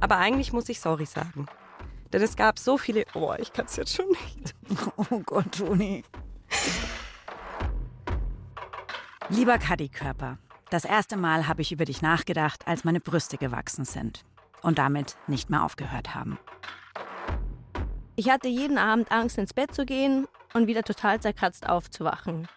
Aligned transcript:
Aber 0.00 0.18
eigentlich 0.18 0.52
muss 0.52 0.68
ich 0.68 0.80
sorry 0.80 1.06
sagen. 1.06 1.46
Denn 2.12 2.22
es 2.22 2.36
gab 2.36 2.58
so 2.58 2.78
viele. 2.78 3.04
Oh, 3.14 3.34
ich 3.38 3.52
kann 3.52 3.66
es 3.66 3.76
jetzt 3.76 3.94
schon 3.94 4.08
nicht. 4.08 4.54
Oh 4.96 5.20
Gott, 5.24 5.58
Toni. 5.58 6.04
Lieber 9.28 9.58
Kaddi-Körper, 9.58 10.38
das 10.70 10.84
erste 10.84 11.16
Mal 11.16 11.48
habe 11.48 11.62
ich 11.62 11.72
über 11.72 11.84
dich 11.84 12.00
nachgedacht, 12.00 12.66
als 12.66 12.84
meine 12.84 13.00
Brüste 13.00 13.38
gewachsen 13.38 13.84
sind 13.84 14.24
und 14.62 14.78
damit 14.78 15.16
nicht 15.26 15.50
mehr 15.50 15.64
aufgehört 15.64 16.14
haben. 16.14 16.38
Ich 18.14 18.30
hatte 18.30 18.48
jeden 18.48 18.78
Abend 18.78 19.10
Angst, 19.12 19.36
ins 19.36 19.52
Bett 19.52 19.74
zu 19.74 19.84
gehen 19.84 20.26
und 20.54 20.66
wieder 20.68 20.82
total 20.82 21.20
zerkratzt 21.20 21.68
aufzuwachen. 21.68 22.48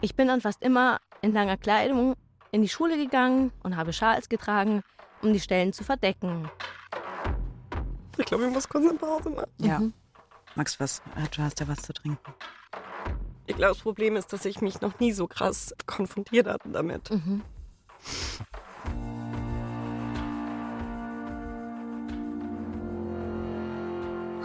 Ich 0.00 0.16
bin 0.16 0.28
dann 0.28 0.40
fast 0.40 0.62
immer 0.62 1.00
in 1.22 1.32
langer 1.32 1.56
Kleidung 1.56 2.14
in 2.50 2.62
die 2.62 2.68
Schule 2.68 2.96
gegangen 2.96 3.52
und 3.62 3.76
habe 3.76 3.92
Schals 3.92 4.28
getragen, 4.28 4.82
um 5.22 5.32
die 5.32 5.40
Stellen 5.40 5.72
zu 5.72 5.84
verdecken. 5.84 6.50
Ich 8.16 8.24
glaube, 8.26 8.46
ich 8.46 8.52
muss 8.52 8.68
kurz 8.68 8.84
eine 8.88 8.98
Pause 8.98 9.30
machen. 9.30 9.48
Ja. 9.58 9.80
Max, 10.54 10.78
was? 10.80 11.00
äh, 11.16 11.28
Du 11.34 11.42
hast 11.42 11.60
ja 11.60 11.68
was 11.68 11.82
zu 11.82 11.92
trinken. 11.92 12.34
Ich 13.46 13.56
glaube, 13.56 13.74
das 13.74 13.82
Problem 13.82 14.16
ist, 14.16 14.32
dass 14.32 14.44
ich 14.44 14.60
mich 14.60 14.80
noch 14.80 14.98
nie 14.98 15.12
so 15.12 15.26
krass 15.26 15.74
konfrontiert 15.86 16.46
hatte 16.46 16.68
damit. 16.68 17.10
Mhm. 17.10 17.42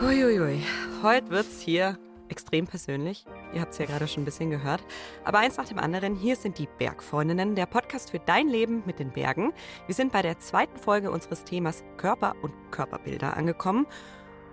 Huiuiui. 0.01 0.61
Heute 1.01 1.29
wird's 1.29 1.61
hier 1.61 1.97
extrem 2.33 2.65
persönlich. 2.65 3.25
Ihr 3.53 3.61
habt 3.61 3.73
es 3.73 3.77
ja 3.77 3.85
gerade 3.85 4.07
schon 4.07 4.23
ein 4.23 4.25
bisschen 4.25 4.49
gehört. 4.49 4.83
Aber 5.23 5.37
eins 5.37 5.57
nach 5.57 5.67
dem 5.67 5.77
anderen, 5.77 6.15
hier 6.15 6.35
sind 6.35 6.57
die 6.57 6.67
Bergfreundinnen, 6.79 7.53
der 7.53 7.67
Podcast 7.67 8.09
für 8.09 8.17
dein 8.17 8.47
Leben 8.47 8.81
mit 8.87 8.97
den 8.97 9.11
Bergen. 9.11 9.53
Wir 9.85 9.93
sind 9.93 10.11
bei 10.11 10.23
der 10.23 10.39
zweiten 10.39 10.77
Folge 10.79 11.11
unseres 11.11 11.43
Themas 11.43 11.83
Körper 11.97 12.35
und 12.41 12.51
Körperbilder 12.71 13.37
angekommen. 13.37 13.85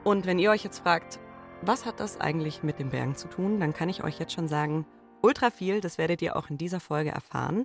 Und 0.04 0.26
wenn 0.26 0.38
ihr 0.38 0.50
euch 0.50 0.62
jetzt 0.62 0.80
fragt, 0.80 1.20
was 1.62 1.86
hat 1.86 2.00
das 2.00 2.20
eigentlich 2.20 2.62
mit 2.62 2.78
den 2.78 2.90
Bergen 2.90 3.16
zu 3.16 3.28
tun, 3.28 3.60
dann 3.60 3.72
kann 3.72 3.88
ich 3.88 4.04
euch 4.04 4.18
jetzt 4.18 4.34
schon 4.34 4.48
sagen, 4.48 4.86
ultra 5.22 5.50
viel, 5.50 5.80
das 5.80 5.96
werdet 5.96 6.20
ihr 6.20 6.36
auch 6.36 6.50
in 6.50 6.58
dieser 6.58 6.80
Folge 6.80 7.10
erfahren. 7.10 7.64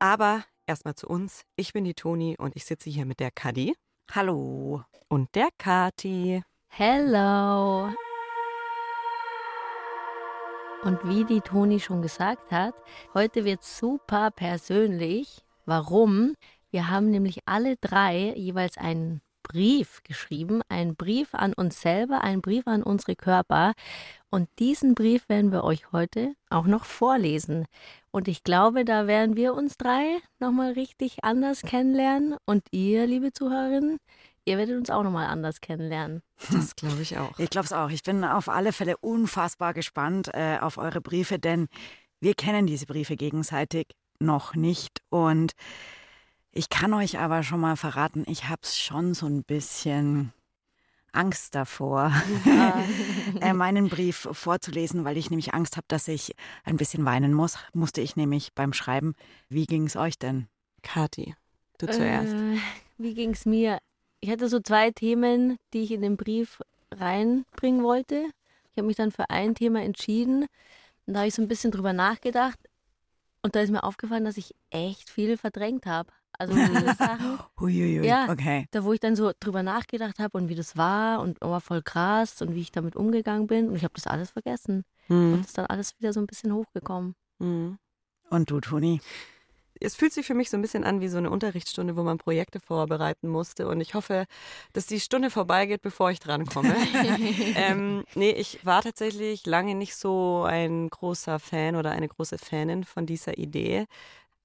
Aber 0.00 0.42
erstmal 0.66 0.96
zu 0.96 1.06
uns. 1.06 1.44
Ich 1.54 1.72
bin 1.72 1.84
die 1.84 1.94
Toni 1.94 2.36
und 2.38 2.56
ich 2.56 2.64
sitze 2.64 2.90
hier 2.90 3.06
mit 3.06 3.20
der 3.20 3.30
Kadi 3.30 3.74
Hallo. 4.12 4.82
und 5.08 5.34
der 5.34 5.48
Kati. 5.58 6.42
Hello! 6.68 7.92
Und 10.84 11.00
wie 11.08 11.24
die 11.24 11.40
Toni 11.40 11.80
schon 11.80 12.02
gesagt 12.02 12.52
hat, 12.52 12.74
heute 13.12 13.44
wird 13.44 13.64
super 13.64 14.30
persönlich. 14.30 15.42
Warum? 15.66 16.34
Wir 16.70 16.88
haben 16.88 17.10
nämlich 17.10 17.40
alle 17.46 17.76
drei 17.76 18.32
jeweils 18.36 18.78
einen 18.78 19.20
Brief 19.42 20.02
geschrieben, 20.04 20.60
einen 20.68 20.94
Brief 20.94 21.34
an 21.34 21.52
uns 21.52 21.80
selber, 21.80 22.22
einen 22.22 22.42
Brief 22.42 22.66
an 22.68 22.84
unsere 22.84 23.16
Körper. 23.16 23.72
Und 24.30 24.48
diesen 24.60 24.94
Brief 24.94 25.28
werden 25.28 25.50
wir 25.50 25.64
euch 25.64 25.90
heute 25.90 26.34
auch 26.48 26.66
noch 26.66 26.84
vorlesen. 26.84 27.66
Und 28.12 28.28
ich 28.28 28.44
glaube, 28.44 28.84
da 28.84 29.08
werden 29.08 29.34
wir 29.34 29.54
uns 29.54 29.78
drei 29.78 30.18
nochmal 30.38 30.72
richtig 30.72 31.24
anders 31.24 31.62
kennenlernen. 31.62 32.36
Und 32.44 32.62
ihr, 32.70 33.06
liebe 33.06 33.32
Zuhörerinnen, 33.32 33.98
ihr 34.48 34.56
werdet 34.56 34.78
uns 34.78 34.90
auch 34.90 35.02
nochmal 35.02 35.26
anders 35.26 35.60
kennenlernen. 35.60 36.22
Das 36.50 36.74
glaube 36.74 37.02
ich 37.02 37.18
auch. 37.18 37.38
Ich 37.38 37.50
glaube 37.50 37.66
es 37.66 37.72
auch. 37.72 37.90
Ich 37.90 38.02
bin 38.02 38.24
auf 38.24 38.48
alle 38.48 38.72
Fälle 38.72 38.96
unfassbar 38.96 39.74
gespannt 39.74 40.30
äh, 40.32 40.58
auf 40.60 40.78
eure 40.78 41.00
Briefe, 41.00 41.38
denn 41.38 41.68
wir 42.20 42.34
kennen 42.34 42.66
diese 42.66 42.86
Briefe 42.86 43.16
gegenseitig 43.16 43.88
noch 44.18 44.54
nicht. 44.54 45.02
Und 45.10 45.52
ich 46.52 46.70
kann 46.70 46.94
euch 46.94 47.18
aber 47.18 47.42
schon 47.42 47.60
mal 47.60 47.76
verraten, 47.76 48.24
ich 48.26 48.48
habe 48.48 48.62
schon 48.64 49.14
so 49.14 49.26
ein 49.26 49.44
bisschen 49.44 50.32
Angst 51.12 51.54
davor, 51.54 52.12
äh, 53.40 53.52
meinen 53.52 53.88
Brief 53.88 54.28
vorzulesen, 54.32 55.04
weil 55.04 55.16
ich 55.16 55.30
nämlich 55.30 55.54
Angst 55.54 55.76
habe, 55.76 55.86
dass 55.88 56.08
ich 56.08 56.34
ein 56.64 56.76
bisschen 56.76 57.04
weinen 57.04 57.34
muss. 57.34 57.58
Musste 57.72 58.00
ich 58.00 58.16
nämlich 58.16 58.54
beim 58.54 58.72
Schreiben. 58.72 59.14
Wie 59.48 59.66
ging 59.66 59.86
es 59.86 59.96
euch 59.96 60.18
denn? 60.18 60.48
Kati, 60.82 61.34
du 61.78 61.86
zuerst. 61.86 62.32
Äh, 62.32 62.58
wie 62.98 63.14
ging 63.14 63.30
es 63.30 63.44
mir? 63.46 63.78
Ich 64.20 64.30
hatte 64.30 64.48
so 64.48 64.60
zwei 64.60 64.90
Themen, 64.90 65.58
die 65.72 65.82
ich 65.82 65.92
in 65.92 66.02
den 66.02 66.16
Brief 66.16 66.60
reinbringen 66.92 67.82
wollte. 67.82 68.24
Ich 68.72 68.78
habe 68.78 68.86
mich 68.86 68.96
dann 68.96 69.12
für 69.12 69.30
ein 69.30 69.54
Thema 69.54 69.82
entschieden. 69.82 70.46
Und 71.06 71.14
da 71.14 71.20
habe 71.20 71.28
ich 71.28 71.34
so 71.34 71.42
ein 71.42 71.48
bisschen 71.48 71.70
drüber 71.70 71.92
nachgedacht. 71.92 72.58
Und 73.42 73.54
da 73.54 73.60
ist 73.60 73.70
mir 73.70 73.84
aufgefallen, 73.84 74.24
dass 74.24 74.36
ich 74.36 74.54
echt 74.70 75.08
viel 75.10 75.36
verdrängt 75.36 75.86
habe. 75.86 76.10
Also 76.38 76.54
viele 76.54 76.94
Sachen, 76.96 77.38
Huiuiui, 77.58 78.06
Ja. 78.06 78.28
okay. 78.30 78.66
da 78.72 78.84
wo 78.84 78.92
ich 78.92 79.00
dann 79.00 79.16
so 79.16 79.32
drüber 79.40 79.62
nachgedacht 79.62 80.18
habe 80.18 80.36
und 80.38 80.48
wie 80.48 80.54
das 80.54 80.76
war 80.76 81.20
und 81.20 81.38
oh, 81.44 81.58
voll 81.60 81.82
krass 81.82 82.42
und 82.42 82.54
wie 82.54 82.60
ich 82.60 82.70
damit 82.72 82.94
umgegangen 82.96 83.46
bin. 83.46 83.68
Und 83.68 83.76
ich 83.76 83.84
habe 83.84 83.94
das 83.94 84.06
alles 84.06 84.30
vergessen. 84.30 84.84
Und 85.08 85.34
Hm. 85.34 85.40
ist 85.40 85.56
dann 85.56 85.66
alles 85.66 85.98
wieder 85.98 86.12
so 86.12 86.20
ein 86.20 86.26
bisschen 86.26 86.52
hochgekommen. 86.52 87.14
Hm. 87.40 87.78
Und 88.30 88.50
du, 88.50 88.60
Toni? 88.60 89.00
Es 89.80 89.94
fühlt 89.96 90.12
sich 90.12 90.26
für 90.26 90.34
mich 90.34 90.50
so 90.50 90.56
ein 90.56 90.62
bisschen 90.62 90.84
an 90.84 91.00
wie 91.00 91.08
so 91.08 91.18
eine 91.18 91.30
Unterrichtsstunde, 91.30 91.96
wo 91.96 92.02
man 92.02 92.18
Projekte 92.18 92.60
vorbereiten 92.60 93.28
musste. 93.28 93.68
Und 93.68 93.80
ich 93.80 93.94
hoffe, 93.94 94.26
dass 94.72 94.86
die 94.86 95.00
Stunde 95.00 95.30
vorbeigeht, 95.30 95.82
bevor 95.82 96.10
ich 96.10 96.20
drankomme. 96.20 96.74
ähm, 97.56 98.04
nee, 98.14 98.30
ich 98.30 98.64
war 98.64 98.82
tatsächlich 98.82 99.46
lange 99.46 99.74
nicht 99.74 99.96
so 99.96 100.44
ein 100.44 100.88
großer 100.90 101.38
Fan 101.38 101.76
oder 101.76 101.90
eine 101.92 102.08
große 102.08 102.38
Fanin 102.38 102.84
von 102.84 103.06
dieser 103.06 103.38
Idee, 103.38 103.86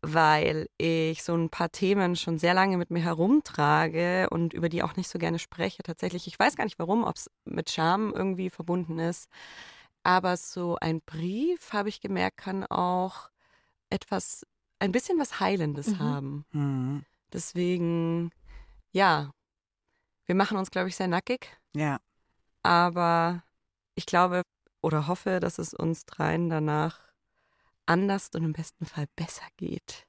weil 0.02 0.68
ich 0.78 1.24
so 1.24 1.34
ein 1.36 1.50
paar 1.50 1.72
Themen 1.72 2.16
schon 2.16 2.38
sehr 2.38 2.54
lange 2.54 2.78
mit 2.78 2.92
mir 2.92 3.02
herumtrage 3.02 4.28
und 4.30 4.54
über 4.54 4.70
die 4.70 4.84
auch 4.84 4.96
nicht 4.98 5.10
so 5.10 5.18
gerne 5.18 5.40
spreche. 5.40 5.82
Tatsächlich, 5.84 6.28
ich 6.28 6.38
weiß 6.38 6.56
gar 6.56 6.66
nicht 6.66 6.80
warum, 6.80 7.04
ob 7.04 7.16
es 7.16 7.30
mit 7.46 7.72
Scham 7.72 8.14
irgendwie 8.14 8.50
verbunden 8.50 9.00
ist. 9.00 9.30
Aber 10.04 10.36
so 10.38 10.78
ein 10.82 11.02
Brief, 11.02 11.72
habe 11.72 11.90
ich 11.90 12.02
gemerkt, 12.02 12.38
kann 12.38 12.66
auch 12.66 13.30
etwas, 13.90 14.46
ein 14.84 14.92
bisschen 14.92 15.18
was 15.18 15.40
Heilendes 15.40 15.88
Mhm. 15.88 16.00
haben. 16.00 16.46
Hm. 16.52 17.06
Deswegen, 17.32 18.32
ja, 18.92 19.32
wir 20.26 20.36
machen 20.36 20.58
uns, 20.58 20.72
glaube 20.72 20.90
ich, 20.90 20.96
sehr 20.98 21.08
nackig, 21.08 21.48
Ja. 21.74 22.00
aber 22.64 23.44
ich 23.96 24.06
glaube 24.06 24.42
oder 24.82 25.08
hoffe, 25.08 25.40
dass 25.40 25.58
es 25.58 25.74
uns 25.74 26.06
dreien 26.06 26.50
danach 26.50 27.00
anders 27.86 28.30
und 28.34 28.44
im 28.44 28.52
besten 28.54 28.86
Fall 28.86 29.06
besser 29.16 29.46
geht. 29.58 30.06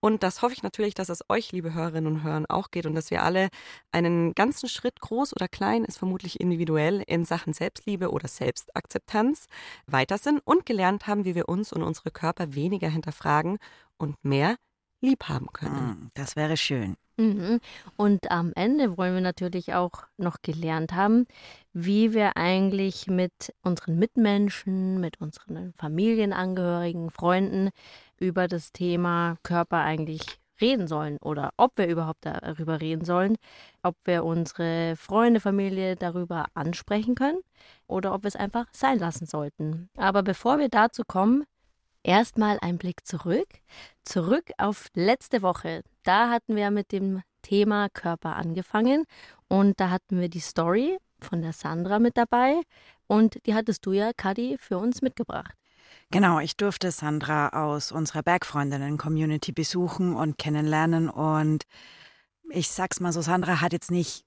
Und 0.00 0.22
das 0.22 0.42
hoffe 0.42 0.54
ich 0.54 0.62
natürlich, 0.62 0.94
dass 0.94 1.08
es 1.08 1.24
euch, 1.28 1.50
liebe 1.50 1.74
Hörerinnen 1.74 2.12
und 2.12 2.22
Hörer, 2.22 2.44
auch 2.48 2.70
geht 2.70 2.86
und 2.86 2.94
dass 2.94 3.10
wir 3.10 3.22
alle 3.22 3.48
einen 3.90 4.32
ganzen 4.34 4.68
Schritt, 4.68 5.00
groß 5.00 5.34
oder 5.34 5.48
klein, 5.48 5.84
ist 5.84 5.98
vermutlich 5.98 6.40
individuell, 6.40 7.02
in 7.06 7.24
Sachen 7.24 7.52
Selbstliebe 7.52 8.10
oder 8.10 8.28
Selbstakzeptanz 8.28 9.46
weiter 9.86 10.18
sind 10.18 10.40
und 10.44 10.66
gelernt 10.66 11.06
haben, 11.06 11.24
wie 11.24 11.34
wir 11.34 11.48
uns 11.48 11.72
und 11.72 11.82
unsere 11.82 12.12
Körper 12.12 12.54
weniger 12.54 12.88
hinterfragen 12.88 13.58
und 13.96 14.16
mehr 14.24 14.56
lieb 15.00 15.24
haben 15.24 15.46
können. 15.52 15.76
Hm, 15.76 16.10
Das 16.14 16.36
wäre 16.36 16.56
schön. 16.56 16.96
Mhm. 17.16 17.58
Und 17.96 18.30
am 18.30 18.52
Ende 18.54 18.96
wollen 18.96 19.14
wir 19.14 19.20
natürlich 19.20 19.74
auch 19.74 20.04
noch 20.18 20.36
gelernt 20.40 20.92
haben, 20.92 21.26
wie 21.72 22.14
wir 22.14 22.36
eigentlich 22.36 23.08
mit 23.08 23.52
unseren 23.62 23.98
Mitmenschen, 23.98 25.00
mit 25.00 25.20
unseren 25.20 25.72
Familienangehörigen, 25.74 27.10
Freunden 27.10 27.70
über 28.18 28.46
das 28.46 28.72
Thema 28.72 29.36
Körper 29.42 29.78
eigentlich 29.78 30.38
reden 30.60 30.86
sollen 30.88 31.18
oder 31.18 31.52
ob 31.56 31.76
wir 31.76 31.86
überhaupt 31.86 32.24
darüber 32.24 32.80
reden 32.80 33.04
sollen, 33.04 33.36
ob 33.82 33.96
wir 34.04 34.24
unsere 34.24 34.94
Freunde, 34.96 35.40
Familie 35.40 35.96
darüber 35.96 36.46
ansprechen 36.54 37.14
können 37.14 37.40
oder 37.86 38.12
ob 38.14 38.24
wir 38.24 38.28
es 38.28 38.36
einfach 38.36 38.66
sein 38.72 38.98
lassen 38.98 39.26
sollten. 39.26 39.88
Aber 39.96 40.22
bevor 40.22 40.58
wir 40.58 40.68
dazu 40.68 41.02
kommen, 41.06 41.44
erstmal 42.02 42.58
ein 42.60 42.78
Blick 42.78 43.06
zurück. 43.06 43.48
Zurück 44.04 44.50
auf 44.58 44.86
letzte 44.94 45.42
Woche. 45.42 45.82
Da 46.02 46.30
hatten 46.30 46.56
wir 46.56 46.70
mit 46.70 46.92
dem 46.92 47.22
Thema 47.42 47.88
Körper 47.90 48.36
angefangen 48.36 49.04
und 49.48 49.80
da 49.80 49.90
hatten 49.90 50.20
wir 50.20 50.28
die 50.28 50.40
Story 50.40 50.98
von 51.20 51.42
der 51.42 51.52
Sandra 51.52 51.98
mit 51.98 52.16
dabei 52.16 52.60
und 53.06 53.44
die 53.46 53.54
hattest 53.54 53.84
du 53.86 53.92
ja, 53.92 54.12
Kadi, 54.16 54.56
für 54.58 54.78
uns 54.78 55.02
mitgebracht. 55.02 55.54
Genau, 56.10 56.38
ich 56.40 56.56
durfte 56.56 56.90
Sandra 56.90 57.48
aus 57.50 57.92
unserer 57.92 58.22
Bergfreundinnen-Community 58.22 59.52
besuchen 59.52 60.14
und 60.14 60.38
kennenlernen. 60.38 61.08
Und 61.08 61.64
ich 62.50 62.68
sag's 62.70 63.00
mal 63.00 63.12
so, 63.12 63.20
Sandra 63.20 63.60
hat 63.60 63.72
jetzt 63.72 63.90
nicht 63.90 64.24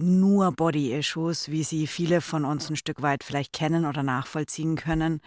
nur 0.00 0.52
Body-Issues, 0.52 1.50
wie 1.50 1.62
sie 1.62 1.86
viele 1.86 2.20
von 2.20 2.44
uns 2.44 2.70
ein 2.70 2.76
Stück 2.76 3.02
weit 3.02 3.24
vielleicht 3.24 3.52
kennen 3.52 3.84
oder 3.86 4.02
nachvollziehen 4.02 4.76
können. 4.76 5.20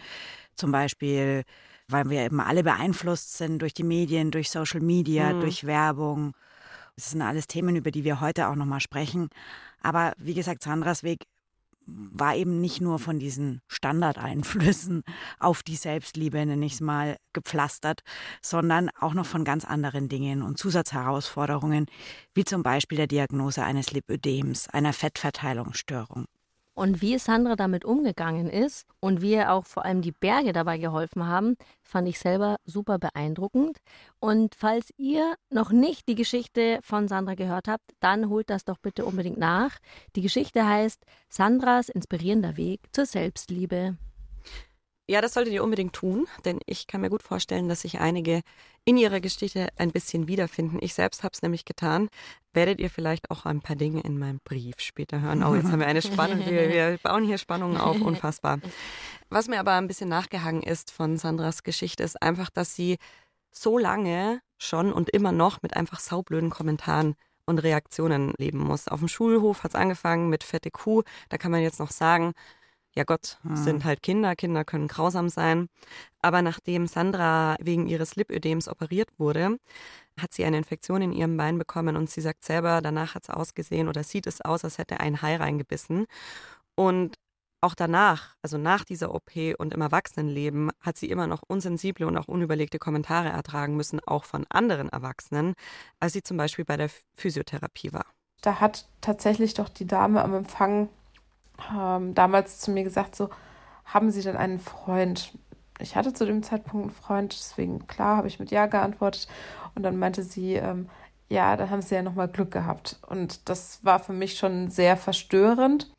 Zum 0.56 0.72
Beispiel, 0.72 1.44
weil 1.88 2.10
wir 2.10 2.22
eben 2.22 2.40
alle 2.40 2.64
beeinflusst 2.64 3.38
sind 3.38 3.62
durch 3.62 3.74
die 3.74 3.84
Medien, 3.84 4.31
durch 4.31 4.50
Social 4.50 4.81
Media, 4.81 5.34
Mhm. 5.34 5.40
durch 5.42 5.66
Werbung. 5.66 6.34
Das 6.96 7.12
sind 7.12 7.22
alles 7.22 7.48
Themen, 7.48 7.75
über 7.75 7.92
die 7.92 8.04
wir 8.04 8.22
heute 8.22 8.48
auch 8.48 8.56
nochmal 8.56 8.80
sprechen. 8.81 9.30
Aber 9.81 10.14
wie 10.18 10.34
gesagt, 10.34 10.64
Sandras 10.64 11.04
Weg 11.04 11.25
war 11.86 12.36
eben 12.36 12.62
nicht 12.62 12.82
nur 12.82 13.00
von 13.00 13.20
diesen 13.20 13.62
Standardeinflüssen 13.68 15.04
auf 15.40 15.64
die 15.64 15.76
Selbstliebe, 15.76 16.46
nenne 16.46 16.66
ich 16.66 16.74
es 16.74 16.82
mal, 16.82 17.18
gepflastert, 17.34 18.02
sondern 18.42 18.90
auch 19.00 19.14
noch 19.14 19.26
von 19.26 19.44
ganz 19.44 19.66
anderen 19.66 20.10
Dingen 20.10 20.42
und 20.42 20.58
Zusatzherausforderungen, 20.58 21.88
wie 22.34 22.46
zum 22.46 22.64
Beispiel 22.64 22.98
der 22.98 23.08
Diagnose 23.08 23.64
eines 23.64 23.92
Lipödems, 23.92 24.70
einer 24.70 24.94
Fettverteilungsstörung. 24.94 26.26
Und 26.75 27.02
wie 27.02 27.18
Sandra 27.20 27.56
damit 27.56 27.86
umgegangen 27.86 28.50
ist 28.50 28.88
und 29.00 29.22
wie 29.22 29.34
ihr 29.34 29.52
auch 29.52 29.66
vor 29.66 29.86
allem 29.86 30.02
die 30.02 30.12
Berge 30.12 30.54
dabei 30.54 30.80
geholfen 30.80 31.28
haben, 31.28 31.56
fand 31.81 32.08
ich 32.08 32.20
selber 32.20 32.58
super 32.66 32.98
beeindruckend. 32.98 33.78
Und 34.20 34.56
falls 34.56 34.90
ihr 34.98 35.36
noch 35.52 35.72
nicht 35.72 36.08
die 36.08 36.16
Geschichte 36.16 36.80
von 36.81 37.08
Sandra 37.08 37.36
gehört 37.36 37.68
habt, 37.68 37.92
dann 38.00 38.30
holt 38.30 38.50
das 38.50 38.66
doch 38.66 38.80
bitte 38.80 39.06
unbedingt 39.06 39.38
nach. 39.38 39.78
Die 40.16 40.22
Geschichte 40.22 40.68
heißt 40.68 41.06
Sandras 41.30 41.90
inspirierender 41.90 42.58
Weg 42.58 42.81
zur 42.92 43.06
Selbstliebe. 43.06 43.98
Ja, 45.10 45.20
das 45.20 45.34
solltet 45.34 45.54
ihr 45.54 45.64
unbedingt 45.64 45.94
tun, 45.94 46.28
denn 46.46 46.60
ich 46.66 46.88
kann 46.88 47.02
mir 47.02 47.10
gut 47.10 47.24
vorstellen, 47.24 47.68
dass 47.68 47.82
sich 47.82 48.00
einige 48.00 48.42
in 48.86 48.96
ihrer 48.96 49.20
Geschichte 49.20 49.68
ein 49.76 49.92
bisschen 49.92 50.28
wiederfinden. 50.28 50.80
Ich 50.82 50.94
selbst 50.94 51.24
habe 51.24 51.34
es 51.34 51.42
nämlich 51.42 51.66
getan. 51.66 52.08
Werdet 52.54 52.80
ihr 52.80 52.90
vielleicht 52.90 53.30
auch 53.30 53.46
ein 53.46 53.60
paar 53.60 53.76
Dinge 53.76 54.00
in 54.02 54.18
meinem 54.18 54.40
Brief 54.46 54.80
später 54.80 55.20
hören. 55.20 55.44
Oh, 55.44 55.56
jetzt 55.56 55.70
haben 55.70 55.80
wir 55.80 55.88
eine 55.88 56.02
Spannung. 56.02 56.46
Wir, 56.46 56.70
wir 56.70 56.98
bauen 57.04 57.26
hier 57.26 57.38
Spannungen 57.38 57.76
auf, 57.78 58.00
unfassbar. 58.02 58.60
Was 59.30 59.50
mir 59.50 59.60
aber 59.60 59.74
ein 59.74 59.88
bisschen 59.88 60.08
nachgehangen 60.08 60.64
ist 60.64 60.90
von 60.90 61.18
Sandras 61.18 61.64
Geschichte, 61.64 62.04
ist 62.04 62.22
einfach, 62.22 62.50
dass 62.50 62.74
sie 62.74 62.98
so 63.52 63.78
lange 63.78 64.40
schon 64.58 64.94
und 64.94 65.10
immer 65.10 65.34
noch 65.34 65.62
mit 65.62 65.76
einfach 65.76 66.00
saublöden 66.00 66.50
Kommentaren 66.50 67.16
und 67.46 67.60
Reaktionen 67.60 68.34
leben 68.38 68.60
muss. 68.60 68.88
Auf 68.88 69.00
dem 69.00 69.10
Schulhof 69.10 69.64
hat 69.64 69.72
es 69.72 69.76
angefangen 69.76 70.30
mit 70.30 70.46
fette 70.46 70.72
Kuh. 70.72 71.04
Da 71.28 71.38
kann 71.38 71.52
man 71.52 71.62
jetzt 71.62 71.80
noch 71.80 71.92
sagen, 71.92 72.32
ja 72.95 73.04
Gott, 73.04 73.40
hm. 73.44 73.56
sind 73.56 73.84
halt 73.84 74.04
Kinder, 74.04 74.36
Kinder 74.36 74.63
können 74.63 74.88
grausam 74.88 75.30
sein. 75.30 75.69
Aber 76.22 76.42
nachdem 76.42 76.88
Sandra 76.88 77.56
wegen 77.60 77.88
ihres 77.88 78.16
Lipödems 78.16 78.68
operiert 78.68 79.10
wurde, 79.18 79.57
hat 80.19 80.34
sie 80.34 80.45
eine 80.45 80.57
Infektion 80.57 81.01
in 81.01 81.12
ihrem 81.12 81.38
Bein 81.38 81.57
bekommen 81.57 81.95
und 81.95 82.10
sie 82.10 82.22
sagt 82.22 82.44
selber, 82.44 82.81
danach 82.81 83.16
hat 83.16 83.24
es 83.24 83.30
ausgesehen 83.30 83.88
oder 83.88 84.04
sieht 84.04 84.28
es 84.28 84.42
aus, 84.42 84.63
als 84.63 84.78
hätte 84.78 85.00
ein 85.00 85.22
Hai 85.22 85.36
reingebissen. 85.36 86.06
Und 86.75 87.18
auch 87.62 87.75
danach, 87.75 88.36
also 88.42 88.57
nach 88.57 88.84
dieser 88.84 89.16
OP 89.16 89.31
und 89.57 89.74
im 89.74 89.81
Erwachsenenleben, 89.81 90.69
hat 90.81 90.98
sie 90.98 91.10
immer 91.10 91.28
noch 91.28 91.44
unsensible 91.48 92.06
und 92.06 92.18
auch 92.18 92.28
unüberlegte 92.28 92.78
Kommentare 92.78 93.30
ertragen 93.30 93.78
müssen, 93.78 94.01
auch 94.06 94.25
von 94.25 94.46
anderen 94.50 94.89
Erwachsenen, 94.89 95.54
als 96.00 96.13
sie 96.13 96.24
zum 96.24 96.38
Beispiel 96.38 96.66
bei 96.66 96.75
der 96.75 96.89
Physiotherapie 97.16 97.94
war. 97.94 98.06
Da 98.42 98.60
hat 98.60 98.86
tatsächlich 99.00 99.54
doch 99.54 99.69
die 99.69 99.88
Dame 99.88 100.22
am 100.22 100.34
Empfang 100.34 100.89
ähm, 101.76 102.14
damals 102.14 102.60
zu 102.60 102.72
mir 102.72 102.84
gesagt, 102.84 103.16
so, 103.16 103.30
haben 103.86 104.12
Sie 104.12 104.22
denn 104.22 104.38
einen 104.38 104.60
Freund? 104.60 105.38
Ich 105.80 105.96
hatte 105.96 106.14
zu 106.14 106.26
dem 106.26 106.44
Zeitpunkt 106.44 106.88
einen 106.88 106.96
Freund, 106.96 107.34
deswegen 107.34 107.88
klar 107.88 108.18
habe 108.18 108.28
ich 108.28 108.40
mit 108.40 108.52
Ja 108.52 108.68
geantwortet. 108.68 109.28
Und 109.76 109.84
dann 109.84 109.98
meinte 109.98 110.24
sie, 110.24 110.54
ähm, 110.54 110.90
ja, 111.30 111.56
da 111.58 111.70
haben 111.70 111.82
Sie 111.82 111.96
ja 111.96 112.02
nochmal 112.04 112.28
Glück 112.28 112.52
gehabt. 112.52 113.00
Und 113.08 113.50
das 113.50 113.84
war 113.84 114.00
für 114.00 114.14
mich 114.14 114.38
schon 114.38 114.70
sehr 114.70 114.98
verstörend, 114.98 115.92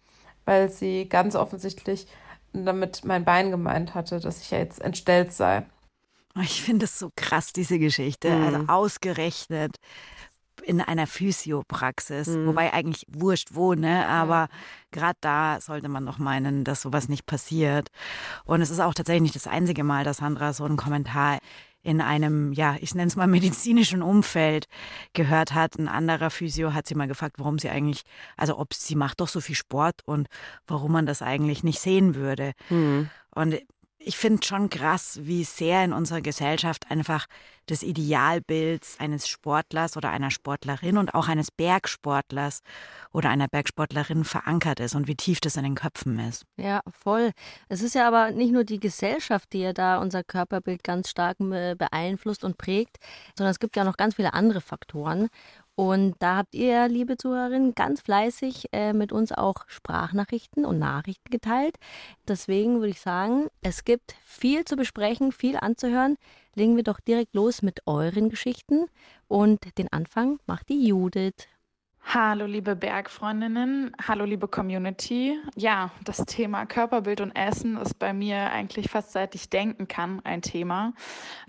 weil 0.45 0.71
sie 0.71 1.09
ganz 1.09 1.35
offensichtlich 1.35 2.07
damit 2.53 3.05
mein 3.05 3.25
Bein 3.25 3.51
gemeint 3.51 3.95
hatte, 3.95 4.21
dass 4.21 4.41
ich 4.41 4.51
ja 4.51 4.59
jetzt 4.59 4.81
entstellt 4.81 5.33
sei. 5.33 5.67
Ich 6.43 6.63
finde 6.63 6.85
es 6.85 6.99
so 6.99 7.11
krass, 7.17 7.53
diese 7.53 7.79
Geschichte. 7.79 8.31
Mhm. 8.31 8.45
Also 8.45 8.65
ausgerechnet 8.69 9.77
in 10.65 10.81
einer 10.81 11.07
Physiopraxis, 11.07 12.29
mhm. 12.29 12.47
wobei 12.47 12.73
eigentlich 12.73 13.07
wurscht 13.09 13.51
wo, 13.53 13.75
ne? 13.75 14.07
Aber 14.09 14.35
ja. 14.35 14.49
gerade 14.91 15.19
da 15.21 15.61
sollte 15.61 15.89
man 15.89 16.07
doch 16.07 16.19
meinen, 16.19 16.65
dass 16.65 16.83
sowas 16.83 17.09
nicht 17.09 17.27
passiert. 17.27 17.89
Und 18.45 18.61
es 18.61 18.71
ist 18.71 18.81
auch 18.81 18.95
tatsächlich 18.95 19.23
nicht 19.23 19.37
das 19.37 19.47
einzige 19.47 19.85
Mal, 19.85 20.05
dass 20.05 20.19
Sandra 20.19 20.53
so 20.53 20.65
einen 20.65 20.77
Kommentar 20.77 21.39
in 21.85 22.01
einem, 22.01 22.53
ja, 22.53 22.77
ich 22.81 22.95
nenne 22.95 23.09
es 23.09 23.17
mal 23.17 23.27
medizinischen 23.29 24.03
Umfeld 24.03 24.67
gehört 25.13 25.55
hat. 25.55 25.79
Ein 25.79 25.89
anderer 25.89 26.31
Physio 26.31 26.73
hat 26.73 26.89
sie 26.89 26.95
mal 26.95 27.07
gefragt, 27.07 27.37
warum 27.39 27.59
sie 27.59 27.69
eigentlich, 27.69 28.03
also 28.37 28.59
ob 28.59 28.75
sie 28.75 28.97
macht 28.97 29.21
doch 29.21 29.29
so 29.29 29.41
viel 29.41 29.55
Sport 29.55 30.01
und 30.07 30.29
warum 30.67 30.93
man 30.93 31.07
das 31.07 31.23
eigentlich 31.23 31.63
nicht 31.63 31.81
sehen 31.81 32.15
würde. 32.15 32.53
Mhm. 32.71 33.11
Und 33.35 33.61
ich 34.07 34.19
finde 34.19 34.47
schon 34.47 34.69
krass, 34.71 35.19
wie 35.23 35.45
sehr 35.45 35.83
in 35.85 35.93
unserer 35.93 36.21
Gesellschaft 36.21 36.91
einfach 36.91 37.27
das 37.67 37.83
Idealbild 37.83 38.85
eines 38.99 39.27
Sportlers 39.27 39.97
oder 39.97 40.11
einer 40.11 40.31
Sportlerin 40.31 40.99
und 40.99 41.15
auch 41.15 41.29
eines 41.29 41.51
Bergsportlers 41.51 42.61
oder 43.13 43.31
einer 43.31 43.49
Bergsportlerin 43.49 44.25
verankert 44.25 44.81
ist 44.81 44.95
und 44.95 45.09
wie 45.09 45.15
tief 45.15 45.41
das 45.41 45.57
in 45.57 45.65
den 45.65 45.75
Köpfen 45.75 46.19
ist. 46.19 46.45
Ja, 46.57 46.81
voll. 47.03 47.31
Es 47.69 47.81
ist 47.81 47.95
ja 47.95 48.07
aber 48.07 48.33
nicht 48.33 48.53
nur 48.53 48.65
die 48.65 48.81
Gesellschaft, 48.81 49.53
die 49.55 49.61
ja 49.61 49.73
da 49.73 49.99
unser 49.99 50.23
Körperbild 50.23 50.85
ganz 50.85 51.09
stark 51.09 51.41
äh, 51.41 51.75
beeinflusst 51.75 52.45
und 52.45 52.59
prägt, 52.59 52.99
sondern 53.37 53.51
es 53.51 53.59
gibt 53.59 53.77
ja 53.77 53.85
noch 53.85 53.97
ganz 53.97 54.17
viele 54.17 54.35
andere 54.35 54.61
Faktoren. 54.61 55.29
Und 55.77 56.15
da 56.21 56.37
habt 56.37 56.55
ihr, 56.55 56.87
liebe 56.89 57.17
Zuhörerinnen, 57.17 57.75
ganz 57.75 58.01
fleißig 58.01 58.67
äh, 58.73 58.93
mit 58.93 59.11
uns 59.11 59.33
auch 59.33 59.65
Sprachnachrichten 59.67 60.65
und 60.65 60.79
Nachrichten 60.79 61.31
geteilt. 61.31 61.79
Deswegen 62.29 62.77
würde 62.77 62.91
ich 62.91 63.01
sagen, 63.01 63.49
es 63.61 63.85
gibt 63.85 64.15
viel 64.25 64.65
zu 64.65 64.77
besprechen, 64.77 65.33
viel 65.33 65.57
anzuhören. 65.57 66.17
Legen 66.55 66.77
wir 66.77 66.85
doch 66.85 67.01
direkt 67.01 67.35
los 67.35 67.63
mit 67.63 67.81
euren 67.87 68.29
Geschichten. 68.29 68.87
Und 69.27 69.77
den 69.79 69.93
Anfang 69.93 70.39
macht 70.47 70.69
die 70.69 70.87
Judith. 70.87 71.49
Hallo 72.07 72.45
liebe 72.45 72.77
Bergfreundinnen, 72.77 73.97
hallo 74.07 74.25
liebe 74.25 74.47
Community. 74.47 75.41
Ja, 75.57 75.91
das 76.05 76.19
Thema 76.27 76.67
Körperbild 76.67 77.21
und 77.21 77.33
Essen 77.33 77.77
ist 77.79 77.99
bei 77.99 78.13
mir 78.13 78.53
eigentlich 78.53 78.91
fast 78.91 79.13
seit 79.13 79.35
ich 79.35 79.49
denken 79.49 79.89
kann 79.89 80.21
ein 80.23 80.43
Thema. 80.43 80.93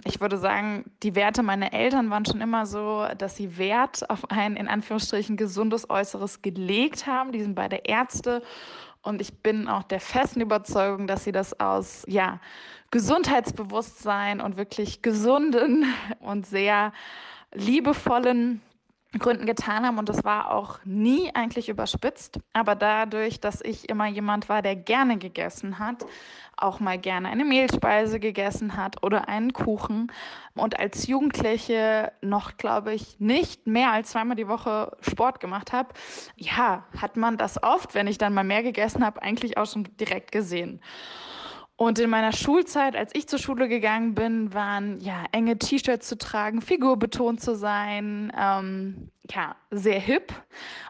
Ich 0.06 0.22
würde 0.22 0.38
sagen, 0.38 0.86
die 1.04 1.14
Werte 1.14 1.44
meiner 1.44 1.74
Eltern 1.74 2.10
waren 2.10 2.26
schon 2.26 2.42
immer 2.42 2.66
so, 2.66 3.06
dass 3.18 3.36
sie 3.36 3.58
Wert 3.58 4.10
auf 4.10 4.32
ein 4.32 4.56
in 4.56 4.68
Anführungsstrichen 4.68 5.38
gesundes 5.38 5.90
Äußeres 5.90 6.42
gelegt 6.42 7.06
haben. 7.06 7.32
Die 7.32 7.42
sind 7.42 7.54
beide 7.54 7.82
Ärzte 7.84 8.42
und 9.04 9.22
ich 9.22 9.44
bin 9.44 9.68
auch 9.68 9.84
der 9.84 10.00
festen 10.00 10.42
Überzeugung, 10.42 11.06
dass 11.06 11.26
sie 11.26 11.34
das 11.34 11.60
aus 11.60 12.06
ja, 12.08 12.40
Gesundheitsbewusstsein 12.92 14.42
und 14.42 14.58
wirklich 14.58 15.02
gesunden 15.04 15.86
und 16.22 16.48
sehr 16.48 16.92
liebevollen 17.54 18.62
Gründen 19.20 19.46
getan 19.46 19.86
haben 19.86 19.98
und 19.98 20.10
das 20.10 20.24
war 20.24 20.52
auch 20.52 20.80
nie 20.84 21.32
eigentlich 21.34 21.70
überspitzt, 21.70 22.40
aber 22.54 22.76
dadurch, 22.76 23.40
dass 23.40 23.62
ich 23.62 23.90
immer 23.90 24.08
jemand 24.08 24.50
war, 24.50 24.62
der 24.62 24.76
gerne 24.76 25.18
gegessen 25.18 25.80
hat, 25.80 26.06
auch 26.58 26.80
mal 26.80 26.98
gerne 26.98 27.30
eine 27.30 27.46
Mehlspeise 27.46 28.20
gegessen 28.20 28.78
hat 28.78 29.04
oder 29.04 29.28
einen 29.28 29.54
Kuchen 29.54 30.12
und 30.56 30.80
als 30.80 31.08
Jugendliche 31.08 32.12
noch, 32.22 32.58
glaube 32.58 32.94
ich, 32.94 33.20
nicht 33.20 33.68
mehr 33.68 33.92
als 33.92 34.12
zweimal 34.12 34.36
die 34.36 34.48
Woche 34.48 34.96
Sport 35.02 35.40
gemacht 35.40 35.74
habe, 35.74 35.90
ja, 36.38 36.86
hat 36.98 37.18
man 37.18 37.38
das 37.38 37.62
oft, 37.62 37.94
wenn 37.94 38.08
ich 38.08 38.18
dann 38.18 38.34
mal 38.34 38.44
mehr 38.44 38.64
gegessen 38.64 39.06
habe, 39.06 39.22
eigentlich 39.22 39.58
auch 39.58 39.66
schon 39.68 39.88
direkt 40.00 40.32
gesehen. 40.32 40.82
Und 41.78 42.00
in 42.00 42.10
meiner 42.10 42.32
Schulzeit, 42.32 42.96
als 42.96 43.12
ich 43.14 43.28
zur 43.28 43.38
Schule 43.38 43.68
gegangen 43.68 44.16
bin, 44.16 44.54
waren 44.54 45.00
ja 45.02 45.26
enge 45.34 45.58
T-Shirts 45.58 46.08
zu 46.08 46.18
tragen, 46.18 46.62
figurbetont 46.62 47.42
zu 47.42 47.54
sein, 47.56 48.32
ähm, 48.38 49.12
ja, 49.30 49.58
sehr 49.72 50.00
hip. 50.00 50.32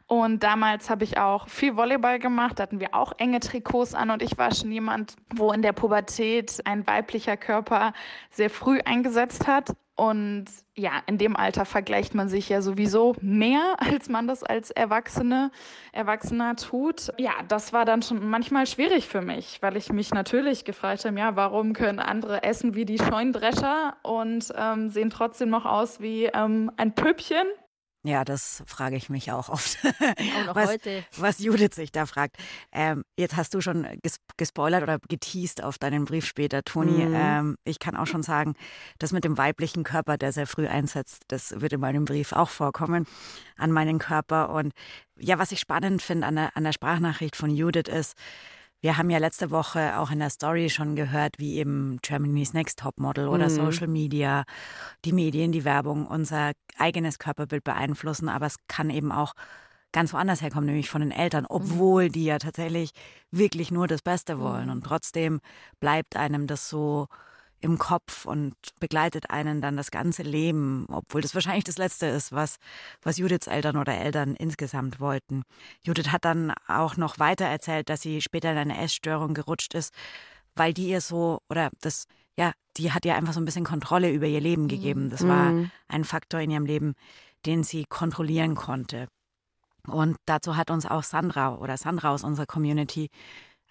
Und 0.06 0.44
damals 0.44 0.92
habe 0.92 1.04
ich 1.04 1.18
auch 1.18 1.48
viel 1.48 1.76
Volleyball 1.76 2.20
gemacht, 2.20 2.60
da 2.60 2.64
hatten 2.64 2.80
wir 2.80 2.94
auch 2.94 3.14
enge 3.18 3.40
Trikots 3.40 3.96
an 3.96 4.12
und 4.12 4.22
ich 4.22 4.38
war 4.38 4.54
schon 4.54 4.72
jemand, 4.72 5.16
wo 5.34 5.52
in 5.52 5.64
der 5.64 5.74
Pubertät 5.74 6.62
ein 6.66 6.86
weiblicher 6.86 7.38
Körper 7.38 7.94
sehr 8.30 8.52
früh 8.52 8.80
eingesetzt 8.86 9.48
hat. 9.48 9.76
Und 9.96 10.46
ja, 10.76 10.92
in 11.08 11.18
dem 11.18 11.38
Alter 11.38 11.64
vergleicht 11.64 12.16
man 12.16 12.28
sich 12.28 12.50
ja 12.50 12.62
sowieso 12.62 13.16
mehr, 13.22 13.76
als 13.80 14.10
man 14.10 14.28
das 14.28 14.44
als 14.44 14.72
Erwachsene, 14.72 15.52
Erwachsener 15.94 16.56
tut. 16.58 17.14
Ja, 17.18 17.32
das 17.48 17.72
war 17.72 17.86
dann 17.86 18.02
schon 18.02 18.28
manchmal 18.28 18.68
schwierig 18.68 19.08
für 19.08 19.22
mich, 19.22 19.62
weil 19.62 19.78
ich 19.78 19.92
mich 19.92 20.14
natürlich 20.14 20.66
gefragt 20.66 21.06
habe, 21.06 21.18
ja, 21.18 21.36
warum 21.36 21.74
können 21.74 22.00
andere 22.00 22.44
essen 22.44 22.76
wie 22.76 22.86
die 22.86 22.98
Scheundrescher 22.98 23.96
und 24.04 24.54
ähm, 24.58 24.90
sehen 24.90 25.10
trotzdem 25.10 25.50
noch 25.50 25.66
aus 25.66 26.02
wie 26.02 26.26
ähm, 26.26 26.72
ein 26.76 26.94
Püppchen? 26.94 27.48
Ja, 28.06 28.24
das 28.24 28.62
frage 28.68 28.96
ich 28.98 29.10
mich 29.10 29.32
auch 29.32 29.50
oft. 29.50 29.80
Auch 29.84 30.46
noch 30.46 30.56
was, 30.56 30.70
heute. 30.70 31.04
Was 31.18 31.40
Judith 31.40 31.74
sich 31.74 31.92
da 31.92 32.06
fragt. 32.06 32.38
Ähm, 32.72 33.04
jetzt 33.18 33.36
hast 33.36 33.56
du 33.56 33.62
schon 33.62 33.88
gespoilert 34.38 34.84
oder 34.84 35.00
geteased 35.00 35.64
auf 35.64 35.80
deinen 35.80 36.06
Brief 36.06 36.24
später, 36.28 36.64
Toni. 36.64 37.04
Mhm. 37.04 37.16
Ähm, 37.16 37.58
ich 37.64 37.80
kann 37.80 37.96
auch 37.96 38.06
schon 38.06 38.22
sagen, 38.22 38.54
das 39.00 39.12
mit 39.12 39.24
dem 39.24 39.40
weiblichen 39.40 39.84
Körper, 39.84 40.20
der 40.20 40.32
sehr 40.32 40.46
früh 40.46 40.68
einsetzt, 40.68 41.24
das 41.30 41.60
wird 41.62 41.74
in 41.74 41.80
meinem 41.80 42.06
Brief 42.06 42.32
auch 42.32 42.50
vorkommen 42.50 43.08
an 43.58 43.72
meinen 43.72 43.98
Körper. 43.98 44.52
Und 44.52 44.74
ja, 45.18 45.40
was 45.40 45.52
ich 45.52 45.60
spannend 45.60 46.04
finde 46.04 46.28
an 46.28 46.36
der, 46.36 46.56
an 46.56 46.64
der 46.64 46.74
Sprachnachricht 46.74 47.36
von 47.36 47.50
Judith 47.50 47.92
ist, 47.92 48.16
wir 48.86 49.00
haben 49.00 49.10
ja 49.10 49.18
letzte 49.18 49.50
Woche 49.50 49.98
auch 49.98 50.12
in 50.12 50.20
der 50.20 50.30
Story 50.30 50.70
schon 50.70 50.96
gehört, 50.96 51.40
wie 51.40 51.56
eben 51.56 51.98
Germany's 52.04 52.54
Next 52.54 52.78
Topmodel 52.78 53.28
oder 53.28 53.46
mhm. 53.46 53.56
Social 53.56 53.88
Media, 53.88 54.44
die 55.06 55.12
Medien, 55.12 55.52
die 55.52 55.66
Werbung 55.66 56.06
unser 56.06 56.52
eigenes 56.78 57.18
Körperbild 57.18 57.64
beeinflussen, 57.64 58.30
aber 58.30 58.46
es 58.46 58.58
kann 58.68 58.92
eben 58.92 59.12
auch 59.12 59.34
ganz 59.92 60.14
woanders 60.14 60.44
herkommt, 60.44 60.68
nämlich 60.68 60.88
von 60.88 61.02
den 61.02 61.10
Eltern, 61.10 61.48
obwohl 61.50 62.10
die 62.10 62.26
ja 62.26 62.38
tatsächlich 62.38 62.92
wirklich 63.32 63.72
nur 63.72 63.88
das 63.88 64.04
Beste 64.04 64.40
wollen. 64.40 64.70
Und 64.70 64.86
trotzdem 64.86 65.40
bleibt 65.80 66.16
einem 66.16 66.46
das 66.46 66.70
so 66.70 67.08
im 67.66 67.80
Kopf 67.80 68.26
und 68.26 68.56
begleitet 68.80 69.32
einen 69.32 69.60
dann 69.60 69.76
das 69.76 69.90
ganze 69.90 70.22
Leben, 70.22 70.86
obwohl 70.90 71.22
das 71.22 71.34
wahrscheinlich 71.34 71.64
das 71.64 71.78
Letzte 71.80 72.06
ist, 72.06 72.32
was, 72.32 72.58
was 73.02 73.18
Judiths 73.18 73.48
Eltern 73.48 73.76
oder 73.76 73.94
Eltern 73.98 74.36
insgesamt 74.36 75.00
wollten. 75.00 75.42
Judith 75.84 76.12
hat 76.12 76.26
dann 76.26 76.54
auch 76.68 76.96
noch 76.96 77.18
weiter 77.18 77.46
erzählt, 77.46 77.90
dass 77.90 78.02
sie 78.02 78.22
später 78.22 78.52
in 78.52 78.58
eine 78.58 78.78
Essstörung 78.78 79.34
gerutscht 79.34 79.74
ist, 79.74 79.94
weil 80.56 80.74
die 80.74 80.88
ihr 80.90 81.02
so, 81.02 81.40
oder 81.50 81.72
das, 81.82 82.06
ja, 82.38 82.52
die 82.78 82.92
hat 82.92 83.04
ihr 83.04 83.16
einfach 83.16 83.34
so 83.34 83.42
ein 83.42 83.46
bisschen 83.46 83.66
Kontrolle 83.66 84.12
über 84.12 84.28
ihr 84.28 84.42
Leben 84.42 84.68
gegeben. 84.68 85.10
Das 85.10 85.28
war 85.28 85.52
Mhm. 85.52 85.72
ein 85.88 86.04
Faktor 86.04 86.40
in 86.42 86.52
ihrem 86.52 86.66
Leben, 86.66 86.94
den 87.48 87.64
sie 87.64 87.86
kontrollieren 87.86 88.54
konnte. 88.56 89.08
Und 89.88 90.18
dazu 90.26 90.56
hat 90.56 90.70
uns 90.70 90.86
auch 90.86 91.04
Sandra 91.04 91.56
oder 91.56 91.78
Sandra 91.78 92.12
aus 92.12 92.24
unserer 92.24 92.46
Community, 92.46 93.10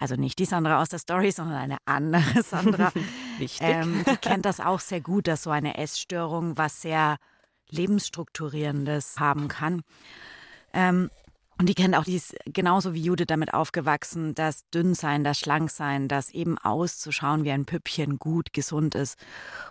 also 0.04 0.16
nicht 0.16 0.38
die 0.38 0.44
Sandra 0.44 0.82
aus 0.82 0.90
der 0.90 0.98
Story, 0.98 1.30
sondern 1.30 1.56
eine 1.56 1.78
andere 1.86 2.42
Sandra, 2.42 2.92
Wichtig. 3.38 3.66
ähm, 3.66 4.04
die 4.06 4.18
kennt 4.18 4.44
das 4.44 4.60
auch 4.60 4.80
sehr 4.80 5.00
gut, 5.00 5.26
dass 5.26 5.44
so 5.44 5.50
eine 5.50 5.78
Essstörung 5.78 6.58
was 6.58 6.82
sehr 6.82 7.16
lebensstrukturierendes 7.70 9.18
haben 9.18 9.48
kann. 9.48 9.80
Ähm, 10.74 11.08
und 11.58 11.70
die 11.70 11.74
kennt 11.74 11.96
auch, 11.96 12.04
die 12.04 12.16
ist 12.16 12.36
genauso 12.44 12.92
wie 12.92 13.00
Judith 13.00 13.28
damit 13.28 13.54
aufgewachsen, 13.54 14.34
dass 14.34 14.68
dünn 14.74 14.92
sein, 14.92 15.24
das 15.24 15.38
schlank 15.38 15.70
sein, 15.70 16.06
das 16.06 16.28
eben 16.28 16.58
auszuschauen 16.58 17.44
wie 17.44 17.52
ein 17.52 17.64
Püppchen 17.64 18.18
gut, 18.18 18.52
gesund 18.52 18.94
ist 18.94 19.16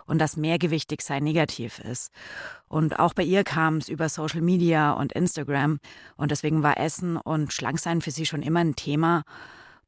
und 0.04 0.18
das 0.18 0.36
mehrgewichtig 0.36 1.02
sein 1.02 1.22
negativ 1.22 1.78
ist. 1.78 2.10
Und 2.66 2.98
auch 2.98 3.14
bei 3.14 3.22
ihr 3.22 3.44
kam 3.44 3.76
es 3.76 3.88
über 3.88 4.08
Social 4.08 4.40
Media 4.40 4.94
und 4.94 5.12
Instagram 5.12 5.78
und 6.16 6.32
deswegen 6.32 6.64
war 6.64 6.76
Essen 6.80 7.18
und 7.18 7.52
Schlanksein 7.52 8.00
für 8.00 8.10
sie 8.10 8.26
schon 8.26 8.42
immer 8.42 8.60
ein 8.60 8.74
Thema, 8.74 9.22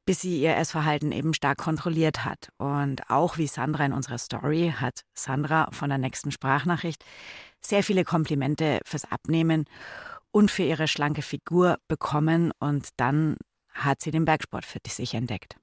bis 0.07 0.21
sie 0.21 0.41
ihr 0.41 0.57
Essverhalten 0.57 1.13
eben 1.13 1.35
stark 1.35 1.59
kontrolliert 1.59 2.25
hat. 2.25 2.49
Und 2.59 3.11
auch 3.11 3.37
wie 3.39 3.49
Sandra 3.49 3.85
in 3.85 3.93
unserer 3.93 4.19
Story 4.19 4.73
hat 4.75 5.03
Sandra 5.15 5.69
von 5.73 5.91
der 5.91 5.99
nächsten 5.99 6.31
Sprachnachricht 6.31 7.05
sehr 7.61 7.83
viele 7.83 8.05
Komplimente 8.05 8.81
fürs 8.85 9.11
Abnehmen 9.11 9.65
und 10.31 10.51
für 10.51 10.63
ihre 10.63 10.89
schlanke 10.89 11.23
Figur 11.23 11.79
bekommen 11.89 12.53
und 12.61 12.89
dann 12.97 13.37
hat 13.73 14.01
sie 14.01 14.11
den 14.11 14.25
Bergsport 14.25 14.65
für 14.65 14.79
sich 14.87 15.15
entdeckt. 15.15 15.57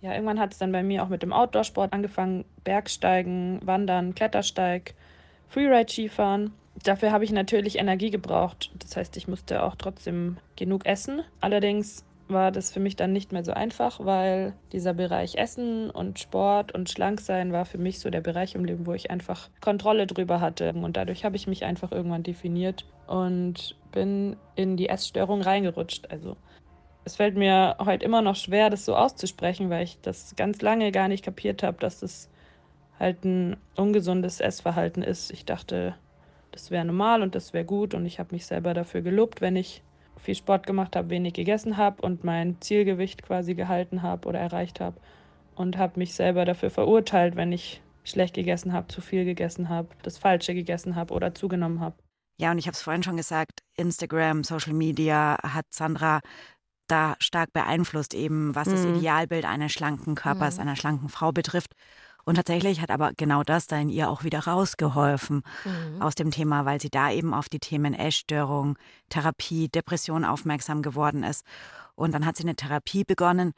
Ja, 0.00 0.14
irgendwann 0.14 0.40
hat 0.40 0.52
es 0.52 0.58
dann 0.58 0.72
bei 0.72 0.82
mir 0.82 1.02
auch 1.02 1.08
mit 1.08 1.22
dem 1.22 1.32
Outdoor-Sport 1.32 1.92
angefangen. 1.92 2.44
Bergsteigen, 2.64 3.60
Wandern, 3.66 4.14
Klettersteig, 4.14 4.94
Freeride-Skifahren. 5.48 6.54
Dafür 6.84 7.12
habe 7.12 7.24
ich 7.24 7.32
natürlich 7.32 7.78
Energie 7.78 8.10
gebraucht. 8.10 8.70
Das 8.78 8.96
heißt, 8.96 9.16
ich 9.18 9.28
musste 9.28 9.62
auch 9.62 9.74
trotzdem 9.74 10.38
genug 10.56 10.86
essen. 10.86 11.22
Allerdings 11.40 12.04
war 12.30 12.52
das 12.52 12.72
für 12.72 12.80
mich 12.80 12.96
dann 12.96 13.12
nicht 13.12 13.32
mehr 13.32 13.44
so 13.44 13.52
einfach, 13.52 14.04
weil 14.04 14.54
dieser 14.72 14.94
Bereich 14.94 15.36
Essen 15.36 15.90
und 15.90 16.18
Sport 16.18 16.72
und 16.72 16.88
Schlanksein 16.88 17.52
war 17.52 17.64
für 17.64 17.78
mich 17.78 18.00
so 18.00 18.10
der 18.10 18.20
Bereich 18.20 18.54
im 18.54 18.64
Leben, 18.64 18.86
wo 18.86 18.92
ich 18.92 19.10
einfach 19.10 19.48
Kontrolle 19.60 20.06
drüber 20.06 20.40
hatte. 20.40 20.72
Und 20.72 20.96
dadurch 20.96 21.24
habe 21.24 21.36
ich 21.36 21.46
mich 21.46 21.64
einfach 21.64 21.92
irgendwann 21.92 22.22
definiert 22.22 22.84
und 23.06 23.76
bin 23.92 24.36
in 24.56 24.76
die 24.76 24.88
Essstörung 24.88 25.42
reingerutscht. 25.42 26.10
Also 26.10 26.36
es 27.04 27.16
fällt 27.16 27.36
mir 27.36 27.76
heute 27.78 28.04
immer 28.04 28.22
noch 28.22 28.36
schwer, 28.36 28.70
das 28.70 28.84
so 28.84 28.94
auszusprechen, 28.94 29.70
weil 29.70 29.84
ich 29.84 29.98
das 30.00 30.34
ganz 30.36 30.62
lange 30.62 30.92
gar 30.92 31.08
nicht 31.08 31.24
kapiert 31.24 31.62
habe, 31.62 31.78
dass 31.78 32.00
das 32.00 32.30
halt 32.98 33.24
ein 33.24 33.56
ungesundes 33.76 34.40
Essverhalten 34.40 35.02
ist. 35.02 35.32
Ich 35.32 35.44
dachte, 35.44 35.94
das 36.52 36.70
wäre 36.70 36.84
normal 36.84 37.22
und 37.22 37.34
das 37.34 37.52
wäre 37.52 37.64
gut 37.64 37.94
und 37.94 38.06
ich 38.06 38.18
habe 38.18 38.34
mich 38.34 38.46
selber 38.46 38.74
dafür 38.74 39.00
gelobt, 39.02 39.40
wenn 39.40 39.56
ich 39.56 39.82
viel 40.22 40.34
Sport 40.34 40.66
gemacht 40.66 40.96
habe, 40.96 41.10
wenig 41.10 41.34
gegessen 41.34 41.76
habe 41.76 42.02
und 42.02 42.24
mein 42.24 42.60
Zielgewicht 42.60 43.22
quasi 43.22 43.54
gehalten 43.54 44.02
habe 44.02 44.28
oder 44.28 44.38
erreicht 44.38 44.80
habe 44.80 45.00
und 45.54 45.78
habe 45.78 45.98
mich 45.98 46.14
selber 46.14 46.44
dafür 46.44 46.70
verurteilt, 46.70 47.36
wenn 47.36 47.52
ich 47.52 47.82
schlecht 48.04 48.34
gegessen 48.34 48.72
habe, 48.72 48.88
zu 48.88 49.00
viel 49.00 49.24
gegessen 49.24 49.68
habe, 49.68 49.88
das 50.02 50.18
Falsche 50.18 50.54
gegessen 50.54 50.96
habe 50.96 51.14
oder 51.14 51.34
zugenommen 51.34 51.80
habe. 51.80 51.96
Ja, 52.38 52.50
und 52.50 52.58
ich 52.58 52.66
habe 52.66 52.74
es 52.74 52.82
vorhin 52.82 53.02
schon 53.02 53.16
gesagt, 53.18 53.60
Instagram, 53.76 54.44
Social 54.44 54.72
Media 54.72 55.36
hat 55.42 55.66
Sandra 55.70 56.20
da 56.88 57.14
stark 57.20 57.52
beeinflusst, 57.52 58.14
eben 58.14 58.54
was 58.54 58.68
das 58.68 58.84
Mhm. 58.84 58.96
Idealbild 58.96 59.44
eines 59.44 59.72
schlanken 59.72 60.14
Körpers, 60.14 60.58
einer 60.58 60.76
schlanken 60.76 61.08
Frau 61.08 61.32
betrifft. 61.32 61.74
Und 62.30 62.36
tatsächlich 62.36 62.80
hat 62.80 62.90
aber 62.92 63.10
genau 63.16 63.42
das 63.42 63.66
da 63.66 63.76
in 63.76 63.88
ihr 63.88 64.08
auch 64.08 64.22
wieder 64.22 64.38
rausgeholfen 64.46 65.42
Mhm. 65.64 66.00
aus 66.00 66.14
dem 66.14 66.30
Thema, 66.30 66.64
weil 66.64 66.80
sie 66.80 66.88
da 66.88 67.10
eben 67.10 67.34
auf 67.34 67.48
die 67.48 67.58
Themen 67.58 67.92
Essstörung, 67.92 68.78
Therapie, 69.08 69.66
Depression 69.68 70.24
aufmerksam 70.24 70.80
geworden 70.80 71.24
ist. 71.24 71.44
Und 71.96 72.14
dann 72.14 72.24
hat 72.24 72.36
sie 72.36 72.44
eine 72.44 72.54
Therapie 72.54 73.02
begonnen 73.02 73.52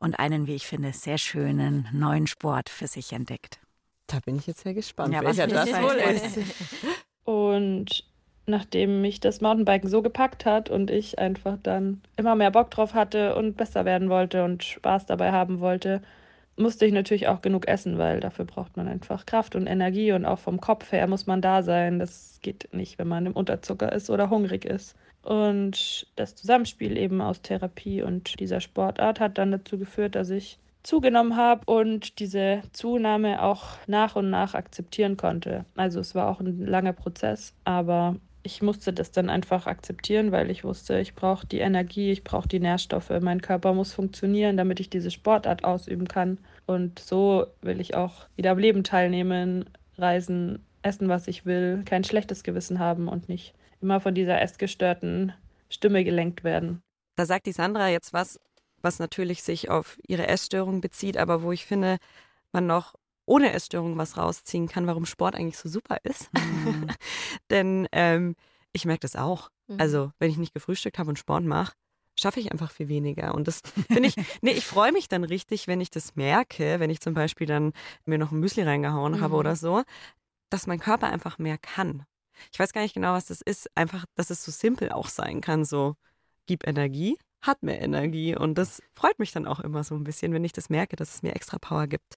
und 0.00 0.18
einen, 0.18 0.48
wie 0.48 0.56
ich 0.56 0.66
finde, 0.66 0.92
sehr 0.92 1.18
schönen 1.18 1.88
neuen 1.92 2.26
Sport 2.26 2.68
für 2.68 2.88
sich 2.88 3.12
entdeckt. 3.12 3.60
Da 4.08 4.18
bin 4.24 4.34
ich 4.38 4.48
jetzt 4.48 4.64
sehr 4.64 4.74
gespannt, 4.74 5.14
Ja, 5.14 5.22
was 5.22 5.36
welcher 5.36 5.46
das? 5.54 5.70
wohl 5.80 5.94
ist. 5.94 6.38
Und 7.24 8.04
nachdem 8.46 9.02
mich 9.02 9.20
das 9.20 9.40
Mountainbiken 9.40 9.88
so 9.88 10.02
gepackt 10.02 10.46
hat 10.46 10.68
und 10.68 10.90
ich 10.90 11.18
einfach 11.20 11.58
dann 11.62 12.00
immer 12.16 12.34
mehr 12.34 12.50
Bock 12.50 12.70
drauf 12.72 12.92
hatte 12.94 13.36
und 13.36 13.56
besser 13.56 13.84
werden 13.84 14.08
wollte 14.08 14.44
und 14.44 14.64
Spaß 14.64 15.06
dabei 15.06 15.30
haben 15.32 15.60
wollte, 15.60 16.02
musste 16.56 16.86
ich 16.86 16.92
natürlich 16.92 17.28
auch 17.28 17.42
genug 17.42 17.68
essen, 17.68 17.98
weil 17.98 18.20
dafür 18.20 18.44
braucht 18.44 18.76
man 18.76 18.88
einfach 18.88 19.26
Kraft 19.26 19.54
und 19.54 19.66
Energie 19.66 20.12
und 20.12 20.24
auch 20.24 20.38
vom 20.38 20.60
Kopf 20.60 20.92
her 20.92 21.06
muss 21.06 21.26
man 21.26 21.42
da 21.42 21.62
sein. 21.62 21.98
Das 21.98 22.38
geht 22.42 22.68
nicht, 22.72 22.98
wenn 22.98 23.08
man 23.08 23.26
im 23.26 23.32
Unterzucker 23.32 23.92
ist 23.92 24.10
oder 24.10 24.30
hungrig 24.30 24.64
ist. 24.64 24.96
Und 25.22 26.06
das 26.16 26.36
Zusammenspiel 26.36 26.96
eben 26.96 27.20
aus 27.20 27.42
Therapie 27.42 28.02
und 28.02 28.38
dieser 28.38 28.60
Sportart 28.60 29.18
hat 29.20 29.38
dann 29.38 29.50
dazu 29.50 29.76
geführt, 29.76 30.14
dass 30.14 30.30
ich 30.30 30.58
zugenommen 30.84 31.36
habe 31.36 31.62
und 31.66 32.20
diese 32.20 32.62
Zunahme 32.72 33.42
auch 33.42 33.64
nach 33.88 34.14
und 34.14 34.30
nach 34.30 34.54
akzeptieren 34.54 35.16
konnte. 35.16 35.64
Also 35.74 35.98
es 35.98 36.14
war 36.14 36.28
auch 36.28 36.38
ein 36.38 36.64
langer 36.64 36.92
Prozess, 36.92 37.54
aber 37.64 38.16
ich 38.46 38.62
musste 38.62 38.92
das 38.92 39.10
dann 39.10 39.28
einfach 39.28 39.66
akzeptieren, 39.66 40.30
weil 40.30 40.50
ich 40.50 40.62
wusste, 40.62 41.00
ich 41.00 41.14
brauche 41.14 41.46
die 41.46 41.58
Energie, 41.58 42.12
ich 42.12 42.22
brauche 42.22 42.46
die 42.46 42.60
Nährstoffe, 42.60 43.10
mein 43.20 43.42
Körper 43.42 43.74
muss 43.74 43.92
funktionieren, 43.92 44.56
damit 44.56 44.78
ich 44.78 44.88
diese 44.88 45.10
Sportart 45.10 45.64
ausüben 45.64 46.06
kann. 46.06 46.38
Und 46.64 47.00
so 47.00 47.46
will 47.60 47.80
ich 47.80 47.96
auch 47.96 48.28
wieder 48.36 48.52
am 48.52 48.58
Leben 48.58 48.84
teilnehmen, 48.84 49.68
reisen, 49.98 50.64
essen, 50.82 51.08
was 51.08 51.26
ich 51.26 51.44
will, 51.44 51.82
kein 51.84 52.04
schlechtes 52.04 52.44
Gewissen 52.44 52.78
haben 52.78 53.08
und 53.08 53.28
nicht 53.28 53.52
immer 53.82 54.00
von 54.00 54.14
dieser 54.14 54.40
essgestörten 54.40 55.32
Stimme 55.68 56.04
gelenkt 56.04 56.44
werden. 56.44 56.80
Da 57.16 57.26
sagt 57.26 57.46
die 57.46 57.52
Sandra 57.52 57.88
jetzt 57.88 58.12
was, 58.12 58.38
was 58.80 59.00
natürlich 59.00 59.42
sich 59.42 59.70
auf 59.70 59.98
ihre 60.06 60.28
Essstörung 60.28 60.80
bezieht, 60.80 61.16
aber 61.16 61.42
wo 61.42 61.50
ich 61.50 61.66
finde, 61.66 61.96
man 62.52 62.66
noch 62.66 62.94
ohne 63.26 63.52
Essstörung 63.52 63.98
was 63.98 64.16
rausziehen 64.16 64.68
kann, 64.68 64.86
warum 64.86 65.04
Sport 65.04 65.34
eigentlich 65.34 65.58
so 65.58 65.68
super 65.68 65.98
ist. 66.04 66.30
Mhm. 66.34 66.86
Denn 67.50 67.88
ähm, 67.92 68.36
ich 68.72 68.84
merke 68.84 69.00
das 69.00 69.16
auch. 69.16 69.50
Mhm. 69.68 69.80
Also, 69.80 70.12
wenn 70.18 70.30
ich 70.30 70.36
nicht 70.38 70.54
gefrühstückt 70.54 70.98
habe 70.98 71.10
und 71.10 71.18
Sport 71.18 71.44
mache, 71.44 71.72
schaffe 72.18 72.40
ich 72.40 72.50
einfach 72.50 72.70
viel 72.70 72.88
weniger. 72.88 73.34
Und 73.34 73.46
das 73.46 73.60
finde 73.88 74.08
ich, 74.08 74.14
nee, 74.42 74.52
ich 74.52 74.64
freue 74.66 74.92
mich 74.92 75.08
dann 75.08 75.24
richtig, 75.24 75.66
wenn 75.66 75.80
ich 75.80 75.90
das 75.90 76.16
merke, 76.16 76.80
wenn 76.80 76.90
ich 76.90 77.00
zum 77.00 77.14
Beispiel 77.14 77.46
dann 77.46 77.72
mir 78.06 78.18
noch 78.18 78.32
ein 78.32 78.40
Müsli 78.40 78.62
reingehauen 78.62 79.20
habe 79.20 79.34
Mhm. 79.34 79.38
oder 79.40 79.56
so, 79.56 79.82
dass 80.48 80.66
mein 80.66 80.78
Körper 80.80 81.08
einfach 81.08 81.38
mehr 81.38 81.58
kann. 81.58 82.06
Ich 82.52 82.58
weiß 82.58 82.72
gar 82.72 82.82
nicht 82.82 82.94
genau, 82.94 83.12
was 83.12 83.26
das 83.26 83.40
ist. 83.40 83.68
Einfach, 83.74 84.04
dass 84.14 84.30
es 84.30 84.44
so 84.44 84.52
simpel 84.52 84.92
auch 84.92 85.08
sein 85.08 85.40
kann. 85.40 85.64
So, 85.64 85.96
gib 86.46 86.66
Energie, 86.66 87.18
hat 87.40 87.62
mehr 87.62 87.80
Energie. 87.80 88.36
Und 88.36 88.56
das 88.56 88.82
freut 88.94 89.18
mich 89.18 89.32
dann 89.32 89.46
auch 89.46 89.60
immer 89.60 89.84
so 89.84 89.94
ein 89.94 90.04
bisschen, 90.04 90.32
wenn 90.32 90.44
ich 90.44 90.52
das 90.52 90.70
merke, 90.70 90.96
dass 90.96 91.14
es 91.16 91.22
mir 91.22 91.34
extra 91.34 91.58
Power 91.58 91.86
gibt. 91.86 92.16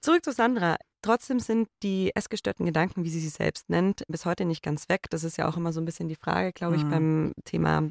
Zurück 0.00 0.24
zu 0.24 0.32
Sandra. 0.32 0.76
Trotzdem 1.02 1.38
sind 1.40 1.68
die 1.82 2.12
essgestörten 2.14 2.66
Gedanken, 2.66 3.04
wie 3.04 3.08
sie 3.10 3.20
sie 3.20 3.28
selbst 3.28 3.70
nennt, 3.70 4.02
bis 4.08 4.24
heute 4.24 4.44
nicht 4.44 4.62
ganz 4.62 4.88
weg. 4.88 5.06
Das 5.10 5.24
ist 5.24 5.36
ja 5.36 5.48
auch 5.48 5.56
immer 5.56 5.72
so 5.72 5.80
ein 5.80 5.84
bisschen 5.84 6.08
die 6.08 6.16
Frage, 6.16 6.52
glaube 6.52 6.76
ich, 6.76 6.84
Mhm. 6.84 6.90
beim 6.90 7.32
Thema 7.44 7.88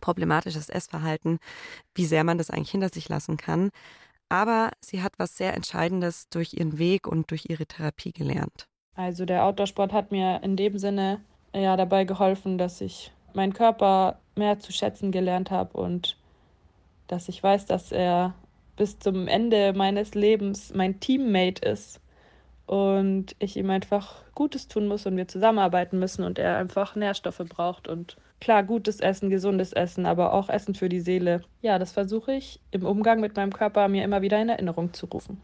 problematisches 0.00 0.68
Essverhalten, 0.68 1.38
wie 1.94 2.06
sehr 2.06 2.24
man 2.24 2.38
das 2.38 2.50
eigentlich 2.50 2.70
hinter 2.70 2.88
sich 2.88 3.08
lassen 3.08 3.36
kann. 3.36 3.70
Aber 4.28 4.70
sie 4.80 5.02
hat 5.02 5.12
was 5.18 5.36
sehr 5.36 5.54
Entscheidendes 5.54 6.28
durch 6.30 6.54
ihren 6.54 6.78
Weg 6.78 7.06
und 7.06 7.30
durch 7.30 7.46
ihre 7.48 7.66
Therapie 7.66 8.12
gelernt. 8.12 8.66
Also 8.94 9.24
der 9.24 9.44
Outdoorsport 9.44 9.92
hat 9.92 10.12
mir 10.12 10.42
in 10.42 10.56
dem 10.56 10.78
Sinne 10.78 11.20
ja 11.52 11.76
dabei 11.76 12.04
geholfen, 12.04 12.56
dass 12.56 12.80
ich 12.80 13.12
meinen 13.34 13.52
Körper 13.52 14.20
mehr 14.36 14.60
zu 14.60 14.72
schätzen 14.72 15.10
gelernt 15.10 15.50
habe 15.50 15.76
und 15.76 16.16
dass 17.08 17.28
ich 17.28 17.42
weiß, 17.42 17.66
dass 17.66 17.90
er 17.92 18.34
bis 18.80 18.98
zum 18.98 19.28
Ende 19.28 19.74
meines 19.74 20.14
Lebens 20.14 20.72
mein 20.74 21.00
Teammate 21.00 21.68
ist 21.68 22.00
und 22.64 23.36
ich 23.38 23.58
ihm 23.58 23.68
einfach 23.68 24.24
Gutes 24.34 24.68
tun 24.68 24.88
muss 24.88 25.04
und 25.04 25.18
wir 25.18 25.28
zusammenarbeiten 25.28 25.98
müssen 25.98 26.24
und 26.24 26.38
er 26.38 26.56
einfach 26.56 26.96
Nährstoffe 26.96 27.42
braucht 27.46 27.88
und 27.88 28.16
klar 28.40 28.62
gutes 28.62 29.00
Essen, 29.00 29.28
gesundes 29.28 29.74
Essen, 29.74 30.06
aber 30.06 30.32
auch 30.32 30.48
Essen 30.48 30.74
für 30.74 30.88
die 30.88 31.00
Seele. 31.00 31.42
Ja, 31.60 31.78
das 31.78 31.92
versuche 31.92 32.32
ich 32.32 32.58
im 32.70 32.86
Umgang 32.86 33.20
mit 33.20 33.36
meinem 33.36 33.52
Körper 33.52 33.86
mir 33.88 34.02
immer 34.02 34.22
wieder 34.22 34.40
in 34.40 34.48
Erinnerung 34.48 34.94
zu 34.94 35.04
rufen. 35.04 35.42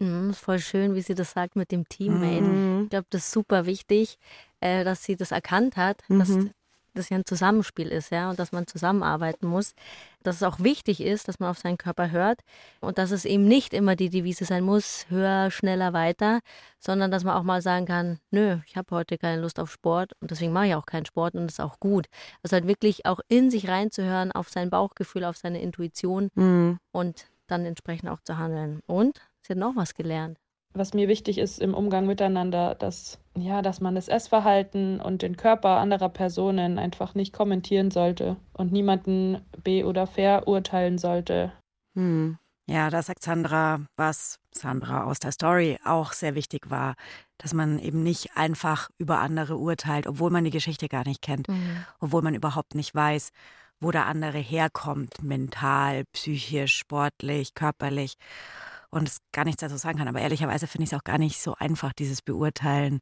Mhm, 0.00 0.32
voll 0.32 0.58
schön, 0.58 0.94
wie 0.94 1.02
sie 1.02 1.14
das 1.14 1.32
sagt 1.32 1.56
mit 1.56 1.70
dem 1.72 1.86
Teammate. 1.90 2.40
Mhm. 2.40 2.82
Ich 2.84 2.88
glaube, 2.88 3.06
das 3.10 3.24
ist 3.24 3.32
super 3.32 3.66
wichtig, 3.66 4.16
äh, 4.60 4.82
dass 4.82 5.04
sie 5.04 5.16
das 5.16 5.30
erkannt 5.30 5.76
hat, 5.76 6.04
dass 6.08 6.30
Mhm. 6.30 6.52
Das 6.98 7.08
ja 7.08 7.16
ein 7.16 7.24
Zusammenspiel 7.24 7.88
ist, 7.88 8.10
ja, 8.10 8.30
und 8.30 8.38
dass 8.38 8.52
man 8.52 8.66
zusammenarbeiten 8.66 9.46
muss, 9.46 9.74
dass 10.22 10.36
es 10.36 10.42
auch 10.42 10.60
wichtig 10.60 11.00
ist, 11.00 11.28
dass 11.28 11.40
man 11.40 11.50
auf 11.50 11.58
seinen 11.58 11.78
Körper 11.78 12.10
hört 12.10 12.40
und 12.80 12.98
dass 12.98 13.10
es 13.10 13.24
eben 13.24 13.46
nicht 13.46 13.72
immer 13.72 13.96
die 13.96 14.10
Devise 14.10 14.44
sein 14.44 14.64
muss, 14.64 15.06
höher, 15.08 15.50
schneller, 15.50 15.92
weiter, 15.92 16.40
sondern 16.78 17.10
dass 17.10 17.24
man 17.24 17.36
auch 17.36 17.42
mal 17.42 17.62
sagen 17.62 17.86
kann, 17.86 18.18
nö, 18.30 18.58
ich 18.66 18.76
habe 18.76 18.94
heute 18.94 19.16
keine 19.16 19.40
Lust 19.40 19.58
auf 19.60 19.70
Sport 19.70 20.12
und 20.20 20.30
deswegen 20.30 20.52
mache 20.52 20.66
ich 20.66 20.74
auch 20.74 20.86
keinen 20.86 21.06
Sport 21.06 21.34
und 21.34 21.44
das 21.44 21.54
ist 21.54 21.60
auch 21.60 21.80
gut. 21.80 22.06
Also 22.42 22.54
halt 22.54 22.66
wirklich 22.66 23.06
auch 23.06 23.20
in 23.28 23.50
sich 23.50 23.68
reinzuhören, 23.68 24.32
auf 24.32 24.48
sein 24.48 24.70
Bauchgefühl, 24.70 25.24
auf 25.24 25.36
seine 25.36 25.62
Intuition 25.62 26.30
mhm. 26.34 26.78
und 26.92 27.26
dann 27.46 27.64
entsprechend 27.64 28.10
auch 28.10 28.20
zu 28.20 28.36
handeln. 28.36 28.80
Und 28.86 29.20
sie 29.42 29.52
hat 29.52 29.58
noch 29.58 29.76
was 29.76 29.94
gelernt 29.94 30.38
was 30.74 30.94
mir 30.94 31.08
wichtig 31.08 31.38
ist 31.38 31.58
im 31.60 31.74
Umgang 31.74 32.06
miteinander, 32.06 32.74
dass, 32.74 33.18
ja, 33.36 33.62
dass 33.62 33.80
man 33.80 33.94
das 33.94 34.08
Essverhalten 34.08 35.00
und 35.00 35.22
den 35.22 35.36
Körper 35.36 35.78
anderer 35.78 36.08
Personen 36.08 36.78
einfach 36.78 37.14
nicht 37.14 37.32
kommentieren 37.32 37.90
sollte 37.90 38.36
und 38.52 38.72
niemanden 38.72 39.40
be- 39.62 39.84
oder 39.84 40.06
verurteilen 40.06 40.98
sollte. 40.98 41.52
Hm. 41.94 42.38
Ja, 42.70 42.90
da 42.90 43.02
sagt 43.02 43.22
Sandra, 43.22 43.80
was 43.96 44.40
Sandra 44.52 45.04
aus 45.04 45.18
der 45.20 45.32
Story 45.32 45.78
auch 45.84 46.12
sehr 46.12 46.34
wichtig 46.34 46.70
war, 46.70 46.96
dass 47.38 47.54
man 47.54 47.78
eben 47.78 48.02
nicht 48.02 48.36
einfach 48.36 48.90
über 48.98 49.20
andere 49.20 49.56
urteilt, 49.56 50.06
obwohl 50.06 50.30
man 50.30 50.44
die 50.44 50.50
Geschichte 50.50 50.86
gar 50.88 51.06
nicht 51.06 51.22
kennt, 51.22 51.48
mhm. 51.48 51.84
obwohl 51.98 52.20
man 52.20 52.34
überhaupt 52.34 52.74
nicht 52.74 52.94
weiß, 52.94 53.30
wo 53.80 53.90
der 53.90 54.04
andere 54.04 54.36
herkommt, 54.36 55.22
mental, 55.22 56.04
psychisch, 56.12 56.76
sportlich, 56.76 57.54
körperlich 57.54 58.16
und 58.90 59.08
es 59.08 59.18
gar 59.32 59.44
nichts 59.44 59.60
dazu 59.60 59.76
sagen 59.76 59.98
kann. 59.98 60.08
Aber 60.08 60.20
ehrlicherweise 60.20 60.66
finde 60.66 60.84
ich 60.84 60.92
es 60.92 60.98
auch 60.98 61.04
gar 61.04 61.18
nicht 61.18 61.40
so 61.40 61.54
einfach, 61.54 61.92
dieses 61.92 62.22
Beurteilen 62.22 63.00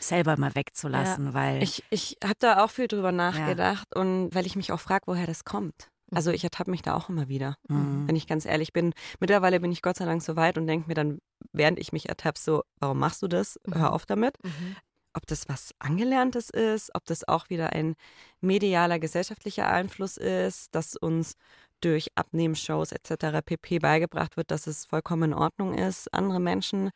selber 0.00 0.36
mal 0.36 0.54
wegzulassen, 0.54 1.26
ja. 1.26 1.34
weil. 1.34 1.62
Ich, 1.62 1.84
ich 1.90 2.16
habe 2.22 2.36
da 2.38 2.64
auch 2.64 2.70
viel 2.70 2.88
drüber 2.88 3.12
nachgedacht 3.12 3.88
ja. 3.94 4.00
und 4.00 4.34
weil 4.34 4.46
ich 4.46 4.56
mich 4.56 4.72
auch 4.72 4.80
frage, 4.80 5.06
woher 5.06 5.26
das 5.26 5.44
kommt. 5.44 5.88
Also 6.10 6.30
mhm. 6.30 6.36
ich 6.36 6.44
ertappe 6.44 6.70
mich 6.70 6.82
da 6.82 6.94
auch 6.94 7.08
immer 7.08 7.28
wieder, 7.28 7.56
mhm. 7.68 8.08
wenn 8.08 8.16
ich 8.16 8.26
ganz 8.26 8.46
ehrlich 8.46 8.72
bin. 8.72 8.94
Mittlerweile 9.20 9.60
bin 9.60 9.72
ich 9.72 9.82
Gott 9.82 9.96
sei 9.96 10.06
Dank 10.06 10.22
so 10.22 10.36
weit 10.36 10.58
und 10.58 10.66
denke 10.66 10.88
mir 10.88 10.94
dann, 10.94 11.18
während 11.52 11.78
ich 11.78 11.92
mich 11.92 12.08
ertappe, 12.08 12.40
so, 12.40 12.62
warum 12.80 12.98
machst 12.98 13.22
du 13.22 13.28
das? 13.28 13.58
Mhm. 13.66 13.74
Hör 13.74 13.92
auf 13.92 14.06
damit. 14.06 14.42
Mhm. 14.42 14.76
Ob 15.14 15.26
das 15.26 15.48
was 15.48 15.74
Angelerntes 15.78 16.50
ist, 16.50 16.94
ob 16.94 17.04
das 17.04 17.26
auch 17.26 17.50
wieder 17.50 17.72
ein 17.72 17.94
medialer, 18.40 18.98
gesellschaftlicher 18.98 19.68
Einfluss 19.68 20.16
ist, 20.16 20.74
dass 20.74 20.96
uns 20.96 21.34
durch 21.80 22.08
Abnehmshows 22.14 22.92
etc. 22.92 23.42
pp. 23.44 23.78
beigebracht 23.78 24.36
wird, 24.36 24.50
dass 24.50 24.66
es 24.66 24.84
vollkommen 24.84 25.32
in 25.32 25.34
Ordnung 25.34 25.74
ist, 25.74 26.12
andere 26.12 26.40
Menschen 26.40 26.90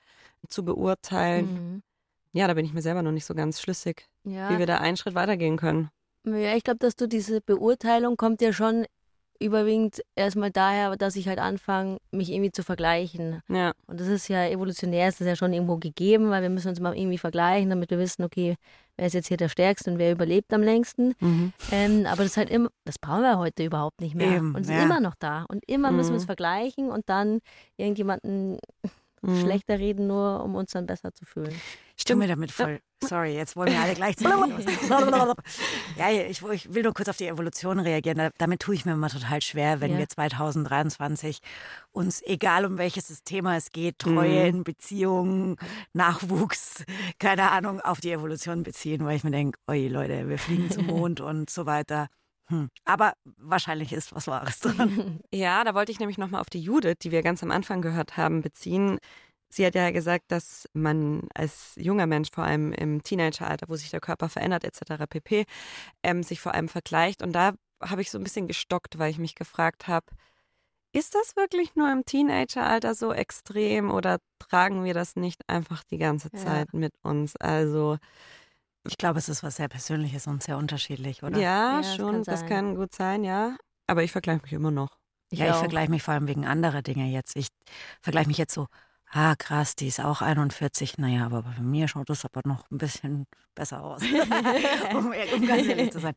zu 0.49 0.65
beurteilen. 0.65 1.47
Mhm. 1.53 1.83
Ja, 2.33 2.49
da 2.49 2.55
bin 2.55 2.65
ich 2.65 2.73
mir 2.73 2.83
selber 2.83 3.03
noch 3.03 3.13
nicht 3.13 3.27
so 3.27 3.35
ganz 3.35 3.61
schlüssig, 3.61 4.09
ja. 4.25 4.51
wie 4.51 4.59
wir 4.59 4.67
da 4.67 4.79
einen 4.79 4.97
Schritt 4.97 5.15
weitergehen 5.15 5.57
können. 5.57 5.91
Ja, 6.25 6.57
ich 6.57 6.65
glaube, 6.65 6.79
dass 6.79 6.97
du 6.97 7.09
diese 7.09 7.41
Beurteilung 7.41 8.17
kommt 8.17 8.41
ja 8.43 8.53
schon 8.53 8.87
überwiegend 9.43 10.03
erstmal 10.15 10.51
daher, 10.51 10.97
dass 10.97 11.17
ich 11.17 11.29
halt 11.29 11.39
anfange, 11.39 11.99
mich 12.11 12.31
irgendwie 12.31 12.53
zu 12.53 12.63
vergleichen. 12.63 13.41
Ja. 13.49 13.73
Und 13.87 14.01
das 14.01 14.09
ist 14.09 14.29
ja 14.29 14.47
evolutionär, 14.47 15.09
ist 15.09 15.21
das 15.21 15.27
ja 15.27 15.37
schon 15.37 15.53
irgendwo 15.53 15.77
gegeben, 15.77 16.31
weil 16.31 16.43
wir 16.43 16.51
müssen 16.51 16.69
uns 16.69 16.81
mal 16.81 16.97
irgendwie 16.97 17.19
vergleichen, 17.19 17.71
damit 17.71 17.91
wir 17.91 17.99
wissen, 17.99 18.23
okay, 18.25 18.57
wer 18.97 19.07
ist 19.07 19.15
jetzt 19.15 19.29
hier 19.29 19.37
der 19.37 19.49
Stärkste 19.49 19.91
und 19.91 19.99
wer 19.99 20.13
überlebt 20.13 20.53
am 20.53 20.63
längsten. 20.63 21.15
Mhm. 21.21 21.53
Ähm, 21.71 22.07
aber 22.07 22.19
das 22.19 22.33
ist 22.33 22.37
halt 22.37 22.51
immer, 22.51 22.69
das 22.85 22.99
brauchen 22.99 23.23
wir 23.23 23.39
heute 23.39 23.65
überhaupt 23.65 24.01
nicht 24.01 24.15
mehr. 24.15 24.37
Eben, 24.37 24.55
und 24.55 24.63
es 24.63 24.69
ja. 24.69 24.79
ist 24.79 24.85
immer 24.85 25.01
noch 25.01 25.15
da. 25.19 25.45
Und 25.49 25.63
immer 25.69 25.91
mhm. 25.91 25.97
müssen 25.99 26.13
wir 26.13 26.19
es 26.19 26.25
vergleichen 26.25 26.91
und 26.91 27.09
dann 27.09 27.41
irgendjemanden 27.77 28.59
mhm. 29.23 29.41
schlechter 29.41 29.79
reden, 29.79 30.07
nur 30.07 30.43
um 30.45 30.55
uns 30.55 30.73
dann 30.73 30.87
besser 30.87 31.13
zu 31.15 31.25
fühlen. 31.25 31.55
Ich 31.97 32.03
stimme 32.03 32.27
damit 32.27 32.51
voll. 32.53 32.81
Sorry, 33.05 33.35
jetzt 33.35 33.57
wollen 33.57 33.73
wir 33.73 33.81
alle 33.81 33.95
gleichzeitig. 33.95 34.67
ja, 35.97 36.11
ich, 36.11 36.43
ich, 36.43 36.75
will 36.75 36.83
nur 36.85 36.95
kurz 36.95 37.09
auf 37.09 37.17
die 37.17 37.27
Evolution 37.27 37.81
reagieren. 37.81 38.31
Damit 38.39 38.61
tue 38.61 38.75
ich 38.75 38.85
mir 38.85 38.93
immer 38.93 39.09
total 39.09 39.43
schwer, 39.43 39.81
wenn 39.81 39.93
ja. 39.93 39.99
wir 39.99 40.09
2023 40.09 41.41
uns, 41.91 42.23
egal 42.23 42.65
um 42.65 42.79
welches 42.79 43.23
Thema 43.25 43.57
es 43.57 43.73
geht, 43.73 43.99
Treue 43.99 44.47
in 44.47 44.59
mhm. 44.59 44.65
Beziehungen, 44.65 45.57
Nachwuchs, 45.93 46.85
keine 47.19 47.51
Ahnung, 47.51 47.81
auf 47.81 48.01
die 48.01 48.13
Evolution 48.13 48.63
beziehen, 48.63 49.05
weil 49.05 49.17
ich 49.17 49.25
mir 49.25 49.33
denke, 49.33 49.59
oi 49.69 49.89
Leute, 49.89 50.29
wir 50.29 50.39
fliegen 50.39 50.71
zum 50.71 50.87
Mond 50.87 51.21
und 51.21 51.51
so 51.51 51.67
weiter. 51.67 52.09
Hm. 52.53 52.69
Aber 52.85 53.15
wahrscheinlich 53.39 53.95
ist 53.95 54.15
was 54.15 54.27
Wahres 54.27 54.61
dran. 54.61 55.21
Ja, 55.33 55.65
da 55.65 55.75
wollte 55.75 55.91
ich 55.91 55.99
nämlich 55.99 56.19
nochmal 56.19 56.43
auf 56.43 56.51
die 56.51 56.61
Judith, 56.61 56.99
die 57.03 57.11
wir 57.11 57.23
ganz 57.23 57.43
am 57.43 57.51
Anfang 57.51 57.81
gehört 57.81 58.19
haben, 58.19 58.43
beziehen. 58.43 58.99
Sie 59.49 59.65
hat 59.65 59.75
ja 59.75 59.91
gesagt, 59.91 60.27
dass 60.29 60.69
man 60.75 61.29
als 61.35 61.73
junger 61.77 62.07
Mensch, 62.07 62.29
vor 62.31 62.45
allem 62.45 62.73
im 62.73 63.03
Teenageralter, 63.03 63.69
wo 63.69 63.77
sich 63.77 63.91
der 63.91 64.01
Körper 64.01 64.29
verändert 64.29 64.65
etc. 64.65 65.07
pp., 65.09 65.47
ähm, 66.03 66.23
sich 66.23 66.41
vor 66.41 66.53
allem 66.53 66.69
vergleicht. 66.69 67.23
Und 67.23 67.33
da 67.33 67.55
habe 67.83 68.03
ich 68.03 68.11
so 68.11 68.19
ein 68.19 68.25
bisschen 68.25 68.49
gestockt, 68.49 68.99
weil 68.99 69.11
ich 69.11 69.19
mich 69.19 69.35
gefragt 69.35 69.89
habe, 69.89 70.07
ist 70.95 71.15
das 71.15 71.37
wirklich 71.37 71.75
nur 71.75 71.91
im 71.91 72.05
Teenageralter 72.05 72.95
so 72.95 73.15
extrem 73.15 73.91
oder 73.91 74.19
tragen 74.39 74.85
wir 74.85 74.93
das 74.93 75.17
nicht 75.17 75.41
einfach 75.49 75.85
die 75.85 75.97
ganze 75.97 76.31
Zeit 76.33 76.69
ja. 76.73 76.79
mit 76.79 76.93
uns? 77.03 77.35
Also 77.37 77.97
ich 78.87 78.99
glaube, 78.99 79.19
es 79.19 79.29
ist 79.29 79.43
was 79.43 79.57
sehr 79.57 79.69
Persönliches 79.69 80.27
und 80.27 80.43
sehr 80.43 80.57
unterschiedlich, 80.57 81.23
oder? 81.23 81.39
Ja, 81.39 81.81
ja 81.81 81.83
schon, 81.83 82.23
das 82.25 82.41
kann, 82.41 82.41
das 82.41 82.47
kann 82.47 82.75
gut 82.77 82.95
sein, 82.95 83.25
ja. 83.25 83.57
Aber 83.87 84.03
ich 84.03 84.13
vergleiche 84.13 84.43
mich 84.43 84.53
immer 84.53 84.71
noch. 84.71 84.99
Ich 85.31 85.39
ja, 85.39 85.51
ich 85.51 85.57
vergleiche 85.57 85.91
mich 85.91 86.03
vor 86.03 86.15
allem 86.15 86.29
wegen 86.29 86.47
anderer 86.47 86.83
Dinge 86.83 87.07
jetzt. 87.07 87.37
Ich 87.37 87.49
vergleiche 88.01 88.29
mich 88.29 88.39
jetzt 88.39 88.55
so 88.55 88.67
Ah, 89.15 89.35
krass, 89.37 89.77
die 89.77 89.89
ist 89.89 90.01
auch 90.01 90.23
41. 90.23 90.97
Naja, 90.97 91.27
aber 91.27 91.43
bei 91.43 91.61
mir 91.61 91.87
schaut 91.87 92.09
das 92.09 92.25
aber 92.25 92.41
noch 92.47 92.71
ein 92.71 92.79
bisschen 92.79 93.27
besser 93.55 93.85
aus, 93.85 94.01
um, 94.95 95.13
um, 95.35 95.47
ganz 95.47 95.67
ehrlich 95.67 95.93
zu 95.93 96.01
sein. 96.01 96.15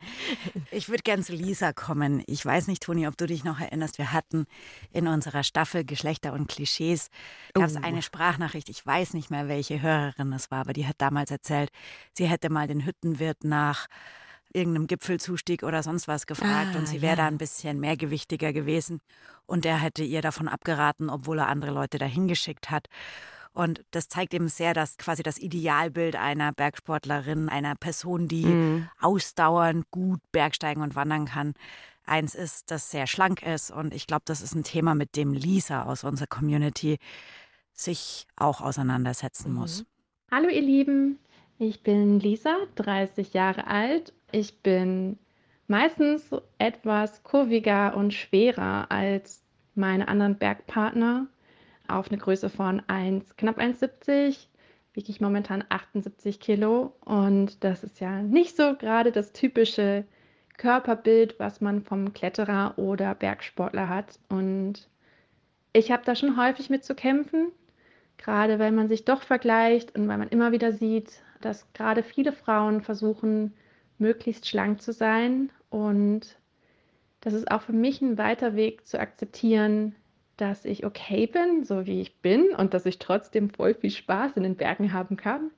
Ich 0.72 0.88
würde 0.88 1.04
gerne 1.04 1.22
zu 1.22 1.34
Lisa 1.34 1.74
kommen. 1.74 2.24
Ich 2.26 2.46
weiß 2.46 2.68
nicht, 2.68 2.82
Toni, 2.82 3.06
ob 3.06 3.18
du 3.18 3.28
dich 3.28 3.44
noch 3.44 3.60
erinnerst. 3.60 3.98
Wir 3.98 4.14
hatten 4.14 4.46
in 4.94 5.10
unserer 5.10 5.44
Staffel 5.44 5.84
Geschlechter 5.84 6.32
und 6.32 6.48
Klischees 6.48 7.10
gab 7.54 7.66
es 7.66 7.76
oh. 7.76 7.82
eine 7.84 8.02
Sprachnachricht. 8.02 8.70
Ich 8.70 8.86
weiß 8.86 9.14
nicht 9.14 9.30
mehr, 9.30 9.50
welche 9.50 9.82
Hörerin 9.82 10.32
es 10.32 10.50
war, 10.50 10.62
aber 10.62 10.72
die 10.72 10.88
hat 10.88 10.96
damals 11.00 11.32
erzählt, 11.32 11.72
sie 12.14 12.28
hätte 12.28 12.50
mal 12.50 12.68
den 12.68 12.86
Hüttenwirt 12.86 13.44
nach 13.44 13.88
irgendeinem 14.56 14.88
Gipfelzustieg 14.88 15.64
oder 15.64 15.84
sonst 15.84 16.08
was 16.08 16.26
gefragt 16.26 16.72
ah, 16.74 16.78
und 16.80 16.88
sie 16.88 17.02
wäre 17.02 17.18
ja. 17.18 17.24
da 17.24 17.28
ein 17.28 17.38
bisschen 17.38 17.80
mehrgewichtiger 17.80 18.54
gewesen. 18.54 19.02
Und 19.46 19.66
er 19.66 19.80
hätte 19.80 20.04
ihr 20.04 20.22
davon 20.22 20.48
abgeraten, 20.48 21.10
obwohl 21.10 21.40
er 21.40 21.48
andere 21.48 21.72
Leute 21.72 21.98
dahin 21.98 22.28
geschickt 22.28 22.72
hat. 22.72 22.88
Und 23.54 23.86
das 23.92 24.10
zeigt 24.10 24.34
eben 24.34 24.50
sehr, 24.50 24.74
dass 24.74 24.98
quasi 24.98 25.24
das 25.24 25.38
Idealbild 25.38 26.16
einer 26.16 26.52
Bergsportlerin, 26.52 27.48
einer 27.48 27.76
Person, 27.76 28.28
die 28.28 28.46
mhm. 28.46 28.90
ausdauernd 29.00 29.90
gut 29.92 30.20
bergsteigen 30.32 30.84
und 30.84 30.96
wandern 30.96 31.26
kann, 31.26 31.54
eins 32.06 32.36
ist, 32.36 32.70
das 32.72 32.92
sehr 32.92 33.08
schlank 33.08 33.44
ist. 33.44 33.72
Und 33.72 33.94
ich 33.94 34.08
glaube, 34.08 34.24
das 34.26 34.42
ist 34.42 34.56
ein 34.56 34.64
Thema, 34.64 34.96
mit 34.96 35.16
dem 35.16 35.34
Lisa 35.34 35.84
aus 35.84 36.04
unserer 36.04 36.28
Community 36.28 36.98
sich 37.72 38.28
auch 38.36 38.62
auseinandersetzen 38.62 39.52
mhm. 39.52 39.60
muss. 39.60 39.86
Hallo 40.32 40.50
ihr 40.50 40.62
Lieben, 40.62 41.20
ich 41.58 41.82
bin 41.82 42.20
Lisa, 42.20 42.58
30 42.76 43.34
Jahre 43.34 43.68
alt. 43.68 44.14
Ich 44.36 44.62
bin 44.62 45.18
meistens 45.70 46.30
etwas 46.58 47.24
kurviger 47.24 47.96
und 47.96 48.14
schwerer 48.14 48.92
als 48.92 49.46
meine 49.76 50.10
anderen 50.10 50.38
Bergpartner. 50.38 51.28
Auf 51.88 52.10
eine 52.10 52.18
Größe 52.18 52.50
von 52.50 52.82
1, 52.88 53.38
knapp 53.38 53.60
1,70 53.60 54.48
wiege 54.94 55.10
ich 55.10 55.22
momentan 55.22 55.64
78 55.70 56.42
Kilo. 56.42 56.92
Und 57.06 57.64
das 57.64 57.86
ist 57.86 58.02
ja 58.02 58.22
nicht 58.24 58.58
so 58.58 58.76
gerade 58.76 59.14
das 59.14 59.32
typische 59.32 60.04
Körperbild, 60.58 61.40
was 61.40 61.62
man 61.62 61.84
vom 61.84 62.12
Kletterer 62.14 62.74
oder 62.76 63.16
Bergsportler 63.16 63.88
hat. 63.88 64.20
Und 64.28 64.90
ich 65.72 65.94
habe 65.94 66.04
da 66.04 66.14
schon 66.14 66.36
häufig 66.36 66.70
mit 66.70 66.84
zu 66.84 66.94
kämpfen, 66.94 67.54
gerade 68.18 68.60
weil 68.60 68.74
man 68.74 68.90
sich 68.90 69.06
doch 69.06 69.22
vergleicht 69.22 69.96
und 69.96 70.10
weil 70.10 70.18
man 70.18 70.28
immer 70.28 70.52
wieder 70.52 70.74
sieht, 70.74 71.22
dass 71.40 71.72
gerade 71.72 72.04
viele 72.04 72.34
Frauen 72.34 72.82
versuchen, 72.82 73.54
möglichst 73.98 74.48
schlank 74.48 74.82
zu 74.82 74.94
sein. 74.94 75.52
Und 75.70 76.38
das 77.22 77.34
ist 77.34 77.50
auch 77.52 77.62
für 77.62 77.74
mich 77.74 78.02
ein 78.02 78.18
weiter 78.18 78.56
Weg 78.56 78.86
zu 78.88 79.00
akzeptieren, 79.00 79.96
dass 80.38 80.66
ich 80.66 80.86
okay 80.86 81.28
bin, 81.28 81.64
so 81.64 81.86
wie 81.86 82.02
ich 82.02 82.18
bin 82.18 82.50
und 82.56 82.74
dass 82.74 82.86
ich 82.86 83.00
trotzdem 83.00 83.50
voll 83.50 83.74
viel 83.74 83.92
Spaß 83.92 84.34
in 84.36 84.44
den 84.44 84.56
Bergen 84.56 84.94
haben 84.94 85.18
kann. 85.18 85.52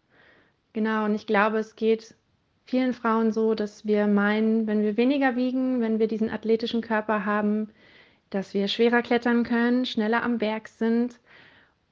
Genau, 0.74 1.06
und 1.06 1.16
ich 1.16 1.26
glaube, 1.26 1.58
es 1.58 1.76
geht 1.76 2.16
vielen 2.66 2.94
Frauen 2.94 3.32
so, 3.32 3.56
dass 3.56 3.86
wir 3.86 4.08
meinen, 4.08 4.68
wenn 4.68 4.84
wir 4.84 4.98
weniger 4.98 5.36
wiegen, 5.36 5.82
wenn 5.82 6.00
wir 6.00 6.08
diesen 6.08 6.30
athletischen 6.30 6.82
Körper 6.82 7.26
haben, 7.26 7.70
dass 8.30 8.54
wir 8.54 8.68
schwerer 8.68 9.02
klettern 9.02 9.44
können, 9.44 9.86
schneller 9.86 10.22
am 10.24 10.38
Berg 10.38 10.68
sind. 10.68 11.20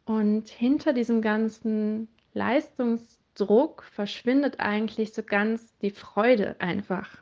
Und 0.05 0.49
hinter 0.49 0.93
diesem 0.93 1.21
ganzen 1.21 2.07
Leistungs- 2.33 3.24
Druck 3.35 3.83
verschwindet 3.83 4.59
eigentlich 4.59 5.13
so 5.13 5.21
ganz 5.21 5.77
die 5.79 5.91
Freude 5.91 6.55
einfach, 6.59 7.17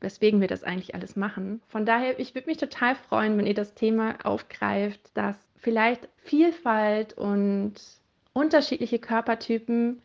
weswegen 0.00 0.40
wir 0.40 0.48
das 0.48 0.64
eigentlich 0.64 0.94
alles 0.94 1.16
machen. 1.16 1.60
Von 1.68 1.84
daher, 1.84 2.18
ich 2.18 2.34
würde 2.34 2.48
mich 2.48 2.58
total 2.58 2.94
freuen, 2.94 3.36
wenn 3.36 3.46
ihr 3.46 3.54
das 3.54 3.74
Thema 3.74 4.16
aufgreift, 4.24 5.00
dass 5.14 5.36
vielleicht 5.56 6.08
Vielfalt 6.18 7.14
und 7.14 7.74
unterschiedliche 8.32 8.98
Körpertypen 8.98 10.00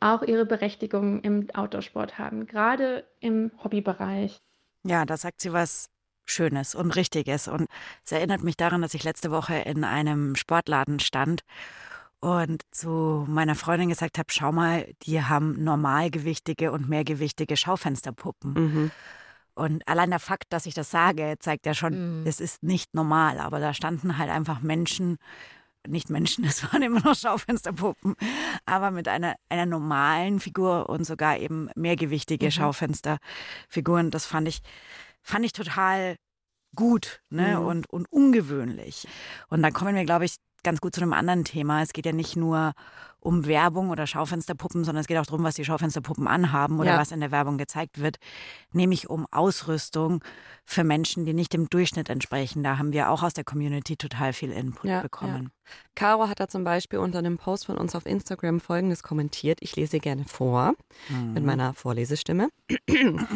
auch 0.00 0.22
ihre 0.22 0.44
Berechtigung 0.44 1.20
im 1.22 1.48
Outdoorsport 1.54 2.18
haben, 2.18 2.46
gerade 2.46 3.04
im 3.20 3.50
Hobbybereich. 3.62 4.40
Ja, 4.82 5.06
da 5.06 5.16
sagt 5.16 5.40
sie 5.40 5.52
was 5.52 5.88
Schönes 6.26 6.74
und 6.74 6.90
Richtiges. 6.96 7.48
Und 7.48 7.68
es 8.04 8.12
erinnert 8.12 8.42
mich 8.42 8.56
daran, 8.56 8.82
dass 8.82 8.94
ich 8.94 9.04
letzte 9.04 9.30
Woche 9.30 9.54
in 9.54 9.84
einem 9.84 10.36
Sportladen 10.36 11.00
stand 11.00 11.42
und 12.24 12.62
zu 12.70 13.26
meiner 13.28 13.54
Freundin 13.54 13.90
gesagt 13.90 14.16
habe, 14.16 14.28
schau 14.30 14.50
mal, 14.50 14.86
die 15.02 15.22
haben 15.22 15.62
normalgewichtige 15.62 16.72
und 16.72 16.88
mehrgewichtige 16.88 17.54
Schaufensterpuppen. 17.54 18.52
Mhm. 18.54 18.90
Und 19.52 19.86
allein 19.86 20.08
der 20.08 20.20
Fakt, 20.20 20.46
dass 20.48 20.64
ich 20.64 20.72
das 20.72 20.90
sage, 20.90 21.34
zeigt 21.38 21.66
ja 21.66 21.74
schon, 21.74 22.22
Mhm. 22.22 22.26
es 22.26 22.40
ist 22.40 22.62
nicht 22.62 22.94
normal. 22.94 23.38
Aber 23.40 23.60
da 23.60 23.74
standen 23.74 24.16
halt 24.16 24.30
einfach 24.30 24.62
Menschen, 24.62 25.18
nicht 25.86 26.08
Menschen, 26.08 26.44
es 26.50 26.62
waren 26.72 26.80
immer 26.82 27.00
noch 27.00 27.14
Schaufensterpuppen, 27.14 28.14
aber 28.64 28.90
mit 28.90 29.06
einer, 29.06 29.34
einer 29.50 29.66
normalen 29.66 30.40
Figur 30.40 30.88
und 30.88 31.04
sogar 31.04 31.36
eben 31.38 31.68
mehrgewichtige 31.76 32.46
Mhm. 32.46 32.50
Schaufensterfiguren. 32.52 34.10
Das 34.10 34.24
fand 34.24 34.48
ich, 34.48 34.60
fand 35.20 35.44
ich 35.44 35.52
total 35.52 36.16
gut 36.74 37.20
ne? 37.28 37.58
Mhm. 37.60 37.66
und, 37.66 37.90
und 37.90 38.10
ungewöhnlich. 38.10 39.06
Und 39.48 39.62
dann 39.62 39.74
kommen 39.74 39.94
wir, 39.94 40.06
glaube 40.06 40.24
ich, 40.24 40.36
ganz 40.64 40.80
gut 40.80 40.94
zu 40.94 41.00
einem 41.02 41.12
anderen 41.12 41.44
Thema. 41.44 41.82
Es 41.82 41.92
geht 41.92 42.06
ja 42.06 42.12
nicht 42.12 42.36
nur 42.36 42.72
um 43.20 43.46
Werbung 43.46 43.88
oder 43.88 44.06
Schaufensterpuppen, 44.06 44.84
sondern 44.84 45.00
es 45.00 45.06
geht 45.06 45.16
auch 45.16 45.24
darum, 45.24 45.44
was 45.44 45.54
die 45.54 45.64
Schaufensterpuppen 45.64 46.26
anhaben 46.28 46.78
oder 46.78 46.90
Ja. 46.92 46.98
was 46.98 47.10
in 47.10 47.20
der 47.20 47.30
Werbung 47.30 47.56
gezeigt 47.56 47.98
wird, 48.00 48.18
nämlich 48.72 49.08
um 49.08 49.26
Ausrüstung 49.30 50.22
für 50.66 50.84
Menschen, 50.84 51.24
die 51.24 51.32
nicht 51.32 51.54
dem 51.54 51.70
Durchschnitt 51.70 52.10
entsprechen. 52.10 52.62
Da 52.62 52.76
haben 52.76 52.92
wir 52.92 53.08
auch 53.10 53.22
aus 53.22 53.32
der 53.32 53.44
Community 53.44 53.96
total 53.96 54.34
viel 54.34 54.50
Input 54.52 54.90
Ja, 54.90 55.00
bekommen. 55.00 55.50
Caro 55.94 56.28
hat 56.28 56.38
da 56.40 56.48
zum 56.48 56.64
Beispiel 56.64 56.98
unter 56.98 57.18
einem 57.20 57.38
Post 57.38 57.64
von 57.64 57.78
uns 57.78 57.94
auf 57.94 58.04
Instagram 58.04 58.60
folgendes 58.60 59.02
kommentiert. 59.02 59.58
Ich 59.62 59.74
lese 59.76 60.00
gerne 60.00 60.24
vor 60.26 60.74
Mhm. 61.08 61.32
mit 61.32 61.44
meiner 61.44 61.72
Vorlesestimme. 61.72 62.48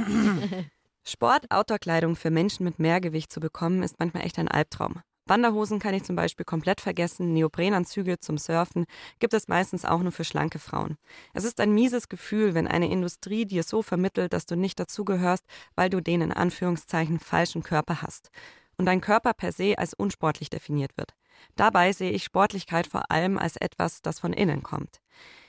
Sport, 1.05 1.51
Outdoor-Kleidung 1.51 2.17
für 2.17 2.31
Menschen 2.31 2.65
mit 2.65 2.79
Mehrgewicht 2.79 3.33
zu 3.33 3.41
bekommen, 3.41 3.83
ist 3.83 3.99
manchmal 3.99 4.25
echt 4.27 4.39
ein 4.39 4.49
Albtraum. 4.49 5.01
Wanderhosen 5.29 5.79
kann 5.79 5.95
ich 5.95 6.05
zum 6.05 6.17
Beispiel 6.17 6.45
komplett 6.45 6.81
vergessen, 6.81 7.33
Neoprenanzüge 7.33 8.19
zum 8.19 8.39
Surfen 8.39 8.87
gibt 9.19 9.35
es 9.35 9.49
meistens 9.49 9.85
auch 9.85 10.01
nur 10.01 10.13
für 10.13 10.25
schlanke 10.25 10.59
Frauen. 10.59 10.97
Es 11.35 11.45
ist 11.45 11.61
ein 11.61 11.73
mieses 11.73 12.09
Gefühl, 12.09 12.55
wenn 12.55 12.67
eine 12.67 12.91
Industrie 12.91 13.45
dir 13.45 13.63
so 13.63 13.83
vermittelt, 13.83 14.33
dass 14.33 14.47
du 14.47 14.57
nicht 14.57 14.81
dazugehörst, 14.81 15.45
weil 15.75 15.91
du 15.91 16.01
den 16.01 16.23
in 16.23 16.33
Anführungszeichen 16.33 17.19
falschen 17.19 17.63
Körper 17.63 18.03
hast 18.03 18.31
und 18.79 18.87
dein 18.87 19.01
Körper 19.01 19.35
per 19.35 19.53
se 19.53 19.77
als 19.77 19.93
unsportlich 19.93 20.51
definiert 20.51 20.97
wird. 20.97 21.15
Dabei 21.57 21.93
sehe 21.93 22.11
ich 22.11 22.25
Sportlichkeit 22.25 22.87
vor 22.87 23.11
allem 23.11 23.39
als 23.39 23.57
etwas, 23.57 24.03
das 24.03 24.19
von 24.19 24.33
innen 24.33 24.63
kommt. 24.63 25.01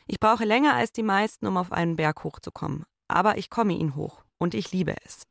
Ich 0.07 0.19
brauche 0.19 0.43
länger 0.43 0.73
als 0.75 0.91
die 0.91 1.03
meisten, 1.03 1.47
um 1.47 1.57
auf 1.57 1.71
einen 1.71 1.95
Berg 1.95 2.23
hochzukommen, 2.23 2.85
aber 3.07 3.37
ich 3.37 3.49
komme 3.49 3.73
ihn 3.73 3.95
hoch 3.95 4.23
und 4.39 4.53
ich 4.53 4.71
liebe 4.71 4.95
es. 5.05 5.28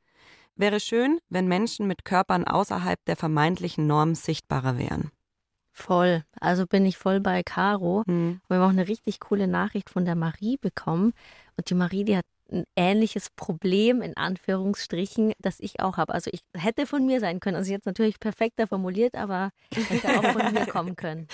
Wäre 0.59 0.81
schön, 0.81 1.21
wenn 1.29 1.47
Menschen 1.47 1.87
mit 1.87 2.05
Körpern 2.05 2.45
außerhalb 2.45 2.99
der 3.05 3.15
vermeintlichen 3.15 3.87
Norm 3.87 4.17
sichtbarer 4.17 4.77
wären. 4.77 5.13
Voll. 5.71 6.25
Also 6.41 6.67
bin 6.67 6.85
ich 6.85 6.99
voll 6.99 7.21
bei 7.21 7.45
Caro. 7.45 8.03
Hm. 8.09 8.41
Wir 8.49 8.57
haben 8.57 8.65
auch 8.65 8.71
eine 8.71 8.89
richtig 8.89 9.21
coole 9.21 9.47
Nachricht 9.47 9.89
von 9.89 10.05
der 10.05 10.17
Marie 10.17 10.57
bekommen. 10.61 11.13
Und 11.57 11.71
die 11.71 11.75
Marie, 11.77 12.03
die 12.03 12.17
hat 12.17 12.25
ein 12.51 12.65
ähnliches 12.75 13.31
Problem, 13.31 14.03
in 14.03 14.17
Anführungsstrichen, 14.17 15.33
das 15.39 15.61
ich 15.61 15.79
auch 15.79 15.97
habe. 15.97 16.13
Also 16.13 16.29
ich 16.33 16.41
hätte 16.57 16.87
von 16.87 17.07
mir 17.07 17.21
sein 17.21 17.39
können. 17.39 17.57
Also 17.57 17.71
jetzt 17.71 17.87
natürlich 17.87 18.19
perfekter 18.19 18.67
formuliert, 18.67 19.15
aber 19.15 19.51
hätte 19.73 20.09
auch 20.19 20.33
von 20.33 20.53
mir 20.53 20.67
kommen 20.67 20.97
können. 20.97 21.29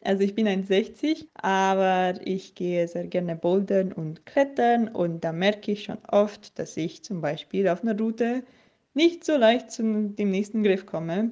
Also 0.00 0.22
ich 0.22 0.34
bin 0.34 0.48
1,60, 0.48 1.26
aber 1.34 2.18
ich 2.24 2.54
gehe 2.54 2.88
sehr 2.88 3.06
gerne 3.08 3.36
bouldern 3.36 3.92
und 3.92 4.24
klettern 4.24 4.88
und 4.88 5.22
da 5.22 5.32
merke 5.32 5.72
ich 5.72 5.84
schon 5.84 5.98
oft, 6.08 6.58
dass 6.58 6.78
ich 6.78 7.04
zum 7.04 7.20
Beispiel 7.20 7.68
auf 7.68 7.82
einer 7.82 7.98
Route 7.98 8.42
nicht 9.00 9.24
so 9.24 9.38
leicht 9.38 9.70
zu 9.70 9.82
dem 9.82 10.30
nächsten 10.30 10.62
Griff 10.62 10.84
komme. 10.84 11.30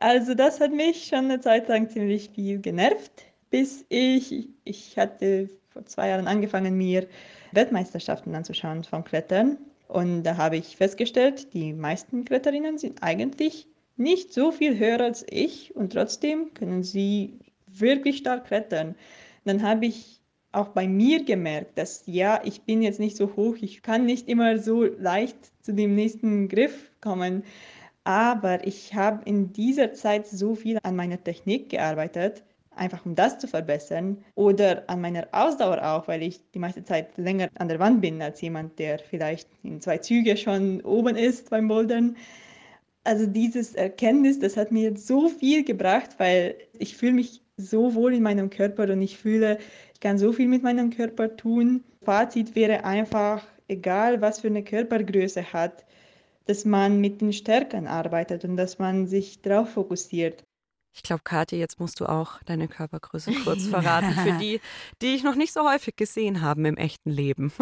Also 0.00 0.34
das 0.34 0.60
hat 0.60 0.72
mich 0.72 1.06
schon 1.06 1.26
eine 1.26 1.38
Zeit 1.38 1.68
lang 1.68 1.88
ziemlich 1.88 2.30
viel 2.34 2.58
genervt, 2.60 3.12
bis 3.50 3.84
ich, 3.88 4.48
ich 4.64 4.98
hatte 4.98 5.48
vor 5.68 5.86
zwei 5.86 6.08
Jahren 6.08 6.26
angefangen, 6.26 6.76
mir 6.76 7.06
Weltmeisterschaften 7.52 8.34
anzuschauen 8.34 8.82
vom 8.82 9.04
Klettern. 9.04 9.58
Und 9.86 10.24
da 10.24 10.36
habe 10.36 10.56
ich 10.56 10.76
festgestellt, 10.76 11.54
die 11.54 11.72
meisten 11.72 12.24
Kletterinnen 12.24 12.78
sind 12.78 13.00
eigentlich 13.00 13.68
nicht 13.96 14.32
so 14.32 14.50
viel 14.50 14.76
höher 14.76 15.00
als 15.00 15.24
ich 15.30 15.76
und 15.76 15.92
trotzdem 15.92 16.52
können 16.52 16.82
sie 16.82 17.38
wirklich 17.68 18.18
stark 18.18 18.46
klettern. 18.46 18.96
Dann 19.44 19.62
habe 19.62 19.86
ich 19.86 20.20
auch 20.50 20.68
bei 20.68 20.88
mir 20.88 21.24
gemerkt, 21.24 21.78
dass 21.78 22.02
ja, 22.06 22.40
ich 22.44 22.62
bin 22.62 22.82
jetzt 22.82 22.98
nicht 22.98 23.16
so 23.16 23.36
hoch, 23.36 23.56
ich 23.60 23.82
kann 23.82 24.04
nicht 24.04 24.28
immer 24.28 24.58
so 24.58 24.82
leicht 24.82 25.36
zu 25.62 25.72
dem 25.72 25.94
nächsten 25.94 26.48
Griff 26.48 26.87
kommen, 27.00 27.44
aber 28.04 28.66
ich 28.66 28.94
habe 28.94 29.22
in 29.26 29.52
dieser 29.52 29.92
Zeit 29.92 30.26
so 30.26 30.54
viel 30.54 30.78
an 30.82 30.96
meiner 30.96 31.22
Technik 31.22 31.68
gearbeitet, 31.68 32.42
einfach 32.74 33.04
um 33.04 33.14
das 33.14 33.38
zu 33.38 33.48
verbessern 33.48 34.24
oder 34.34 34.84
an 34.88 35.00
meiner 35.00 35.28
Ausdauer 35.32 35.84
auch, 35.84 36.08
weil 36.08 36.22
ich 36.22 36.40
die 36.52 36.58
meiste 36.58 36.84
Zeit 36.84 37.18
länger 37.18 37.48
an 37.58 37.68
der 37.68 37.78
Wand 37.78 38.00
bin 38.00 38.22
als 38.22 38.40
jemand, 38.40 38.78
der 38.78 38.98
vielleicht 38.98 39.48
in 39.62 39.80
zwei 39.80 39.98
Züge 39.98 40.36
schon 40.36 40.80
oben 40.82 41.16
ist 41.16 41.50
beim 41.50 41.68
Bouldern. 41.68 42.16
Also 43.04 43.26
dieses 43.26 43.74
Erkenntnis, 43.74 44.38
das 44.38 44.56
hat 44.56 44.72
mir 44.72 44.96
so 44.96 45.28
viel 45.28 45.64
gebracht, 45.64 46.10
weil 46.18 46.56
ich 46.78 46.96
fühle 46.96 47.12
mich 47.12 47.42
so 47.56 47.94
wohl 47.94 48.14
in 48.14 48.22
meinem 48.22 48.50
Körper 48.50 48.84
und 48.84 49.02
ich 49.02 49.18
fühle, 49.18 49.58
ich 49.92 50.00
kann 50.00 50.16
so 50.16 50.32
viel 50.32 50.48
mit 50.48 50.62
meinem 50.62 50.90
Körper 50.90 51.36
tun. 51.36 51.84
Fazit 52.02 52.54
wäre 52.54 52.84
einfach, 52.84 53.44
egal 53.66 54.20
was 54.20 54.40
für 54.40 54.48
eine 54.48 54.62
Körpergröße 54.62 55.52
hat, 55.52 55.84
dass 56.48 56.64
man 56.64 57.00
mit 57.00 57.20
den 57.20 57.32
Stärken 57.32 57.86
arbeitet 57.86 58.44
und 58.44 58.56
dass 58.56 58.78
man 58.78 59.06
sich 59.06 59.40
darauf 59.42 59.70
fokussiert. 59.70 60.42
Ich 60.94 61.02
glaube, 61.02 61.22
Kathi, 61.22 61.56
jetzt 61.56 61.78
musst 61.78 62.00
du 62.00 62.06
auch 62.06 62.42
deine 62.44 62.66
Körpergröße 62.66 63.30
kurz 63.44 63.66
verraten 63.66 64.10
für 64.12 64.32
die, 64.38 64.60
die 65.02 65.14
ich 65.14 65.22
noch 65.22 65.36
nicht 65.36 65.52
so 65.52 65.62
häufig 65.70 65.94
gesehen 65.94 66.40
haben 66.40 66.64
im 66.64 66.76
echten 66.76 67.10
Leben. 67.10 67.52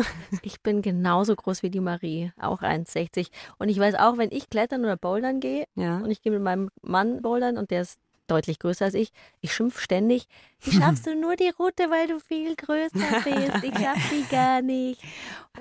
Ich 0.42 0.62
bin 0.62 0.80
genauso 0.80 1.34
groß 1.34 1.62
wie 1.62 1.70
die 1.70 1.80
Marie, 1.80 2.32
auch 2.40 2.62
1,60. 2.62 3.28
Und 3.58 3.68
ich 3.68 3.78
weiß 3.78 3.96
auch, 3.96 4.16
wenn 4.16 4.30
ich 4.30 4.48
klettern 4.48 4.84
oder 4.84 4.96
bouldern 4.96 5.40
gehe 5.40 5.66
Ja. 5.74 5.98
und 5.98 6.10
ich 6.10 6.22
gehe 6.22 6.32
mit 6.32 6.40
meinem 6.40 6.70
Mann 6.82 7.20
bouldern 7.20 7.58
und 7.58 7.70
der 7.70 7.82
ist 7.82 7.98
deutlich 8.26 8.58
größer 8.58 8.86
als 8.86 8.94
ich, 8.94 9.12
ich 9.40 9.54
schimpf 9.54 9.80
ständig, 9.80 10.26
wie 10.60 10.72
schaffst 10.72 11.06
du 11.06 11.14
nur 11.14 11.36
die 11.36 11.50
Route, 11.50 11.90
weil 11.90 12.08
du 12.08 12.18
viel 12.18 12.56
größer 12.56 13.20
bist? 13.24 13.64
Ich 13.64 13.78
schaff 13.78 14.10
die 14.10 14.24
gar 14.30 14.62
nicht. 14.62 15.02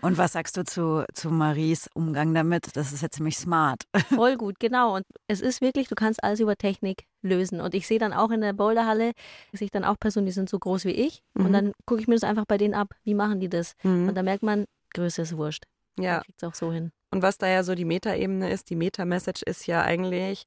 Und 0.02 0.18
was 0.18 0.34
sagst 0.34 0.58
du 0.58 0.64
zu, 0.64 1.06
zu 1.14 1.30
Maries 1.30 1.90
Umgang 1.94 2.34
damit? 2.34 2.76
Das 2.76 2.94
ist 2.94 3.02
ja 3.02 3.10
ziemlich 3.10 3.38
smart. 3.38 3.84
Voll 4.10 4.38
gut, 4.38 4.60
genau. 4.60 4.96
Und 4.96 5.06
es 5.28 5.42
ist 5.42 5.62
wirklich, 5.62 5.88
du 5.88 5.96
kannst 5.96 6.24
alles 6.24 6.40
über 6.40 6.56
Technik 6.56 7.06
lösen. 7.22 7.62
Und 7.62 7.74
ich 7.74 7.88
sehe 7.88 8.00
dann 8.00 8.14
auch 8.14 8.32
in 8.32 8.42
der 8.42 8.54
Boulderhalle, 8.54 9.12
sehe 9.54 9.66
ich 9.66 9.72
dann 9.72 9.84
auch 9.84 10.00
Personen, 10.00 10.26
die 10.26 10.32
sind 10.32 10.50
so 10.50 10.60
groß 10.60 10.86
wie 10.86 10.92
ich. 10.92 11.22
Mhm. 11.34 11.46
Und 11.46 11.54
dann 11.54 11.72
gucke 11.86 12.02
ich 12.02 12.08
mir 12.08 12.16
das 12.16 12.24
einfach 12.24 12.46
bei 12.46 12.58
denen 12.58 12.74
ab. 12.74 12.90
Wie 13.04 13.14
machen 13.14 13.40
die 13.40 13.50
das? 13.50 13.74
Mhm. 13.84 14.10
Und 14.10 14.16
da 14.16 14.24
merkt 14.24 14.44
man, 14.44 14.66
Größe 14.94 15.24
ist 15.24 15.38
wurscht. 15.38 15.66
Ja. 16.00 16.22
Kriegt 16.22 16.42
es 16.42 16.48
auch 16.48 16.56
so 16.56 16.72
hin. 16.72 16.92
Und 17.12 17.22
was 17.22 17.38
da 17.38 17.48
ja 17.48 17.64
so 17.64 17.76
die 17.76 17.86
Metaebene 17.86 18.50
ist, 18.50 18.70
die 18.70 18.76
Meta-Message 18.76 19.44
ist 19.44 19.68
ja 19.68 19.82
eigentlich, 19.82 20.46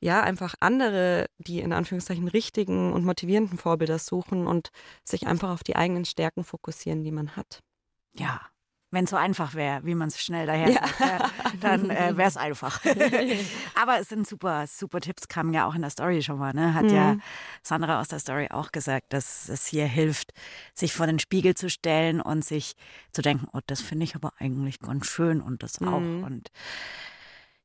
ja, 0.00 0.22
einfach 0.22 0.54
andere, 0.60 1.26
die 1.38 1.60
in 1.60 1.72
Anführungszeichen 1.72 2.28
richtigen 2.28 2.92
und 2.92 3.04
motivierenden 3.04 3.58
Vorbilder 3.58 3.98
suchen 3.98 4.46
und 4.46 4.68
sich 5.04 5.26
einfach 5.26 5.50
auf 5.50 5.64
die 5.64 5.76
eigenen 5.76 6.04
Stärken 6.04 6.44
fokussieren, 6.44 7.02
die 7.02 7.12
man 7.12 7.34
hat. 7.36 7.60
Ja, 8.14 8.40
wenn 8.92 9.04
es 9.04 9.10
so 9.10 9.16
einfach 9.16 9.54
wäre, 9.54 9.84
wie 9.84 9.94
man 9.96 10.08
es 10.08 10.22
schnell 10.22 10.46
daher 10.46 10.68
Ja. 10.70 10.74
sagt, 10.86 11.00
ja, 11.00 11.30
dann 11.60 11.90
äh, 11.90 12.12
wäre 12.16 12.28
es 12.28 12.36
einfach. 12.36 12.82
Aber 13.74 13.98
es 13.98 14.08
sind 14.08 14.26
super, 14.26 14.66
super 14.66 15.00
Tipps, 15.00 15.28
kamen 15.28 15.52
ja 15.52 15.66
auch 15.66 15.74
in 15.74 15.82
der 15.82 15.90
Story 15.90 16.22
schon 16.22 16.38
mal. 16.38 16.52
Ne? 16.54 16.72
Hat 16.72 16.90
ja 16.92 17.14
Mhm. 17.14 17.22
Sandra 17.62 18.00
aus 18.00 18.08
der 18.08 18.20
Story 18.20 18.48
auch 18.50 18.72
gesagt, 18.72 19.12
dass 19.12 19.48
es 19.48 19.66
hier 19.66 19.86
hilft, 19.86 20.32
sich 20.74 20.92
vor 20.94 21.06
den 21.06 21.18
Spiegel 21.18 21.54
zu 21.54 21.68
stellen 21.68 22.20
und 22.20 22.44
sich 22.44 22.74
zu 23.12 23.22
denken, 23.22 23.48
oh, 23.52 23.60
das 23.66 23.80
finde 23.80 24.04
ich 24.04 24.14
aber 24.14 24.32
eigentlich 24.38 24.78
ganz 24.78 25.06
schön 25.06 25.40
und 25.42 25.62
das 25.62 25.82
auch. 25.82 26.00
Mhm. 26.00 26.24
Und 26.24 26.48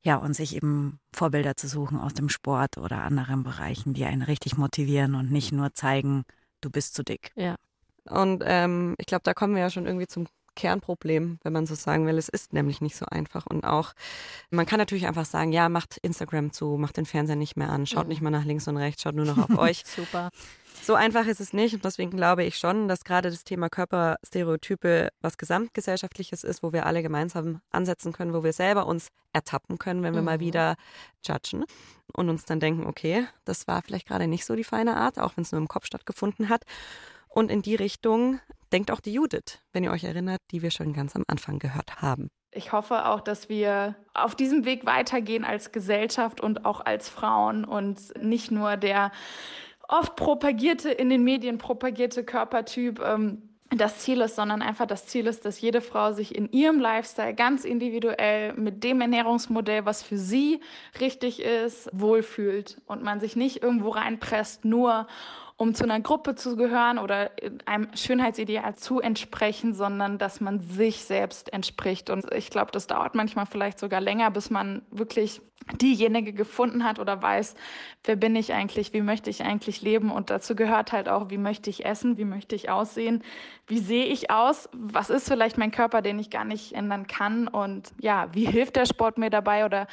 ja, 0.04 0.16
und 0.18 0.34
sich 0.36 0.56
eben 0.56 1.00
Vorbilder 1.14 1.56
zu 1.56 1.68
suchen 1.68 2.00
aus 2.00 2.14
dem 2.14 2.30
Sport 2.30 2.78
oder 2.78 3.04
anderen 3.04 3.44
Bereichen, 3.44 3.94
die 3.94 4.06
einen 4.06 4.24
richtig 4.24 4.58
motivieren 4.58 5.16
und 5.16 5.32
nicht 5.32 5.52
nur 5.52 5.74
zeigen, 5.74 6.24
du 6.62 6.70
bist 6.70 6.96
zu 6.96 7.04
dick. 7.04 7.32
Und 8.06 8.42
ähm, 8.46 8.96
ich 8.98 9.06
glaube, 9.06 9.22
da 9.24 9.34
kommen 9.34 9.54
wir 9.56 9.62
ja 9.62 9.70
schon 9.70 9.86
irgendwie 9.86 10.08
zum 10.08 10.28
Kernproblem, 10.56 11.40
wenn 11.44 11.54
man 11.54 11.66
so 11.66 11.76
sagen 11.76 12.06
will. 12.08 12.18
Es 12.18 12.30
ist 12.30 12.54
nämlich 12.54 12.82
nicht 12.82 12.96
so 12.96 13.06
einfach. 13.06 13.46
Und 13.48 13.64
auch, 13.64 13.94
man 14.50 14.66
kann 14.66 14.80
natürlich 14.80 15.08
einfach 15.08 15.26
sagen, 15.26 15.52
ja, 15.52 15.70
macht 15.70 15.98
Instagram 15.98 16.52
zu, 16.52 16.78
macht 16.78 16.98
den 16.98 17.06
Fernseher 17.06 17.36
nicht 17.36 17.56
mehr 17.58 17.70
an, 17.70 17.86
schaut 17.86 18.04
Mhm. 18.04 18.10
nicht 18.10 18.22
mehr 18.22 18.32
nach 18.32 18.46
links 18.46 18.68
und 18.68 18.78
rechts, 18.78 19.02
schaut 19.02 19.16
nur 19.16 19.26
noch 19.26 19.38
auf 19.38 19.58
euch. 19.58 19.84
Super. 19.86 20.30
So 20.84 20.96
einfach 20.96 21.28
ist 21.28 21.40
es 21.40 21.54
nicht 21.54 21.76
und 21.76 21.86
deswegen 21.86 22.12
glaube 22.12 22.44
ich 22.44 22.58
schon, 22.58 22.88
dass 22.88 23.04
gerade 23.04 23.30
das 23.30 23.44
Thema 23.44 23.70
Körperstereotype 23.70 25.10
was 25.22 25.38
gesamtgesellschaftliches 25.38 26.44
ist, 26.44 26.64
wo 26.64 26.74
wir 26.74 26.86
alle 26.86 27.02
gemeinsam 27.04 27.62
ansetzen 27.72 28.14
können, 28.14 28.34
wo 28.34 28.44
wir 28.44 28.54
selber 28.54 28.88
uns 28.88 29.10
ertappen 29.34 29.78
können, 29.78 30.04
wenn 30.04 30.16
wir 30.16 30.22
mal 30.22 30.38
Mhm. 30.38 30.42
wieder 30.42 30.76
judgen 31.24 31.66
und 32.14 32.30
uns 32.30 32.46
dann 32.46 32.60
denken, 32.60 32.86
okay, 32.88 33.28
das 33.46 33.68
war 33.68 33.82
vielleicht 33.82 34.08
gerade 34.08 34.28
nicht 34.28 34.46
so 34.46 34.56
die 34.56 34.64
feine 34.64 34.98
Art, 34.98 35.20
auch 35.20 35.38
wenn 35.38 35.44
es 35.44 35.52
nur 35.52 35.62
im 35.62 35.68
Kopf 35.68 35.86
stattgefunden 35.86 36.50
hat. 36.50 36.64
Und 37.34 37.50
in 37.50 37.62
die 37.62 37.76
Richtung 37.76 38.40
denkt 38.72 38.92
auch 38.92 39.00
die 39.00 39.14
Judith, 39.14 39.60
wenn 39.74 39.84
ihr 39.84 39.92
euch 39.92 40.04
erinnert, 40.04 40.40
die 40.52 40.62
wir 40.62 40.72
schon 40.72 40.94
ganz 40.94 41.16
am 41.16 41.24
Anfang 41.28 41.60
gehört 41.60 42.02
haben. 42.02 42.30
ich 42.54 42.74
hoffe 42.74 43.06
auch, 43.06 43.22
dass 43.22 43.48
wir 43.48 43.96
auf 44.14 44.36
diesem 44.36 44.66
Weg 44.66 44.86
weitergehen 44.86 45.46
als 45.46 45.72
Gesellschaft 45.72 46.42
und 46.42 46.66
auch 46.66 46.82
als 46.86 47.08
Frauen 47.08 47.64
und 47.64 48.00
nicht 48.22 48.52
nur 48.52 48.76
der 48.76 49.12
oft 49.88 50.16
propagierte, 50.16 50.90
in 50.90 51.10
den 51.10 51.24
Medien 51.24 51.58
propagierte 51.58 52.24
Körpertyp 52.24 53.00
ähm, 53.00 53.42
das 53.74 54.00
Ziel 54.00 54.20
ist, 54.20 54.36
sondern 54.36 54.62
einfach 54.62 54.86
das 54.86 55.06
Ziel 55.08 55.28
ist, 55.28 55.46
dass 55.46 55.62
jede 55.62 55.80
Frau 55.80 56.12
sich 56.12 56.36
in 56.36 56.52
ihrem 56.52 56.80
Lifestyle 56.80 57.34
ganz 57.34 57.64
individuell 57.64 58.54
mit 58.54 58.84
dem 58.84 59.00
Ernährungsmodell, 59.00 59.86
was 59.86 60.04
für 60.04 60.18
sie 60.18 60.60
richtig 61.00 61.42
ist, 61.42 61.90
wohlfühlt 61.94 62.82
und 62.86 63.02
man 63.02 63.22
sich 63.22 63.38
nicht 63.38 63.64
irgendwo 63.64 63.90
reinpresst, 63.90 64.66
nur 64.66 65.08
um 65.62 65.76
zu 65.76 65.84
einer 65.84 66.00
Gruppe 66.00 66.34
zu 66.34 66.56
gehören 66.56 66.98
oder 66.98 67.30
einem 67.68 67.96
Schönheitsideal 67.96 68.74
zu 68.74 69.00
entsprechen, 69.00 69.76
sondern 69.76 70.18
dass 70.18 70.42
man 70.42 70.60
sich 70.60 71.04
selbst 71.04 71.54
entspricht. 71.54 72.10
Und 72.10 72.34
ich 72.34 72.50
glaube, 72.50 72.72
das 72.72 72.88
dauert 72.88 73.14
manchmal 73.14 73.46
vielleicht 73.46 73.78
sogar 73.78 74.02
länger, 74.02 74.32
bis 74.32 74.50
man 74.50 74.82
wirklich 74.90 75.40
diejenige 75.80 76.34
gefunden 76.34 76.84
hat 76.84 76.98
oder 76.98 77.22
weiß, 77.22 77.54
wer 78.06 78.16
bin 78.16 78.36
ich 78.36 78.54
eigentlich, 78.54 78.92
wie 78.94 79.02
möchte 79.02 79.30
ich 79.30 79.44
eigentlich 79.44 79.84
leben. 79.84 80.10
Und 80.10 80.32
dazu 80.32 80.56
gehört 80.56 80.94
halt 80.94 81.08
auch, 81.08 81.30
wie 81.30 81.38
möchte 81.38 81.70
ich 81.70 81.86
essen, 81.86 82.18
wie 82.18 82.26
möchte 82.26 82.56
ich 82.56 82.72
aussehen, 82.72 83.22
wie 83.68 83.78
sehe 83.78 84.06
ich 84.06 84.32
aus, 84.32 84.68
was 84.74 85.12
ist 85.12 85.28
vielleicht 85.28 85.60
mein 85.60 85.70
Körper, 85.70 86.02
den 86.02 86.18
ich 86.18 86.32
gar 86.32 86.44
nicht 86.44 86.74
ändern 86.74 87.06
kann 87.06 87.48
und 87.48 87.94
ja, 88.00 88.30
wie 88.34 88.46
hilft 88.46 88.78
der 88.78 88.88
Sport 88.88 89.20
mir 89.20 89.30
dabei 89.30 89.64
oder 89.64 89.86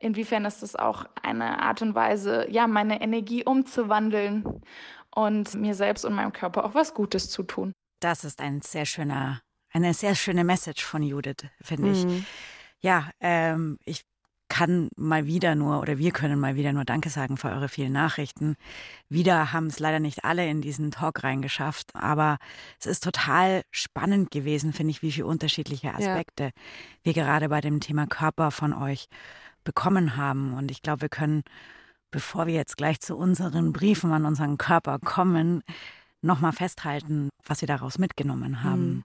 inwiefern 0.00 0.44
ist 0.44 0.64
es 0.64 0.74
auch 0.74 1.06
eine 1.22 1.62
Art 1.62 1.82
und 1.82 1.94
Weise, 1.94 2.46
ja, 2.50 2.66
meine 2.66 3.00
Energie 3.00 3.44
umzuwandeln 3.44 4.44
und 5.14 5.54
mir 5.54 5.74
selbst 5.74 6.04
und 6.04 6.14
meinem 6.14 6.32
Körper 6.32 6.64
auch 6.64 6.74
was 6.74 6.94
Gutes 6.94 7.30
zu 7.30 7.42
tun. 7.42 7.72
Das 8.00 8.24
ist 8.24 8.40
ein 8.40 8.60
sehr 8.60 8.86
schöner, 8.86 9.40
eine 9.72 9.94
sehr 9.94 10.14
schöne 10.14 10.44
Message 10.44 10.84
von 10.84 11.02
Judith, 11.02 11.46
finde 11.60 11.92
ich. 11.92 12.04
Mhm. 12.04 12.26
Ja, 12.80 13.10
ähm, 13.20 13.78
ich 13.84 14.02
kann 14.48 14.88
mal 14.96 15.26
wieder 15.26 15.54
nur 15.54 15.80
oder 15.80 15.98
wir 15.98 16.12
können 16.12 16.38
mal 16.38 16.54
wieder 16.54 16.72
nur 16.72 16.84
Danke 16.84 17.08
sagen 17.08 17.36
für 17.36 17.48
eure 17.48 17.68
vielen 17.68 17.92
Nachrichten. 17.92 18.56
Wieder 19.08 19.52
haben 19.52 19.66
es 19.66 19.78
leider 19.78 20.00
nicht 20.00 20.24
alle 20.24 20.48
in 20.48 20.60
diesen 20.60 20.90
Talk 20.90 21.24
reingeschafft, 21.24 21.90
aber 21.94 22.36
es 22.78 22.86
ist 22.86 23.02
total 23.02 23.62
spannend 23.70 24.30
gewesen, 24.30 24.72
finde 24.72 24.90
ich, 24.90 25.02
wie 25.02 25.12
viele 25.12 25.26
unterschiedliche 25.26 25.94
Aspekte 25.94 26.44
ja. 26.44 26.50
wir 27.02 27.14
gerade 27.14 27.48
bei 27.48 27.60
dem 27.60 27.80
Thema 27.80 28.06
Körper 28.06 28.50
von 28.50 28.72
euch 28.74 29.06
bekommen 29.64 30.16
haben. 30.16 30.54
Und 30.54 30.70
ich 30.70 30.82
glaube, 30.82 31.02
wir 31.02 31.08
können 31.08 31.42
bevor 32.14 32.46
wir 32.46 32.54
jetzt 32.54 32.76
gleich 32.76 33.00
zu 33.00 33.16
unseren 33.16 33.72
Briefen 33.72 34.12
an 34.12 34.24
unseren 34.24 34.56
Körper 34.56 35.00
kommen, 35.00 35.64
nochmal 36.22 36.52
festhalten, 36.52 37.28
was 37.44 37.60
wir 37.60 37.66
daraus 37.66 37.98
mitgenommen 37.98 38.62
haben. 38.62 38.80
Hm. 38.82 39.04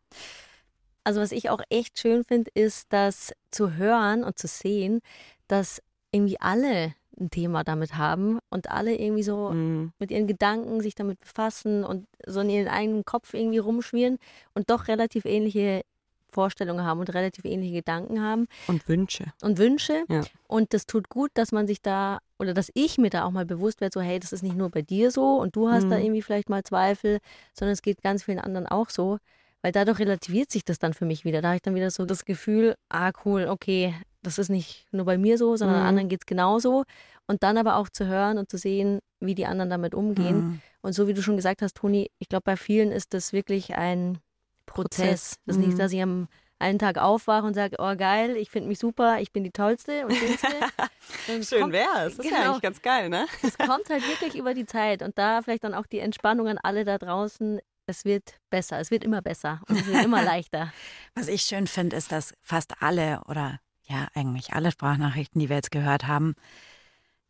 Also 1.03 1.19
was 1.19 1.31
ich 1.31 1.49
auch 1.49 1.61
echt 1.69 1.97
schön 1.97 2.23
finde, 2.23 2.51
ist, 2.53 2.93
das 2.93 3.33
zu 3.49 3.73
hören 3.73 4.23
und 4.23 4.37
zu 4.37 4.45
sehen, 4.45 4.99
dass 5.47 5.81
irgendwie 6.11 6.39
alle 6.39 6.93
ein 7.19 7.31
Thema 7.31 7.63
damit 7.63 7.97
haben 7.97 8.37
und 8.51 8.69
alle 8.69 8.95
irgendwie 8.95 9.23
so 9.23 9.49
mhm. 9.49 9.91
mit 9.97 10.11
ihren 10.11 10.27
Gedanken 10.27 10.79
sich 10.79 10.93
damit 10.93 11.19
befassen 11.19 11.83
und 11.83 12.05
so 12.27 12.41
in 12.41 12.51
ihren 12.51 12.67
eigenen 12.67 13.05
Kopf 13.05 13.33
irgendwie 13.33 13.57
rumschwirren 13.57 14.19
und 14.53 14.69
doch 14.69 14.87
relativ 14.87 15.25
ähnliche 15.25 15.81
Vorstellungen 16.31 16.85
haben 16.85 16.99
und 16.99 17.13
relativ 17.13 17.45
ähnliche 17.45 17.75
Gedanken 17.75 18.21
haben. 18.21 18.47
Und 18.67 18.87
Wünsche. 18.87 19.25
Und 19.41 19.57
Wünsche. 19.57 20.03
Ja. 20.09 20.21
Und 20.47 20.73
das 20.73 20.85
tut 20.85 21.09
gut, 21.09 21.31
dass 21.33 21.51
man 21.51 21.67
sich 21.67 21.81
da 21.81 22.19
oder 22.37 22.53
dass 22.53 22.71
ich 22.73 22.97
mir 22.97 23.09
da 23.09 23.25
auch 23.25 23.31
mal 23.31 23.45
bewusst 23.45 23.81
werde, 23.81 23.93
so 23.93 24.01
hey, 24.01 24.19
das 24.19 24.33
ist 24.33 24.43
nicht 24.43 24.55
nur 24.55 24.69
bei 24.69 24.81
dir 24.81 25.11
so 25.11 25.35
und 25.35 25.55
du 25.55 25.69
hast 25.69 25.85
mhm. 25.85 25.89
da 25.89 25.97
irgendwie 25.97 26.21
vielleicht 26.21 26.49
mal 26.49 26.63
Zweifel, 26.63 27.19
sondern 27.53 27.73
es 27.73 27.81
geht 27.81 28.01
ganz 28.01 28.23
vielen 28.23 28.39
anderen 28.39 28.67
auch 28.67 28.89
so. 28.89 29.17
Weil 29.61 29.73
dadurch 29.73 29.99
relativiert 29.99 30.51
sich 30.51 30.63
das 30.63 30.79
dann 30.79 30.93
für 30.93 31.05
mich 31.05 31.25
wieder. 31.25 31.41
Da 31.41 31.49
habe 31.49 31.57
ich 31.57 31.61
dann 31.61 31.75
wieder 31.75 31.91
so 31.91 32.05
das 32.05 32.23
Gefühl, 32.23 32.75
ah 32.87 33.11
cool, 33.25 33.47
okay, 33.49 33.93
das 34.21 34.37
ist 34.37 34.49
nicht 34.49 34.85
nur 34.91 35.05
bei 35.05 35.17
mir 35.17 35.37
so, 35.37 35.55
sondern 35.57 35.81
mhm. 35.81 35.87
anderen 35.87 36.09
geht 36.09 36.21
es 36.21 36.25
genauso. 36.25 36.83
Und 37.27 37.43
dann 37.43 37.57
aber 37.57 37.75
auch 37.75 37.89
zu 37.89 38.07
hören 38.07 38.37
und 38.37 38.49
zu 38.49 38.57
sehen, 38.57 38.99
wie 39.19 39.35
die 39.35 39.45
anderen 39.45 39.69
damit 39.69 39.93
umgehen. 39.93 40.37
Mhm. 40.37 40.61
Und 40.81 40.93
so 40.93 41.07
wie 41.07 41.13
du 41.13 41.21
schon 41.21 41.35
gesagt 41.35 41.61
hast, 41.61 41.75
Toni, 41.75 42.09
ich 42.19 42.29
glaube, 42.29 42.43
bei 42.45 42.57
vielen 42.57 42.91
ist 42.91 43.13
das 43.13 43.33
wirklich 43.33 43.75
ein 43.75 44.17
Prozess. 44.69 45.05
Prozess. 45.05 45.35
Das 45.45 45.55
ist 45.55 45.61
mhm. 45.61 45.67
nicht, 45.67 45.79
dass 45.79 45.91
ich 45.91 46.01
am 46.01 46.27
einen 46.59 46.77
Tag 46.77 46.97
aufwache 46.97 47.45
und 47.45 47.53
sage, 47.53 47.77
oh 47.79 47.95
geil, 47.95 48.35
ich 48.35 48.51
finde 48.51 48.67
mich 48.67 48.79
super, 48.79 49.19
ich 49.21 49.31
bin 49.31 49.43
die 49.43 49.51
Tollste 49.51 50.05
und 50.05 50.13
Schönste. 50.13 50.47
Schön 51.55 51.71
wäre 51.71 52.05
es. 52.05 52.17
Das 52.17 52.25
genau, 52.25 52.37
ist 52.37 52.43
ja 52.43 52.49
eigentlich 52.49 52.61
ganz 52.61 52.81
geil, 52.81 53.09
ne? 53.09 53.25
Es 53.41 53.57
kommt 53.57 53.89
halt 53.89 54.05
wirklich 54.07 54.35
über 54.35 54.53
die 54.53 54.65
Zeit 54.65 55.01
und 55.01 55.17
da 55.17 55.41
vielleicht 55.41 55.63
dann 55.63 55.73
auch 55.73 55.87
die 55.87 55.99
Entspannung 55.99 56.47
an 56.47 56.57
alle 56.57 56.83
da 56.83 56.97
draußen. 56.97 57.59
Es 57.85 58.05
wird 58.05 58.39
besser, 58.49 58.79
es 58.79 58.91
wird 58.91 59.03
immer 59.03 59.21
besser 59.21 59.61
und 59.67 59.79
es 59.79 59.87
wird 59.87 60.03
immer 60.03 60.21
leichter. 60.23 60.71
Was 61.15 61.27
ich 61.29 61.43
schön 61.43 61.65
finde, 61.65 61.95
ist, 61.95 62.11
dass 62.11 62.33
fast 62.41 62.81
alle 62.81 63.21
oder 63.27 63.59
ja, 63.83 64.07
eigentlich 64.13 64.53
alle 64.53 64.71
Sprachnachrichten, 64.71 65.39
die 65.39 65.49
wir 65.49 65.55
jetzt 65.55 65.71
gehört 65.71 66.07
haben, 66.07 66.35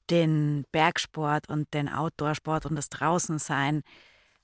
den 0.10 0.66
Bergsport 0.72 1.48
und 1.50 1.74
den 1.74 1.88
Outdoorsport 1.88 2.66
und 2.66 2.76
das 2.76 2.90
Draußensein 2.90 3.84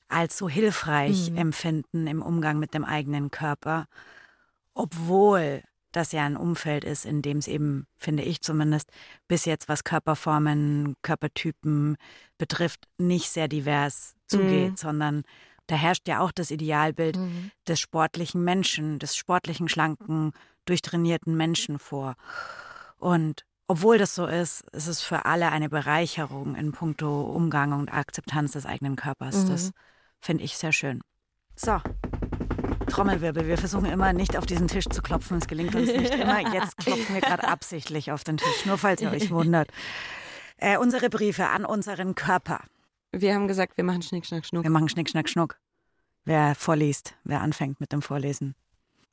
als 0.07 0.37
so 0.37 0.49
hilfreich 0.49 1.31
mhm. 1.31 1.37
empfinden 1.37 2.07
im 2.07 2.21
Umgang 2.21 2.59
mit 2.59 2.73
dem 2.73 2.85
eigenen 2.85 3.31
Körper, 3.31 3.87
obwohl 4.73 5.63
das 5.91 6.11
ja 6.11 6.25
ein 6.25 6.35
Umfeld 6.35 6.83
ist, 6.83 7.05
in 7.05 7.21
dem 7.21 7.37
es 7.37 7.47
eben, 7.47 7.87
finde 7.97 8.23
ich 8.23 8.41
zumindest, 8.41 8.89
bis 9.27 9.45
jetzt, 9.45 9.69
was 9.69 9.83
Körperformen, 9.83 10.95
Körpertypen 11.01 11.95
betrifft, 12.37 12.85
nicht 12.97 13.29
sehr 13.29 13.47
divers 13.47 14.13
zugeht, 14.27 14.71
mhm. 14.71 14.77
sondern 14.77 15.23
da 15.67 15.75
herrscht 15.75 16.07
ja 16.07 16.19
auch 16.19 16.31
das 16.31 16.51
Idealbild 16.51 17.17
mhm. 17.17 17.51
des 17.67 17.79
sportlichen 17.79 18.43
Menschen, 18.43 18.99
des 18.99 19.15
sportlichen, 19.15 19.69
schlanken, 19.69 20.33
durchtrainierten 20.65 21.35
Menschen 21.35 21.79
vor. 21.79 22.15
Und 22.97 23.45
obwohl 23.67 23.97
das 23.97 24.13
so 24.13 24.27
ist, 24.27 24.61
ist 24.71 24.87
es 24.87 25.01
für 25.01 25.25
alle 25.25 25.51
eine 25.51 25.69
Bereicherung 25.69 26.55
in 26.55 26.71
puncto 26.71 27.21
Umgang 27.21 27.73
und 27.73 27.91
Akzeptanz 27.91 28.51
des 28.51 28.65
eigenen 28.65 28.95
Körpers. 28.95 29.45
Mhm. 29.45 29.49
Das 29.49 29.71
Finde 30.25 30.43
ich 30.43 30.57
sehr 30.57 30.71
schön. 30.71 31.01
So, 31.55 31.79
Trommelwirbel. 32.87 33.45
Wir 33.45 33.59
versuchen 33.59 33.85
immer 33.85 34.11
nicht 34.11 34.35
auf 34.35 34.47
diesen 34.47 34.67
Tisch 34.67 34.85
zu 34.85 35.03
klopfen. 35.03 35.37
Es 35.37 35.45
gelingt 35.45 35.75
uns 35.75 35.85
nicht 35.85 36.15
immer. 36.15 36.39
Jetzt 36.53 36.77
klopfen 36.77 37.13
wir 37.13 37.21
gerade 37.21 37.47
absichtlich 37.47 38.11
auf 38.11 38.23
den 38.23 38.37
Tisch, 38.37 38.65
nur 38.65 38.79
falls 38.79 39.01
ihr 39.01 39.11
euch 39.11 39.29
wundert. 39.29 39.69
Äh, 40.57 40.79
unsere 40.79 41.11
Briefe 41.11 41.49
an 41.49 41.63
unseren 41.63 42.15
Körper. 42.15 42.61
Wir 43.11 43.35
haben 43.35 43.47
gesagt, 43.47 43.77
wir 43.77 43.83
machen 43.83 44.01
Schnick, 44.01 44.25
Schnack, 44.25 44.47
Schnuck. 44.47 44.63
Wir 44.63 44.71
machen 44.71 44.89
Schnick, 44.89 45.09
Schnack, 45.09 45.29
Schnuck. 45.29 45.59
Wer 46.23 46.55
vorliest, 46.55 47.13
wer 47.23 47.41
anfängt 47.41 47.79
mit 47.79 47.91
dem 47.91 48.01
Vorlesen. 48.01 48.55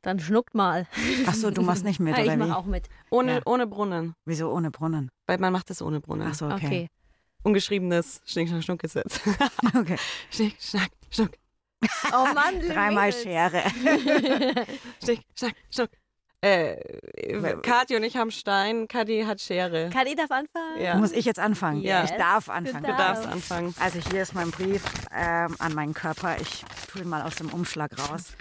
Dann 0.00 0.18
schnuckt 0.18 0.54
mal. 0.54 0.88
Ach 1.26 1.34
so, 1.34 1.50
du 1.50 1.60
machst 1.60 1.84
nicht 1.84 2.00
mit, 2.00 2.16
ja, 2.16 2.22
oder 2.22 2.32
ich 2.32 2.38
mach 2.38 2.56
auch 2.56 2.64
mit. 2.64 2.88
Ohne, 3.10 3.34
ja. 3.34 3.40
ohne 3.44 3.66
Brunnen. 3.66 4.14
Wieso 4.24 4.50
ohne 4.50 4.70
Brunnen? 4.70 5.10
Weil 5.26 5.36
man 5.36 5.52
macht 5.52 5.68
es 5.68 5.82
ohne 5.82 6.00
Brunnen. 6.00 6.28
Ach 6.30 6.34
so, 6.34 6.46
okay. 6.46 6.66
okay. 6.66 6.88
Ungeschriebenes 7.42 8.22
Schnick, 8.24 8.48
Schnack, 8.48 8.62
Schnuck 8.62 8.78
Gesetz. 8.78 9.20
okay. 9.76 9.96
Schnick, 10.30 10.56
Schnack, 10.60 10.90
Schnuck. 11.12 11.30
Oh 12.12 12.26
Mann, 12.32 12.60
Dreimal 12.60 13.12
Schere. 13.12 13.62
Schnick, 15.02 15.20
Schnack, 15.36 15.54
Schnuck. 15.70 15.90
Äh, 16.40 16.76
Kathi 17.62 17.94
und 17.94 18.02
ich 18.02 18.16
haben 18.16 18.32
Stein, 18.32 18.88
Kadi 18.88 19.24
hat 19.24 19.40
Schere. 19.40 19.90
Kadi 19.92 20.16
darf 20.16 20.30
anfangen? 20.32 20.80
Ja. 20.80 20.96
Muss 20.96 21.12
ich 21.12 21.24
jetzt 21.24 21.38
anfangen? 21.38 21.82
Ja. 21.82 22.02
Ich 22.02 22.10
darf 22.12 22.48
anfangen. 22.48 22.84
Du 22.84 22.96
darfst 22.96 23.26
anfangen. 23.26 23.74
Also 23.78 24.00
hier 24.10 24.22
ist 24.22 24.34
mein 24.34 24.50
Brief 24.50 24.82
ähm, 25.12 25.54
an 25.60 25.74
meinen 25.74 25.94
Körper. 25.94 26.40
Ich 26.40 26.64
tue 26.90 27.02
ihn 27.02 27.08
mal 27.08 27.22
aus 27.22 27.36
dem 27.36 27.48
Umschlag 27.52 27.92
raus. 28.10 28.32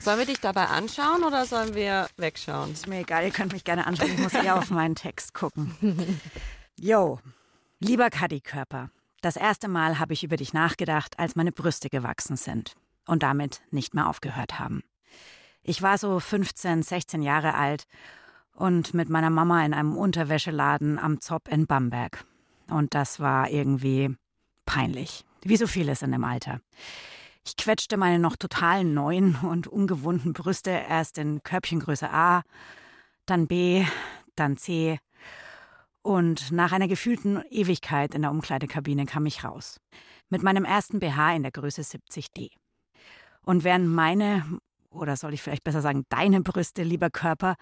Sollen 0.00 0.18
wir 0.18 0.26
dich 0.26 0.40
dabei 0.40 0.66
anschauen 0.66 1.22
oder 1.22 1.46
sollen 1.46 1.74
wir 1.74 2.08
wegschauen? 2.16 2.72
Ist 2.72 2.88
mir 2.88 3.00
egal, 3.00 3.24
ihr 3.24 3.30
könnt 3.30 3.52
mich 3.52 3.64
gerne 3.64 3.86
anschauen. 3.86 4.10
Ich 4.12 4.18
muss 4.18 4.34
eher 4.34 4.56
auf 4.58 4.70
meinen 4.70 4.96
Text 4.96 5.32
gucken. 5.32 6.20
Jo, 6.78 7.20
lieber 7.78 8.10
Kadi-Körper. 8.10 8.90
Das 9.20 9.36
erste 9.36 9.66
Mal 9.68 9.98
habe 9.98 10.12
ich 10.12 10.22
über 10.22 10.36
dich 10.36 10.52
nachgedacht, 10.52 11.18
als 11.18 11.34
meine 11.34 11.50
Brüste 11.50 11.88
gewachsen 11.88 12.36
sind 12.36 12.74
und 13.06 13.24
damit 13.24 13.62
nicht 13.70 13.94
mehr 13.94 14.08
aufgehört 14.08 14.60
haben. 14.60 14.82
Ich 15.62 15.82
war 15.82 15.98
so 15.98 16.20
15, 16.20 16.82
16 16.82 17.22
Jahre 17.22 17.54
alt 17.54 17.84
und 18.54 18.94
mit 18.94 19.08
meiner 19.08 19.30
Mama 19.30 19.64
in 19.64 19.74
einem 19.74 19.96
Unterwäscheladen 19.96 20.98
am 20.98 21.20
Zopp 21.20 21.48
in 21.48 21.66
Bamberg. 21.66 22.24
Und 22.68 22.94
das 22.94 23.18
war 23.18 23.50
irgendwie 23.50 24.14
peinlich, 24.66 25.24
wie 25.42 25.56
so 25.56 25.66
vieles 25.66 26.02
in 26.02 26.12
dem 26.12 26.24
Alter. 26.24 26.60
Ich 27.44 27.56
quetschte 27.56 27.96
meine 27.96 28.18
noch 28.18 28.36
total 28.36 28.84
neuen 28.84 29.36
und 29.36 29.66
ungewohnten 29.66 30.32
Brüste 30.32 30.70
erst 30.70 31.18
in 31.18 31.42
Körbchengröße 31.42 32.10
A, 32.10 32.42
dann 33.26 33.46
B, 33.46 33.84
dann 34.36 34.56
C 34.56 35.00
und 36.02 36.52
nach 36.52 36.72
einer 36.72 36.88
gefühlten 36.88 37.42
Ewigkeit 37.50 38.14
in 38.14 38.22
der 38.22 38.30
Umkleidekabine 38.30 39.06
kam 39.06 39.26
ich 39.26 39.44
raus. 39.44 39.80
Mit 40.28 40.42
meinem 40.42 40.64
ersten 40.64 41.00
BH 41.00 41.36
in 41.36 41.42
der 41.42 41.52
Größe 41.52 41.82
70D. 41.82 42.50
Und 43.42 43.64
während 43.64 43.88
meine, 43.88 44.44
oder 44.90 45.16
soll 45.16 45.34
ich 45.34 45.42
vielleicht 45.42 45.64
besser 45.64 45.80
sagen, 45.80 46.04
deine 46.08 46.40
Brüste, 46.42 46.82
lieber 46.82 47.10
Körper, 47.10 47.56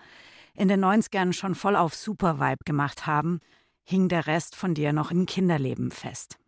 in 0.55 0.69
den 0.69 0.85
90ern 0.85 1.33
schon 1.33 1.55
voll 1.55 1.77
auf 1.77 1.95
Super-Vibe 1.95 2.65
gemacht 2.65 3.07
haben, 3.07 3.41
hing 3.85 4.09
der 4.09 4.27
Rest 4.27 4.57
von 4.57 4.75
dir 4.75 4.93
noch 4.93 5.11
im 5.11 5.27
Kinderleben 5.27 5.91
fest. 5.91 6.39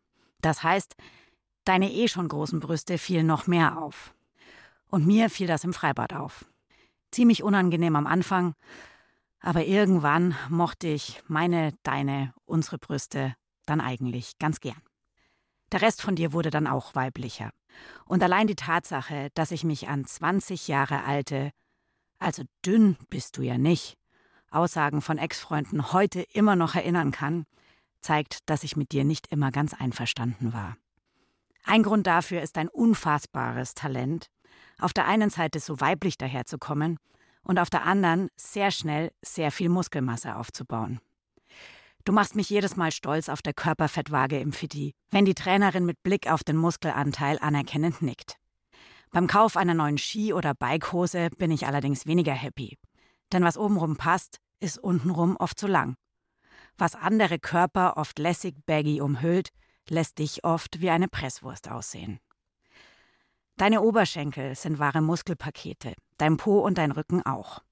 Das 0.40 0.62
heißt, 0.62 0.94
deine 1.64 1.92
eh 1.92 2.08
schon 2.08 2.28
großen 2.28 2.60
Brüste 2.60 2.98
fielen 2.98 3.26
noch 3.26 3.46
mehr 3.46 3.80
auf. 3.80 4.14
Und 4.88 5.06
mir 5.06 5.30
fiel 5.30 5.46
das 5.46 5.64
im 5.64 5.72
Freibad 5.74 6.14
auf. 6.14 6.46
Ziemlich 7.10 7.42
unangenehm 7.42 7.96
am 7.96 8.06
Anfang, 8.06 8.54
aber 9.40 9.64
irgendwann 9.64 10.34
mochte 10.48 10.88
ich 10.88 11.22
meine, 11.28 11.72
deine, 11.82 12.34
unsere 12.44 12.78
Brüste 12.78 13.34
dann 13.66 13.80
eigentlich 13.80 14.38
ganz 14.38 14.60
gern. 14.60 14.80
Der 15.72 15.82
Rest 15.82 16.02
von 16.02 16.16
dir 16.16 16.32
wurde 16.32 16.50
dann 16.50 16.66
auch 16.66 16.94
weiblicher. 16.94 17.50
Und 18.06 18.22
allein 18.22 18.46
die 18.46 18.56
Tatsache, 18.56 19.28
dass 19.34 19.50
ich 19.50 19.64
mich 19.64 19.88
an 19.88 20.04
20 20.04 20.66
Jahre 20.68 21.04
alte, 21.04 21.50
also 22.18 22.42
dünn 22.64 22.96
bist 23.10 23.36
du 23.36 23.42
ja 23.42 23.58
nicht, 23.58 23.96
Aussagen 24.50 25.02
von 25.02 25.18
Ex-Freunden 25.18 25.92
heute 25.92 26.22
immer 26.32 26.56
noch 26.56 26.74
erinnern 26.74 27.12
kann, 27.12 27.44
zeigt, 28.00 28.48
dass 28.48 28.64
ich 28.64 28.76
mit 28.76 28.92
dir 28.92 29.04
nicht 29.04 29.26
immer 29.30 29.50
ganz 29.50 29.74
einverstanden 29.74 30.52
war. 30.52 30.76
Ein 31.64 31.82
Grund 31.82 32.06
dafür 32.06 32.40
ist 32.40 32.56
dein 32.56 32.68
unfassbares 32.68 33.74
Talent, 33.74 34.28
auf 34.78 34.94
der 34.94 35.06
einen 35.06 35.28
Seite 35.28 35.60
so 35.60 35.80
weiblich 35.80 36.16
daherzukommen 36.16 36.98
und 37.48 37.58
auf 37.58 37.70
der 37.70 37.84
anderen 37.84 38.28
sehr 38.36 38.70
schnell 38.70 39.10
sehr 39.22 39.50
viel 39.50 39.68
Muskelmasse 39.68 40.36
aufzubauen. 40.36 41.00
Du 42.04 42.12
machst 42.12 42.36
mich 42.36 42.48
jedes 42.48 42.76
Mal 42.76 42.92
stolz 42.92 43.28
auf 43.28 43.42
der 43.42 43.54
Körperfettwaage 43.54 44.38
im 44.38 44.52
Fitti, 44.52 44.94
wenn 45.10 45.24
die 45.24 45.34
Trainerin 45.34 45.84
mit 45.84 46.02
Blick 46.02 46.30
auf 46.30 46.44
den 46.44 46.56
Muskelanteil 46.56 47.38
anerkennend 47.40 48.00
nickt. 48.00 48.36
Beim 49.10 49.26
Kauf 49.26 49.56
einer 49.56 49.74
neuen 49.74 49.98
Ski- 49.98 50.32
oder 50.32 50.54
Bikehose 50.54 51.30
bin 51.38 51.50
ich 51.50 51.66
allerdings 51.66 52.06
weniger 52.06 52.32
happy. 52.32 52.78
Denn 53.32 53.42
was 53.42 53.58
obenrum 53.58 53.96
passt, 53.96 54.38
ist 54.60 54.78
untenrum 54.78 55.36
oft 55.36 55.58
zu 55.58 55.66
lang. 55.66 55.96
Was 56.76 56.94
andere 56.94 57.38
Körper 57.38 57.96
oft 57.96 58.18
lässig 58.18 58.54
baggy 58.66 59.00
umhüllt, 59.00 59.50
lässt 59.88 60.18
dich 60.18 60.44
oft 60.44 60.80
wie 60.80 60.90
eine 60.90 61.08
Presswurst 61.08 61.70
aussehen. 61.70 62.20
Deine 63.56 63.82
Oberschenkel 63.82 64.54
sind 64.54 64.78
wahre 64.78 65.00
Muskelpakete, 65.00 65.94
dein 66.18 66.36
Po 66.36 66.60
und 66.60 66.78
dein 66.78 66.92
Rücken 66.92 67.24
auch. 67.24 67.62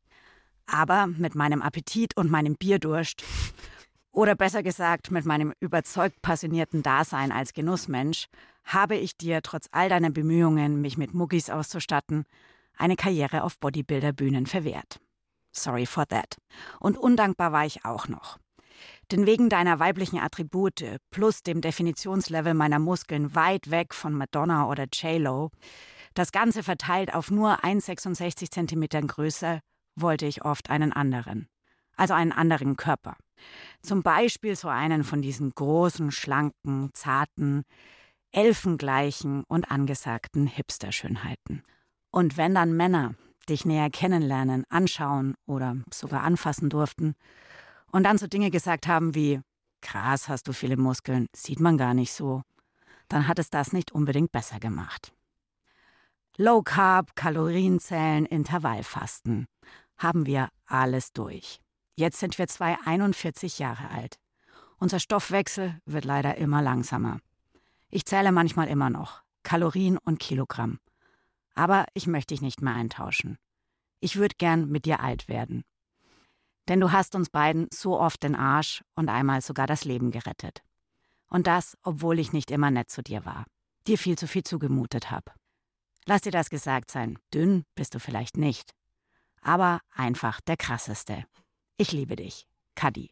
Aber 0.66 1.06
mit 1.06 1.34
meinem 1.34 1.62
Appetit 1.62 2.16
und 2.16 2.30
meinem 2.30 2.56
Bierdurst, 2.56 3.22
oder 4.10 4.34
besser 4.34 4.62
gesagt 4.62 5.10
mit 5.10 5.26
meinem 5.26 5.52
überzeugt 5.60 6.22
passionierten 6.22 6.82
Dasein 6.82 7.30
als 7.30 7.52
Genussmensch, 7.52 8.28
habe 8.64 8.96
ich 8.96 9.16
dir 9.16 9.42
trotz 9.42 9.68
all 9.72 9.90
deiner 9.90 10.10
Bemühungen, 10.10 10.80
mich 10.80 10.96
mit 10.96 11.12
Muggis 11.12 11.50
auszustatten, 11.50 12.24
eine 12.76 12.96
Karriere 12.96 13.42
auf 13.42 13.58
Bodybuilder-Bühnen 13.58 14.46
verwehrt. 14.46 15.00
Sorry 15.52 15.86
for 15.86 16.06
that. 16.08 16.36
Und 16.80 16.96
undankbar 16.98 17.52
war 17.52 17.66
ich 17.66 17.84
auch 17.84 18.08
noch. 18.08 18.38
Denn 19.10 19.24
wegen 19.24 19.48
deiner 19.48 19.78
weiblichen 19.78 20.18
Attribute 20.18 20.98
plus 21.10 21.42
dem 21.42 21.60
Definitionslevel 21.60 22.54
meiner 22.54 22.78
Muskeln 22.78 23.34
weit 23.34 23.70
weg 23.70 23.94
von 23.94 24.12
Madonna 24.12 24.68
oder 24.68 24.86
J-Lo, 24.92 25.50
das 26.18 26.32
Ganze 26.32 26.62
verteilt 26.62 27.14
auf 27.14 27.30
nur 27.30 27.62
1,66 27.64 28.50
Zentimetern 28.50 29.06
Größe, 29.06 29.60
wollte 29.96 30.26
ich 30.26 30.44
oft 30.44 30.70
einen 30.70 30.92
anderen. 30.92 31.48
Also 31.96 32.14
einen 32.14 32.32
anderen 32.32 32.76
Körper. 32.76 33.16
Zum 33.82 34.02
Beispiel 34.02 34.56
so 34.56 34.68
einen 34.68 35.04
von 35.04 35.22
diesen 35.22 35.50
großen, 35.54 36.10
schlanken, 36.10 36.90
zarten, 36.94 37.64
elfengleichen 38.32 39.44
und 39.44 39.70
angesagten 39.70 40.46
Hipster-Schönheiten. 40.46 41.62
Und 42.10 42.36
wenn 42.36 42.54
dann 42.54 42.76
Männer 42.76 43.14
dich 43.48 43.64
näher 43.64 43.90
kennenlernen, 43.90 44.64
anschauen 44.68 45.34
oder 45.46 45.76
sogar 45.92 46.22
anfassen 46.22 46.68
durften, 46.70 47.14
und 47.92 48.04
dann 48.04 48.18
so 48.18 48.26
Dinge 48.26 48.50
gesagt 48.50 48.88
haben 48.88 49.14
wie, 49.14 49.40
krass, 49.80 50.28
hast 50.28 50.48
du 50.48 50.52
viele 50.52 50.76
Muskeln, 50.76 51.26
sieht 51.34 51.60
man 51.60 51.78
gar 51.78 51.94
nicht 51.94 52.12
so, 52.12 52.42
dann 53.08 53.28
hat 53.28 53.38
es 53.38 53.48
das 53.48 53.72
nicht 53.72 53.92
unbedingt 53.92 54.32
besser 54.32 54.58
gemacht. 54.58 55.15
Low 56.38 56.60
Carb, 56.60 57.16
Kalorienzählen, 57.16 58.26
Intervallfasten. 58.26 59.46
Haben 59.96 60.26
wir 60.26 60.50
alles 60.66 61.14
durch. 61.14 61.60
Jetzt 61.94 62.20
sind 62.20 62.36
wir 62.36 62.46
zwei 62.46 62.76
41 62.84 63.58
Jahre 63.58 63.88
alt. 63.88 64.18
Unser 64.76 65.00
Stoffwechsel 65.00 65.80
wird 65.86 66.04
leider 66.04 66.36
immer 66.36 66.60
langsamer. 66.60 67.20
Ich 67.88 68.04
zähle 68.04 68.32
manchmal 68.32 68.68
immer 68.68 68.90
noch 68.90 69.22
Kalorien 69.44 69.96
und 69.96 70.18
Kilogramm. 70.20 70.78
Aber 71.54 71.86
ich 71.94 72.06
möchte 72.06 72.34
dich 72.34 72.42
nicht 72.42 72.60
mehr 72.60 72.74
eintauschen. 72.74 73.38
Ich 74.00 74.16
würde 74.16 74.34
gern 74.36 74.68
mit 74.68 74.84
dir 74.84 75.00
alt 75.00 75.28
werden. 75.28 75.64
Denn 76.68 76.80
du 76.80 76.92
hast 76.92 77.14
uns 77.14 77.30
beiden 77.30 77.68
so 77.72 77.98
oft 77.98 78.22
den 78.22 78.34
Arsch 78.34 78.84
und 78.94 79.08
einmal 79.08 79.40
sogar 79.40 79.66
das 79.66 79.86
Leben 79.86 80.10
gerettet. 80.10 80.62
Und 81.28 81.46
das, 81.46 81.78
obwohl 81.82 82.18
ich 82.18 82.34
nicht 82.34 82.50
immer 82.50 82.70
nett 82.70 82.90
zu 82.90 83.02
dir 83.02 83.24
war, 83.24 83.46
dir 83.86 83.96
viel 83.96 84.18
zu 84.18 84.28
viel 84.28 84.42
zugemutet 84.42 85.10
habe. 85.10 85.32
Lass 86.08 86.20
dir 86.22 86.30
das 86.30 86.50
gesagt 86.50 86.92
sein, 86.92 87.18
dünn 87.34 87.64
bist 87.74 87.94
du 87.94 87.98
vielleicht 87.98 88.36
nicht, 88.36 88.70
aber 89.40 89.80
einfach 89.92 90.40
der 90.40 90.56
krasseste. 90.56 91.24
Ich 91.78 91.90
liebe 91.90 92.14
dich, 92.14 92.46
Kadi. 92.76 93.10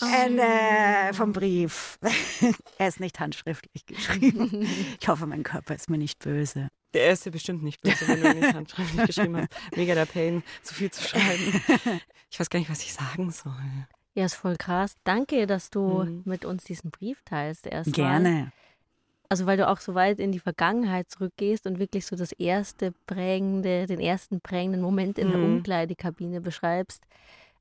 Oh. 0.00 0.06
Ende 0.06 1.12
vom 1.12 1.32
Brief. 1.32 1.98
er 2.78 2.88
ist 2.88 3.00
nicht 3.00 3.20
handschriftlich 3.20 3.84
geschrieben. 3.84 4.66
Ich 5.00 5.08
hoffe, 5.08 5.26
mein 5.26 5.42
Körper 5.42 5.74
ist 5.74 5.90
mir 5.90 5.98
nicht 5.98 6.20
böse. 6.20 6.68
Der 6.94 7.10
ist 7.10 7.26
ja 7.26 7.32
bestimmt 7.32 7.62
nicht 7.62 7.82
böse, 7.82 8.08
wenn 8.08 8.22
du 8.22 8.34
nicht 8.34 8.54
handschriftlich 8.54 9.06
geschrieben 9.06 9.36
hast. 9.36 9.76
Mega 9.76 9.94
der 9.94 10.06
Pain, 10.06 10.42
so 10.62 10.74
viel 10.74 10.90
zu 10.90 11.06
schreiben. 11.06 11.62
Ich 12.30 12.40
weiß 12.40 12.48
gar 12.48 12.60
nicht, 12.60 12.70
was 12.70 12.82
ich 12.82 12.94
sagen 12.94 13.30
soll. 13.30 13.52
Ja, 14.14 14.24
ist 14.24 14.36
voll 14.36 14.56
krass. 14.56 14.94
Danke, 15.04 15.46
dass 15.46 15.68
du 15.68 16.04
mhm. 16.04 16.22
mit 16.24 16.44
uns 16.44 16.64
diesen 16.64 16.90
Brief 16.90 17.20
teilst. 17.24 17.66
Erstmal. 17.66 17.92
Gerne. 17.92 18.52
Also 19.28 19.44
weil 19.44 19.58
du 19.58 19.68
auch 19.68 19.80
so 19.80 19.94
weit 19.94 20.20
in 20.20 20.32
die 20.32 20.38
Vergangenheit 20.38 21.10
zurückgehst 21.10 21.66
und 21.66 21.78
wirklich 21.78 22.06
so 22.06 22.16
das 22.16 22.32
erste 22.32 22.92
prägende, 23.06 23.86
den 23.86 24.00
ersten 24.00 24.40
prägenden 24.40 24.80
Moment 24.80 25.18
in 25.18 25.28
mhm. 25.28 25.32
der 25.32 25.40
Umkleidekabine 25.42 26.40
beschreibst. 26.40 27.02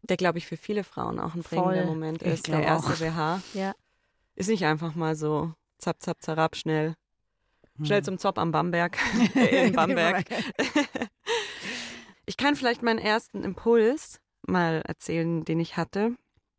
Der, 0.04 0.16
glaube 0.16 0.38
ich, 0.38 0.46
für 0.46 0.56
viele 0.56 0.84
Frauen 0.84 1.20
auch 1.20 1.36
ein 1.36 1.44
prägender 1.44 1.84
Voll. 1.84 1.86
Moment 1.86 2.22
ist. 2.22 2.48
Der 2.48 2.62
erste 2.62 2.94
auch. 2.94 2.98
BH. 2.98 3.42
Ja. 3.54 3.74
Ist 4.36 4.48
nicht 4.48 4.66
einfach 4.66 4.96
mal 4.96 5.16
so 5.16 5.54
zap, 5.80 6.02
zap, 6.02 6.22
zarab, 6.22 6.56
schnell. 6.56 6.96
Hm. 7.78 7.86
Schnell 7.86 8.04
zum 8.04 8.18
Zop 8.18 8.38
am 8.38 8.52
Bamberg. 8.52 8.98
in 9.36 9.74
Bamberg. 9.74 10.26
ich 12.26 12.38
kann 12.38 12.56
vielleicht 12.56 12.82
meinen 12.82 13.00
ersten 13.00 13.44
Impuls 13.44 14.22
mal 14.48 14.82
erzählen, 14.86 15.44
den 15.44 15.60
ich 15.60 15.76
hatte. 15.76 16.16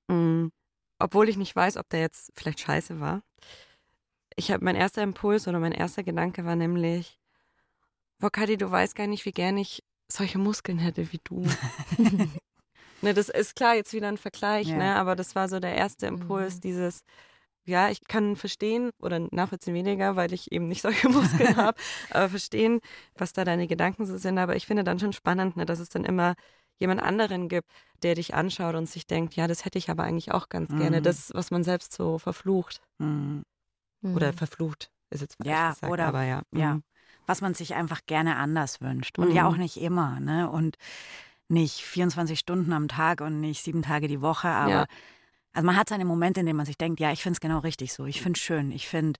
Mhm. 0.08 0.52
Obwohl 0.98 1.28
ich 1.28 1.36
nicht 1.36 1.54
weiß, 1.54 1.76
ob 1.76 1.88
der 1.88 2.00
jetzt 2.00 2.32
vielleicht 2.34 2.60
scheiße 2.60 3.00
war. 3.00 3.22
Ich 4.38 4.52
habe 4.52 4.64
mein 4.64 4.76
erster 4.76 5.02
Impuls 5.02 5.48
oder 5.48 5.58
mein 5.58 5.72
erster 5.72 6.04
Gedanke 6.04 6.44
war 6.44 6.54
nämlich, 6.54 7.18
Vokadi, 8.20 8.56
du 8.56 8.70
weißt 8.70 8.94
gar 8.94 9.08
nicht, 9.08 9.24
wie 9.24 9.32
gern 9.32 9.56
ich 9.56 9.82
solche 10.06 10.38
Muskeln 10.38 10.78
hätte 10.78 11.12
wie 11.12 11.18
du. 11.24 11.44
ne, 13.02 13.14
das 13.14 13.30
ist 13.30 13.56
klar 13.56 13.74
jetzt 13.74 13.92
wieder 13.92 14.06
ein 14.06 14.16
Vergleich, 14.16 14.68
ja. 14.68 14.76
ne, 14.76 14.94
aber 14.94 15.16
das 15.16 15.34
war 15.34 15.48
so 15.48 15.58
der 15.58 15.74
erste 15.74 16.06
Impuls, 16.06 16.54
mhm. 16.54 16.60
dieses, 16.60 17.02
ja, 17.64 17.90
ich 17.90 18.04
kann 18.06 18.36
verstehen 18.36 18.90
oder 19.02 19.26
nachvollziehen 19.32 19.74
weniger, 19.74 20.14
weil 20.14 20.32
ich 20.32 20.52
eben 20.52 20.68
nicht 20.68 20.82
solche 20.82 21.08
Muskeln 21.08 21.56
habe, 21.56 21.76
aber 22.10 22.28
verstehen, 22.28 22.78
was 23.16 23.32
da 23.32 23.44
deine 23.44 23.66
Gedanken 23.66 24.06
so 24.06 24.18
sind. 24.18 24.38
Aber 24.38 24.54
ich 24.54 24.66
finde 24.66 24.84
dann 24.84 25.00
schon 25.00 25.12
spannend, 25.12 25.56
ne, 25.56 25.66
dass 25.66 25.80
es 25.80 25.88
dann 25.88 26.04
immer 26.04 26.36
jemand 26.78 27.02
anderen 27.02 27.48
gibt, 27.48 27.68
der 28.04 28.14
dich 28.14 28.34
anschaut 28.34 28.76
und 28.76 28.88
sich 28.88 29.04
denkt, 29.04 29.34
ja, 29.34 29.48
das 29.48 29.64
hätte 29.64 29.78
ich 29.78 29.90
aber 29.90 30.04
eigentlich 30.04 30.30
auch 30.30 30.48
ganz 30.48 30.70
mhm. 30.70 30.78
gerne. 30.78 31.02
Das, 31.02 31.32
was 31.34 31.50
man 31.50 31.64
selbst 31.64 31.92
so 31.92 32.18
verflucht. 32.18 32.82
Mhm. 32.98 33.42
Oder 34.02 34.32
mhm. 34.32 34.36
verflucht, 34.36 34.90
ist 35.10 35.20
jetzt 35.20 35.36
Ja, 35.44 35.70
gesagt, 35.70 35.92
oder 35.92 36.06
aber 36.06 36.22
ja. 36.24 36.42
ja. 36.52 36.74
Mhm. 36.74 36.82
Was 37.26 37.40
man 37.40 37.54
sich 37.54 37.74
einfach 37.74 38.00
gerne 38.06 38.36
anders 38.36 38.80
wünscht. 38.80 39.18
Und 39.18 39.32
ja 39.32 39.46
auch 39.46 39.56
nicht 39.56 39.76
immer, 39.76 40.18
ne? 40.20 40.48
Und 40.50 40.76
nicht 41.48 41.80
24 41.80 42.38
Stunden 42.38 42.72
am 42.72 42.88
Tag 42.88 43.20
und 43.20 43.40
nicht 43.40 43.62
sieben 43.62 43.82
Tage 43.82 44.08
die 44.08 44.20
Woche, 44.20 44.48
aber 44.48 44.70
ja. 44.70 44.86
also 45.52 45.66
man 45.66 45.76
hat 45.76 45.88
seine 45.88 46.04
Momente, 46.04 46.40
in 46.40 46.46
denen 46.46 46.56
man 46.56 46.66
sich 46.66 46.78
denkt, 46.78 47.00
ja, 47.00 47.10
ich 47.12 47.22
finde 47.22 47.36
es 47.36 47.40
genau 47.40 47.58
richtig 47.58 47.92
so. 47.92 48.06
Ich 48.06 48.20
finde 48.20 48.38
es 48.38 48.42
schön. 48.42 48.70
Ich 48.70 48.88
finde 48.88 49.18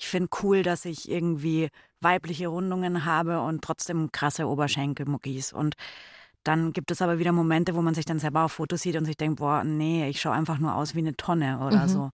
ich 0.00 0.08
finde 0.08 0.30
cool, 0.42 0.62
dass 0.62 0.86
ich 0.86 1.10
irgendwie 1.10 1.68
weibliche 2.00 2.48
Rundungen 2.48 3.04
habe 3.04 3.42
und 3.42 3.62
trotzdem 3.62 4.10
krasse 4.10 4.48
Oberschenkelmuckis. 4.48 5.52
Und 5.52 5.74
dann 6.42 6.72
gibt 6.72 6.90
es 6.90 7.02
aber 7.02 7.18
wieder 7.18 7.32
Momente, 7.32 7.74
wo 7.74 7.82
man 7.82 7.94
sich 7.94 8.06
dann 8.06 8.18
selber 8.18 8.44
auf 8.44 8.52
Fotos 8.52 8.80
sieht 8.80 8.96
und 8.96 9.04
sich 9.04 9.18
denkt, 9.18 9.40
boah, 9.40 9.62
nee, 9.62 10.08
ich 10.08 10.20
schaue 10.20 10.32
einfach 10.32 10.58
nur 10.58 10.74
aus 10.74 10.94
wie 10.94 11.00
eine 11.00 11.16
Tonne 11.16 11.60
oder 11.60 11.84
mhm. 11.84 11.88
so. 11.88 12.10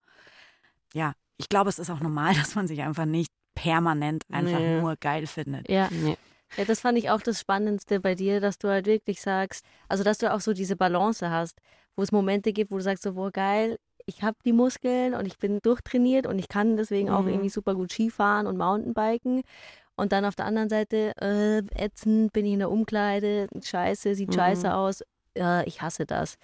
Ja, 0.94 1.12
ich 1.38 1.48
glaube, 1.48 1.70
es 1.70 1.78
ist 1.78 1.90
auch 1.90 2.00
normal, 2.00 2.34
dass 2.34 2.54
man 2.54 2.66
sich 2.66 2.82
einfach 2.82 3.06
nicht 3.06 3.32
permanent 3.54 4.24
einfach 4.30 4.58
nee. 4.58 4.80
nur 4.80 4.96
geil 4.96 5.26
findet. 5.26 5.70
Ja. 5.70 5.88
Nee. 5.90 6.16
Ja, 6.56 6.64
das 6.64 6.80
fand 6.80 6.96
ich 6.96 7.10
auch 7.10 7.20
das 7.20 7.40
Spannendste 7.40 7.98
bei 7.98 8.14
dir, 8.14 8.40
dass 8.40 8.58
du 8.58 8.68
halt 8.68 8.86
wirklich 8.86 9.20
sagst, 9.20 9.64
also 9.88 10.04
dass 10.04 10.18
du 10.18 10.32
auch 10.32 10.40
so 10.40 10.52
diese 10.52 10.76
Balance 10.76 11.28
hast, 11.28 11.58
wo 11.96 12.02
es 12.02 12.12
Momente 12.12 12.52
gibt, 12.52 12.70
wo 12.70 12.76
du 12.76 12.82
sagst 12.82 13.02
so, 13.02 13.14
boah, 13.14 13.32
geil, 13.32 13.78
ich 14.06 14.22
habe 14.22 14.36
die 14.44 14.52
Muskeln 14.52 15.14
und 15.14 15.26
ich 15.26 15.38
bin 15.38 15.58
durchtrainiert 15.60 16.26
und 16.26 16.38
ich 16.38 16.48
kann 16.48 16.76
deswegen 16.76 17.08
mhm. 17.08 17.14
auch 17.14 17.26
irgendwie 17.26 17.48
super 17.48 17.74
gut 17.74 17.90
Skifahren 17.92 18.46
und 18.46 18.56
Mountainbiken. 18.56 19.42
Und 19.96 20.12
dann 20.12 20.24
auf 20.24 20.36
der 20.36 20.44
anderen 20.44 20.68
Seite, 20.68 21.12
äh, 21.20 21.62
ätzend, 21.74 22.32
bin 22.32 22.46
ich 22.46 22.52
in 22.52 22.58
der 22.60 22.70
Umkleide, 22.70 23.48
scheiße, 23.60 24.14
sieht 24.14 24.28
mhm. 24.28 24.34
scheiße 24.34 24.74
aus, 24.74 25.02
äh, 25.36 25.66
ich 25.66 25.82
hasse 25.82 26.06
das. 26.06 26.36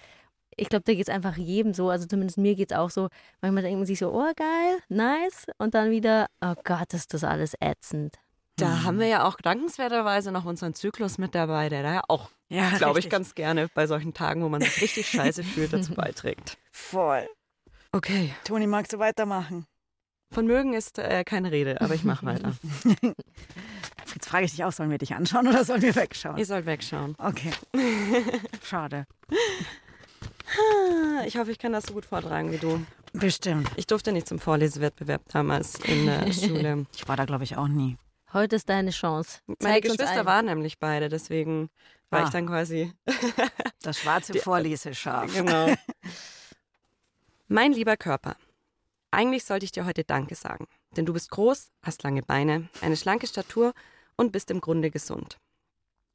Ich 0.57 0.69
glaube, 0.69 0.83
da 0.85 0.93
geht 0.93 1.07
es 1.07 1.13
einfach 1.13 1.37
jedem 1.37 1.73
so, 1.73 1.89
also 1.89 2.05
zumindest 2.07 2.37
mir 2.37 2.55
geht 2.55 2.71
es 2.71 2.77
auch 2.77 2.89
so. 2.89 3.09
Manchmal 3.41 3.63
denkt 3.63 3.77
man 3.79 3.85
sich 3.85 3.99
so, 3.99 4.11
oh 4.13 4.31
geil, 4.35 4.77
nice. 4.89 5.45
Und 5.57 5.73
dann 5.73 5.91
wieder, 5.91 6.27
oh 6.41 6.53
Gott, 6.63 6.93
ist 6.93 7.13
das 7.13 7.23
alles 7.23 7.53
ätzend. 7.59 8.15
Da 8.57 8.67
Hm. 8.67 8.83
haben 8.83 8.99
wir 8.99 9.07
ja 9.07 9.25
auch 9.25 9.37
dankenswerterweise 9.37 10.31
noch 10.31 10.45
unseren 10.45 10.73
Zyklus 10.75 11.17
mit 11.17 11.33
dabei, 11.33 11.69
der 11.69 11.81
da 11.83 11.93
ja 11.95 12.01
auch, 12.07 12.29
Ja, 12.49 12.69
glaube 12.77 12.99
ich, 12.99 13.09
ganz 13.09 13.33
gerne 13.35 13.67
bei 13.73 13.87
solchen 13.87 14.13
Tagen, 14.13 14.43
wo 14.43 14.49
man 14.49 14.61
sich 14.61 14.81
richtig 14.81 15.07
scheiße 15.09 15.43
fühlt, 15.43 15.73
dazu 15.73 15.93
beiträgt. 15.95 16.57
voll. 16.71 17.27
Okay. 17.91 18.33
Toni, 18.43 18.65
magst 18.67 18.93
du 18.93 18.99
weitermachen? 18.99 19.65
Von 20.31 20.47
mögen 20.47 20.73
ist 20.73 20.97
äh, 20.97 21.23
keine 21.23 21.51
Rede, 21.51 21.79
aber 21.81 21.93
ich 21.93 22.03
mache 22.03 22.25
weiter. 22.27 22.53
Jetzt 24.15 24.27
frage 24.27 24.45
ich 24.45 24.51
dich 24.51 24.63
auch, 24.63 24.71
sollen 24.71 24.89
wir 24.89 24.97
dich 24.97 25.13
anschauen 25.13 25.47
oder 25.47 25.63
sollen 25.63 25.81
wir 25.83 25.95
wegschauen? 25.95 26.37
Ihr 26.37 26.45
sollt 26.45 26.65
wegschauen. 26.65 27.15
Okay. 27.19 27.51
Schade. 28.63 29.05
Ah, 30.47 31.23
Ich 31.25 31.37
hoffe, 31.37 31.51
ich 31.51 31.59
kann 31.59 31.73
das 31.73 31.85
so 31.85 31.93
gut 31.93 32.05
vortragen 32.05 32.51
wie 32.51 32.57
du. 32.57 32.83
Bestimmt. 33.13 33.69
Ich 33.75 33.87
durfte 33.87 34.11
nicht 34.11 34.27
zum 34.27 34.39
Vorlesewettbewerb 34.39 35.21
damals 35.31 35.75
in 35.85 36.05
der 36.05 36.31
Schule. 36.33 36.85
Ich 36.95 37.07
war 37.07 37.15
da, 37.15 37.25
glaube 37.25 37.43
ich, 37.43 37.57
auch 37.57 37.67
nie. 37.67 37.97
Heute 38.33 38.55
ist 38.55 38.67
deine 38.69 38.89
Chance. 38.91 39.39
Meine 39.45 39.59
Zeig 39.59 39.83
uns 39.85 39.93
Geschwister 39.97 40.21
ein. 40.21 40.25
waren 40.25 40.45
nämlich 40.45 40.79
beide, 40.79 41.07
deswegen 41.09 41.69
war 42.09 42.21
Ah. 42.21 42.23
ich 42.25 42.29
dann 42.31 42.47
quasi 42.47 42.91
Das 43.83 43.99
schwarze 43.99 44.33
Vorleseschaf. 44.39 45.31
Genau. 45.33 45.67
mein 47.47 47.73
lieber 47.73 47.97
Körper, 47.97 48.35
eigentlich 49.11 49.43
sollte 49.45 49.65
ich 49.65 49.71
dir 49.71 49.85
heute 49.85 50.03
Danke 50.03 50.33
sagen, 50.35 50.65
denn 50.97 51.05
du 51.05 51.13
bist 51.13 51.29
groß, 51.29 51.69
hast 51.83 52.01
lange 52.03 52.23
Beine, 52.23 52.67
eine 52.81 52.97
schlanke 52.97 53.27
Statur 53.27 53.73
und 54.15 54.31
bist 54.31 54.49
im 54.49 54.61
Grunde 54.61 54.89
gesund. 54.89 55.37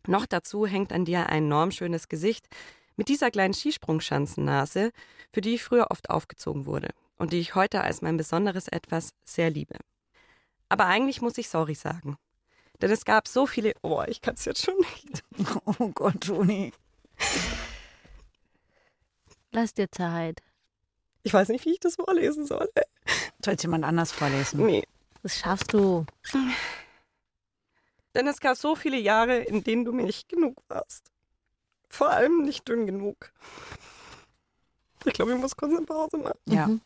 Noch 0.07 0.27
dazu 0.27 0.67
hängt 0.67 0.93
an 0.93 1.05
dir 1.05 1.29
ein 1.29 1.45
enorm 1.45 1.71
schönes 1.71 2.09
Gesicht 2.09 2.49
mit 2.99 3.09
dieser 3.09 3.31
kleinen 3.31 3.55
Skisprungschanzennase, 3.55 4.91
für 5.33 5.41
die 5.41 5.55
ich 5.55 5.63
früher 5.63 5.91
oft 5.91 6.11
aufgezogen 6.11 6.67
wurde 6.67 6.91
und 7.17 7.33
die 7.33 7.39
ich 7.39 7.55
heute 7.55 7.81
als 7.81 8.03
mein 8.03 8.17
besonderes 8.17 8.69
Etwas 8.69 9.11
sehr 9.25 9.51
liebe. 9.51 9.77
Aber 10.69 10.87
eigentlich 10.87 11.23
muss 11.23 11.39
ich 11.39 11.49
sorry 11.49 11.75
sagen. 11.75 12.19
Denn 12.83 12.91
es 12.91 13.05
gab 13.05 13.27
so 13.27 13.47
viele. 13.47 13.73
Oh, 13.83 14.03
ich 14.07 14.21
kann 14.21 14.35
es 14.35 14.45
jetzt 14.45 14.63
schon 14.63 14.77
nicht. 14.77 15.25
Oh 15.79 15.89
Gott, 15.89 16.21
Toni. 16.21 16.73
Lass 19.53 19.75
dir 19.75 19.91
Zeit. 19.91 20.43
Ich 21.23 21.33
weiß 21.33 21.49
nicht, 21.49 21.65
wie 21.65 21.73
ich 21.73 21.81
das 21.81 21.97
vorlesen 21.97 22.47
soll. 22.47 22.69
Soll 23.45 23.55
es 23.55 23.63
jemand 23.63 23.85
anders 23.85 24.13
vorlesen? 24.13 24.67
Nee. 24.67 24.85
Das 25.23 25.39
schaffst 25.39 25.73
du. 25.73 26.05
Denn 28.15 28.27
es 28.27 28.41
gab 28.41 28.57
so 28.57 28.77
viele 28.77 28.99
Jahre, 28.99 29.39
in 29.39 29.65
denen 29.65 29.85
du 29.85 29.93
mir 29.93 30.05
nicht 30.05 30.29
genug 30.29 30.63
warst. 30.69 31.11
Vor 31.89 32.11
allem 32.11 32.43
nicht 32.43 32.69
dünn 32.69 32.87
genug. 32.87 33.33
Ich 35.05 35.13
glaube, 35.13 35.33
ich 35.33 35.39
muss 35.39 35.57
kurz 35.57 35.75
eine 35.75 35.87
Pause 35.87 36.19
machen. 36.19 36.39
Ja. 36.47 36.67
Mhm. 36.67 36.81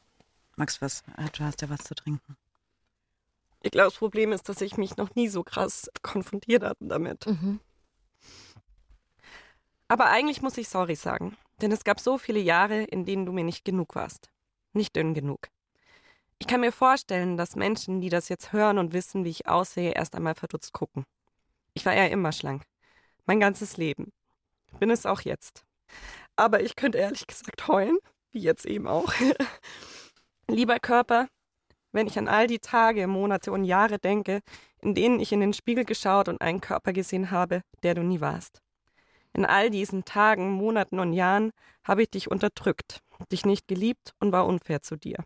Max, 0.57 0.80
was? 0.82 1.03
Du 1.32 1.44
hast 1.44 1.62
ja 1.62 1.70
was 1.70 1.84
zu 1.84 1.94
trinken. 1.94 2.36
Ich 3.62 3.70
glaube, 3.70 3.90
das 3.90 3.98
Problem 3.98 4.32
ist, 4.32 4.48
dass 4.48 4.61
ich 4.61 4.76
mich 4.76 4.96
noch 4.96 5.14
nie 5.14 5.28
so 5.28 5.42
krass 5.42 5.90
konfrontiert 6.03 6.62
hatte 6.62 6.84
damit. 6.84 7.26
Mhm. 7.26 7.61
Aber 9.88 10.07
eigentlich 10.07 10.42
muss 10.42 10.59
ich 10.59 10.68
sorry 10.68 10.94
sagen. 10.94 11.36
Denn 11.61 11.70
es 11.72 11.84
gab 11.84 12.00
so 12.00 12.18
viele 12.18 12.40
Jahre, 12.40 12.82
in 12.82 13.05
denen 13.05 13.24
du 13.24 13.32
mir 13.32 13.44
nicht 13.44 13.64
genug 13.64 13.94
warst. 13.94 14.30
Nicht 14.72 14.96
dünn 14.96 15.14
genug. 15.14 15.48
Ich 16.38 16.48
kann 16.48 16.61
mir 16.61 16.72
vorstellen, 16.72 17.36
dass 17.36 17.55
Menschen, 17.55 18.00
die 18.00 18.09
das 18.09 18.28
jetzt 18.28 18.53
hören 18.53 18.78
und 18.78 18.92
wissen, 18.92 19.24
wie 19.24 19.30
ich 19.30 19.46
aussehe, 19.46 19.92
erst 19.92 20.16
einmal 20.16 20.34
verdutzt 20.34 20.72
gucken. 20.72 21.05
Ich 21.74 21.86
war 21.86 21.94
ja 21.94 22.07
immer 22.07 22.32
schlank. 22.32 22.64
Mein 23.26 23.38
ganzes 23.38 23.76
Leben. 23.76 24.12
Bin 24.78 24.90
es 24.90 25.06
auch 25.06 25.20
jetzt. 25.20 25.64
Aber 26.36 26.62
ich 26.62 26.76
könnte 26.76 26.98
ehrlich 26.98 27.26
gesagt 27.26 27.68
heulen, 27.68 27.98
wie 28.30 28.40
jetzt 28.40 28.66
eben 28.66 28.86
auch. 28.86 29.12
Lieber 30.48 30.78
Körper, 30.78 31.28
wenn 31.92 32.06
ich 32.06 32.18
an 32.18 32.28
all 32.28 32.46
die 32.46 32.58
Tage, 32.58 33.06
Monate 33.06 33.52
und 33.52 33.64
Jahre 33.64 33.98
denke, 33.98 34.40
in 34.80 34.94
denen 34.94 35.20
ich 35.20 35.32
in 35.32 35.40
den 35.40 35.52
Spiegel 35.52 35.84
geschaut 35.84 36.28
und 36.28 36.40
einen 36.40 36.60
Körper 36.60 36.92
gesehen 36.92 37.30
habe, 37.30 37.62
der 37.82 37.94
du 37.94 38.02
nie 38.02 38.20
warst. 38.20 38.60
In 39.34 39.46
all 39.46 39.70
diesen 39.70 40.04
Tagen, 40.04 40.50
Monaten 40.50 40.98
und 40.98 41.12
Jahren 41.12 41.52
habe 41.84 42.02
ich 42.02 42.10
dich 42.10 42.30
unterdrückt, 42.30 43.00
dich 43.30 43.46
nicht 43.46 43.68
geliebt 43.68 44.12
und 44.20 44.32
war 44.32 44.46
unfair 44.46 44.82
zu 44.82 44.96
dir. 44.96 45.24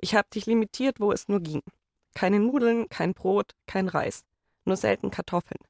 Ich 0.00 0.14
habe 0.14 0.28
dich 0.32 0.46
limitiert, 0.46 1.00
wo 1.00 1.10
es 1.10 1.28
nur 1.28 1.40
ging. 1.40 1.62
Keine 2.14 2.38
Nudeln, 2.38 2.88
kein 2.88 3.14
Brot, 3.14 3.52
kein 3.66 3.88
Reis, 3.88 4.24
nur 4.64 4.76
selten 4.76 5.10
Kartoffeln. 5.10 5.60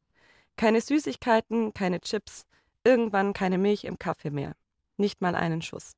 Keine 0.56 0.80
Süßigkeiten, 0.80 1.72
keine 1.72 2.00
Chips, 2.00 2.44
irgendwann 2.88 3.34
keine 3.34 3.58
Milch 3.58 3.84
im 3.84 3.98
Kaffee 3.98 4.30
mehr. 4.30 4.54
Nicht 4.96 5.20
mal 5.20 5.34
einen 5.34 5.60
Schuss. 5.60 5.92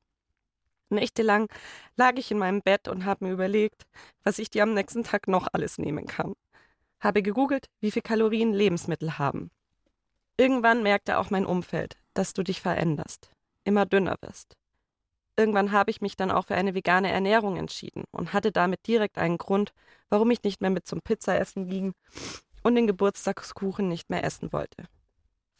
Nächtelang 0.89 1.47
lag 1.95 2.17
ich 2.17 2.29
in 2.31 2.37
meinem 2.37 2.61
Bett 2.61 2.89
und 2.89 3.05
habe 3.05 3.25
mir 3.25 3.31
überlegt, 3.31 3.87
was 4.25 4.39
ich 4.39 4.49
dir 4.49 4.63
am 4.63 4.73
nächsten 4.73 5.05
Tag 5.05 5.29
noch 5.29 5.47
alles 5.53 5.77
nehmen 5.77 6.05
kann. 6.05 6.33
Habe 6.99 7.21
gegoogelt, 7.21 7.69
wie 7.79 7.91
viel 7.91 8.01
Kalorien 8.01 8.51
Lebensmittel 8.51 9.17
haben. 9.17 9.51
Irgendwann 10.35 10.83
merkte 10.83 11.17
auch 11.17 11.29
mein 11.29 11.45
Umfeld, 11.45 11.95
dass 12.13 12.33
du 12.33 12.43
dich 12.43 12.59
veränderst, 12.59 13.31
immer 13.63 13.85
dünner 13.85 14.17
wirst. 14.19 14.57
Irgendwann 15.37 15.71
habe 15.71 15.91
ich 15.91 16.01
mich 16.01 16.17
dann 16.17 16.29
auch 16.29 16.47
für 16.47 16.55
eine 16.55 16.75
vegane 16.75 17.09
Ernährung 17.09 17.55
entschieden 17.55 18.03
und 18.11 18.33
hatte 18.33 18.51
damit 18.51 18.85
direkt 18.85 19.17
einen 19.17 19.37
Grund, 19.37 19.73
warum 20.09 20.29
ich 20.29 20.43
nicht 20.43 20.59
mehr 20.59 20.69
mit 20.69 20.85
zum 20.85 20.99
Pizzaessen 21.01 21.69
ging 21.69 21.93
und 22.63 22.75
den 22.75 22.85
Geburtstagskuchen 22.85 23.87
nicht 23.87 24.09
mehr 24.09 24.25
essen 24.25 24.51
wollte. 24.51 24.89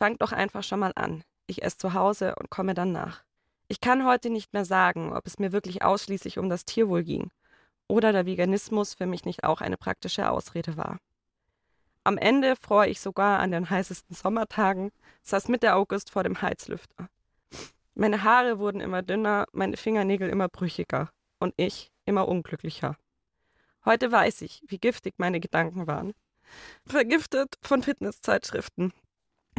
Fang 0.02 0.18
doch 0.18 0.32
einfach 0.32 0.64
schon 0.64 0.80
mal 0.80 0.94
an. 0.96 1.24
Ich 1.46 1.62
esse 1.62 1.78
zu 1.78 1.94
Hause 1.94 2.34
und 2.40 2.50
komme 2.50 2.74
dann 2.74 2.92
nach. 2.92 3.24
Ich 3.68 3.82
kann 3.82 4.04
heute 4.04 4.32
nicht 4.32 4.52
mehr 4.52 4.66
sagen, 4.66 5.14
ob 5.14 5.28
es 5.28 5.38
mir 5.38 5.52
wirklich 5.52 5.84
ausschließlich 5.84 6.40
um 6.40 6.50
das 6.50 6.66
Tierwohl 6.66 7.04
ging 7.04 7.30
oder 7.88 8.12
der 8.12 8.26
Veganismus 8.26 8.96
für 8.96 9.06
mich 9.06 9.26
nicht 9.26 9.44
auch 9.44 9.62
eine 9.62 9.78
praktische 9.78 10.32
Ausrede 10.32 10.76
war. 10.76 10.98
Am 12.04 12.18
Ende 12.18 12.56
fror 12.56 12.88
ich 12.88 13.00
sogar 13.00 13.42
an 13.42 13.52
den 13.52 13.70
heißesten 13.70 14.16
Sommertagen, 14.16 14.92
saß 15.22 15.50
Mitte 15.50 15.76
August 15.76 16.10
vor 16.10 16.24
dem 16.24 16.42
Heizlüfter. 16.42 17.08
Meine 17.94 18.24
Haare 18.24 18.58
wurden 18.58 18.82
immer 18.82 19.04
dünner, 19.04 19.46
meine 19.52 19.78
Fingernägel 19.78 20.30
immer 20.30 20.50
brüchiger 20.50 21.12
und 21.38 21.54
ich 21.58 21.92
immer 22.06 22.28
unglücklicher. 22.28 22.98
Heute 23.86 24.12
weiß 24.12 24.42
ich, 24.42 24.64
wie 24.66 24.80
giftig 24.80 25.14
meine 25.18 25.40
Gedanken 25.40 25.86
waren. 25.86 26.14
Vergiftet 26.88 27.56
von 27.62 27.84
Fitnesszeitschriften, 27.84 28.94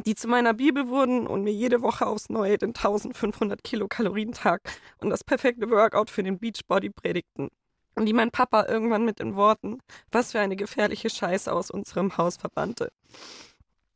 die 0.06 0.14
zu 0.14 0.26
meiner 0.26 0.54
Bibel 0.54 0.88
wurden 0.88 1.26
und 1.26 1.44
mir 1.44 1.52
jede 1.52 1.82
Woche 1.82 2.06
aufs 2.06 2.28
Neue 2.30 2.58
den 2.58 2.70
1500 2.70 3.62
Kilokalorien-Tag 3.62 4.62
und 4.98 5.10
das 5.10 5.22
perfekte 5.22 5.70
Workout 5.70 6.10
für 6.10 6.22
den 6.22 6.38
Beachbody 6.38 6.90
predigten. 6.90 7.48
Und 7.94 8.06
die 8.06 8.14
mein 8.14 8.30
Papa 8.30 8.64
irgendwann 8.66 9.04
mit 9.04 9.18
den 9.18 9.36
Worten, 9.36 9.78
was 10.10 10.32
für 10.32 10.40
eine 10.40 10.56
gefährliche 10.56 11.10
Scheiße 11.10 11.52
aus 11.52 11.70
unserem 11.70 12.16
Haus 12.16 12.38
verbannte. 12.38 12.90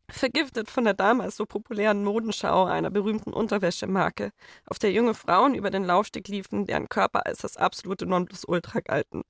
Vergiftet 0.08 0.70
von 0.70 0.84
der 0.84 0.94
damals 0.94 1.36
so 1.36 1.46
populären 1.46 2.04
Modenschau 2.04 2.64
einer 2.64 2.90
berühmten 2.90 3.32
Unterwäschemarke, 3.32 4.30
auf 4.66 4.78
der 4.78 4.92
junge 4.92 5.14
Frauen 5.14 5.54
über 5.54 5.70
den 5.70 5.84
Laufsteg 5.84 6.28
liefen, 6.28 6.66
deren 6.66 6.88
Körper 6.88 7.26
als 7.26 7.38
das 7.38 7.56
absolute 7.56 8.06
Nonplusultra 8.06 8.80
galten. 8.80 9.22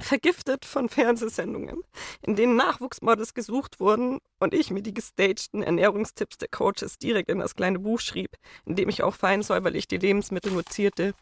Vergiftet 0.00 0.64
von 0.64 0.88
Fernsehsendungen, 0.88 1.82
in 2.22 2.34
denen 2.34 2.56
Nachwuchsmodels 2.56 3.34
gesucht 3.34 3.80
wurden 3.80 4.18
und 4.38 4.54
ich 4.54 4.70
mir 4.70 4.82
die 4.82 4.94
gestagten 4.94 5.62
Ernährungstipps 5.62 6.38
der 6.38 6.48
Coaches 6.48 6.98
direkt 6.98 7.30
in 7.30 7.38
das 7.38 7.54
kleine 7.54 7.78
Buch 7.78 8.00
schrieb, 8.00 8.30
in 8.64 8.76
dem 8.76 8.88
ich 8.88 9.02
auch 9.02 9.14
fein 9.14 9.42
säuberlich 9.42 9.88
die 9.88 9.98
Lebensmittel 9.98 10.52
notierte, 10.52 11.14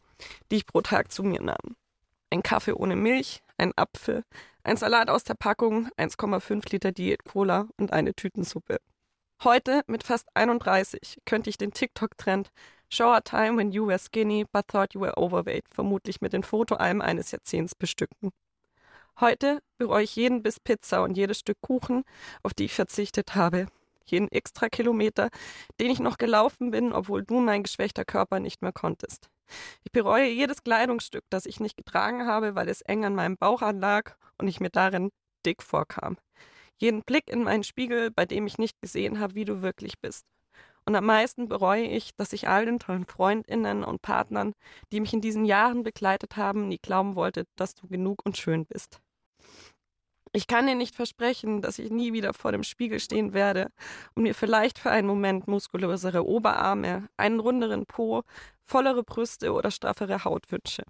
die 0.50 0.56
ich 0.56 0.66
pro 0.66 0.80
Tag 0.80 1.12
zu 1.12 1.22
mir 1.22 1.42
nahm. 1.42 1.76
Ein 2.30 2.42
Kaffee 2.42 2.72
ohne 2.72 2.94
Milch, 2.94 3.42
ein 3.56 3.72
Apfel, 3.76 4.22
ein 4.62 4.76
Salat 4.76 5.10
aus 5.10 5.24
der 5.24 5.34
Packung, 5.34 5.88
1,5 5.96 6.70
Liter 6.70 6.92
Diät 6.92 7.24
Cola 7.24 7.68
und 7.78 7.92
eine 7.92 8.14
Tütensuppe. 8.14 8.78
Heute, 9.42 9.82
mit 9.86 10.04
fast 10.04 10.28
31, 10.34 11.18
könnte 11.24 11.50
ich 11.50 11.58
den 11.58 11.72
TikTok-Trend 11.72 12.50
Show 12.90 13.12
a 13.12 13.20
time 13.20 13.56
when 13.56 13.70
you 13.70 13.86
were 13.86 13.98
skinny 13.98 14.44
but 14.50 14.66
thought 14.66 14.94
you 14.94 15.00
were 15.00 15.16
overweight 15.18 15.64
vermutlich 15.70 16.20
mit 16.20 16.32
den 16.32 16.42
Fotoalben 16.42 17.02
eines 17.02 17.30
Jahrzehnts 17.30 17.74
bestücken. 17.74 18.30
Heute 19.20 19.60
bereue 19.78 20.04
ich 20.04 20.14
jeden 20.14 20.44
Biss 20.44 20.60
Pizza 20.60 21.02
und 21.02 21.16
jedes 21.16 21.40
Stück 21.40 21.60
Kuchen, 21.60 22.04
auf 22.44 22.54
die 22.54 22.66
ich 22.66 22.74
verzichtet 22.74 23.34
habe. 23.34 23.66
Jeden 24.04 24.30
extra 24.30 24.68
Kilometer, 24.68 25.30
den 25.80 25.90
ich 25.90 25.98
noch 25.98 26.18
gelaufen 26.18 26.70
bin, 26.70 26.92
obwohl 26.92 27.24
du 27.24 27.40
mein 27.40 27.64
geschwächter 27.64 28.04
Körper 28.04 28.38
nicht 28.38 28.62
mehr 28.62 28.70
konntest. 28.70 29.28
Ich 29.82 29.90
bereue 29.90 30.28
jedes 30.28 30.62
Kleidungsstück, 30.62 31.24
das 31.30 31.46
ich 31.46 31.58
nicht 31.58 31.76
getragen 31.76 32.26
habe, 32.26 32.54
weil 32.54 32.68
es 32.68 32.80
eng 32.82 33.04
an 33.04 33.16
meinem 33.16 33.36
Bauch 33.36 33.60
anlag 33.60 34.16
und 34.38 34.46
ich 34.46 34.60
mir 34.60 34.70
darin 34.70 35.10
dick 35.44 35.64
vorkam. 35.64 36.16
Jeden 36.76 37.02
Blick 37.02 37.28
in 37.28 37.42
meinen 37.42 37.64
Spiegel, 37.64 38.12
bei 38.12 38.24
dem 38.24 38.46
ich 38.46 38.56
nicht 38.56 38.80
gesehen 38.80 39.18
habe, 39.18 39.34
wie 39.34 39.44
du 39.44 39.62
wirklich 39.62 39.98
bist. 39.98 40.26
Und 40.86 40.94
am 40.94 41.06
meisten 41.06 41.48
bereue 41.48 41.86
ich, 41.86 42.14
dass 42.14 42.32
ich 42.32 42.46
all 42.46 42.66
den 42.66 42.78
tollen 42.78 43.04
Freundinnen 43.04 43.82
und 43.82 44.00
Partnern, 44.00 44.52
die 44.92 45.00
mich 45.00 45.12
in 45.12 45.20
diesen 45.20 45.44
Jahren 45.44 45.82
begleitet 45.82 46.36
haben, 46.36 46.68
nie 46.68 46.78
glauben 46.78 47.16
wollte, 47.16 47.46
dass 47.56 47.74
du 47.74 47.88
genug 47.88 48.24
und 48.24 48.36
schön 48.36 48.64
bist. 48.64 49.00
Ich 50.32 50.46
kann 50.46 50.66
dir 50.66 50.74
nicht 50.74 50.94
versprechen, 50.94 51.62
dass 51.62 51.78
ich 51.78 51.90
nie 51.90 52.12
wieder 52.12 52.34
vor 52.34 52.52
dem 52.52 52.62
Spiegel 52.62 53.00
stehen 53.00 53.32
werde 53.32 53.70
und 54.14 54.24
mir 54.24 54.34
vielleicht 54.34 54.78
für 54.78 54.90
einen 54.90 55.06
Moment 55.06 55.48
muskulösere 55.48 56.26
Oberarme, 56.26 57.08
einen 57.16 57.40
runderen 57.40 57.86
Po, 57.86 58.22
vollere 58.64 59.02
Brüste 59.02 59.52
oder 59.52 59.70
straffere 59.70 60.24
Haut 60.24 60.50
wünsche. 60.52 60.84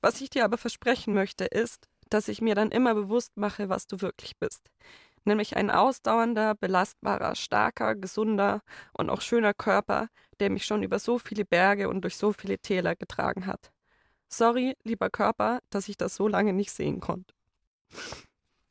Was 0.00 0.20
ich 0.20 0.30
dir 0.30 0.44
aber 0.44 0.56
versprechen 0.56 1.12
möchte, 1.12 1.44
ist, 1.44 1.88
dass 2.08 2.28
ich 2.28 2.40
mir 2.40 2.54
dann 2.54 2.70
immer 2.70 2.94
bewusst 2.94 3.36
mache, 3.36 3.68
was 3.68 3.86
du 3.86 4.00
wirklich 4.00 4.36
bist. 4.38 4.70
Nämlich 5.24 5.56
ein 5.56 5.70
ausdauernder, 5.70 6.54
belastbarer, 6.54 7.34
starker, 7.34 7.94
gesunder 7.94 8.62
und 8.94 9.10
auch 9.10 9.20
schöner 9.20 9.52
Körper, 9.52 10.08
der 10.40 10.50
mich 10.50 10.64
schon 10.64 10.82
über 10.82 10.98
so 10.98 11.18
viele 11.18 11.44
Berge 11.44 11.88
und 11.90 12.00
durch 12.02 12.16
so 12.16 12.32
viele 12.32 12.58
Täler 12.58 12.96
getragen 12.96 13.46
hat. 13.46 13.70
Sorry, 14.28 14.76
lieber 14.82 15.10
Körper, 15.10 15.60
dass 15.68 15.88
ich 15.88 15.98
das 15.98 16.14
so 16.14 16.26
lange 16.26 16.54
nicht 16.54 16.70
sehen 16.72 17.00
konnte. 17.00 17.34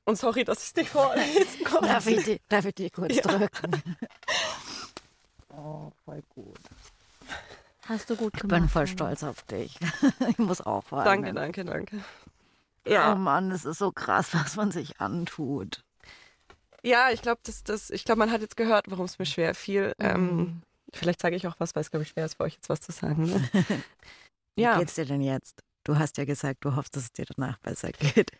Und 0.10 0.16
sorry, 0.18 0.44
dass 0.44 0.60
ich 0.64 0.70
es 0.70 0.76
nicht 0.76 0.90
vorlesen 0.90 1.64
konnte. 1.64 1.88
Darf 1.88 2.08
ich, 2.08 2.24
die, 2.24 2.42
darf 2.50 2.66
ich 2.66 2.74
die 2.76 2.90
kurz 2.90 3.16
Ja. 3.16 3.22
drücken? 3.24 3.84
Oh, 5.52 5.92
voll 6.06 6.22
gut. 6.30 6.58
Hast 7.88 8.10
du 8.10 8.16
gut 8.16 8.34
Ich 8.36 8.42
gemacht. 8.42 8.62
bin 8.62 8.70
voll 8.70 8.88
stolz 8.88 9.24
auf 9.24 9.42
dich. 9.44 9.78
Ich 10.30 10.38
muss 10.38 10.62
auch 10.62 10.84
Danke, 10.92 11.34
weinen. 11.34 11.36
danke, 11.36 11.66
danke. 11.66 11.98
Oh 12.86 12.90
Ja, 12.92 13.16
Mann, 13.16 13.52
es 13.52 13.66
ist 13.66 13.80
so 13.80 13.92
krass, 13.92 14.30
was 14.34 14.56
man 14.56 14.72
sich 14.72 15.02
antut. 15.02 15.84
ja 16.84 17.10
ich 17.12 17.22
glaube, 17.22 17.42
das, 17.44 17.64
das, 17.64 17.90
ich 17.90 18.06
glaube, 18.06 18.20
man 18.20 18.32
hat 18.32 18.42
jetzt 18.42 18.58
gehört, 18.58 18.86
warum 18.90 19.06
es 19.06 19.18
mir 19.20 19.26
schwer 19.26 19.54
fiel. 19.56 19.94
Ähm, 20.00 20.38
Mhm. 20.38 20.62
vielleicht 20.94 21.20
sage 21.22 21.36
ich 21.36 21.46
auch 21.48 21.56
was, 21.60 21.76
weil 21.76 21.82
es, 21.82 21.92
glaube 21.92 22.04
ich, 22.04 22.10
schwer 22.10 22.26
ist 22.26 22.36
für 22.36 22.44
euch 22.44 22.54
jetzt 22.56 22.70
was 22.70 22.80
zu 22.82 22.92
sagen. 22.92 23.24
Ne? 23.26 23.50
Wie 24.56 24.62
Ja. 24.62 24.78
geht's 24.78 24.96
dir 24.96 25.06
denn 25.06 25.22
jetzt? 25.22 25.62
Du 25.84 25.98
hast 25.98 26.18
ja 26.18 26.26
gesagt, 26.26 26.64
du 26.64 26.76
hoffst, 26.76 26.96
dass 26.96 27.04
es 27.04 27.12
dir 27.12 27.26
danach 27.26 27.58
besser 27.60 27.92
geht. 27.92 28.32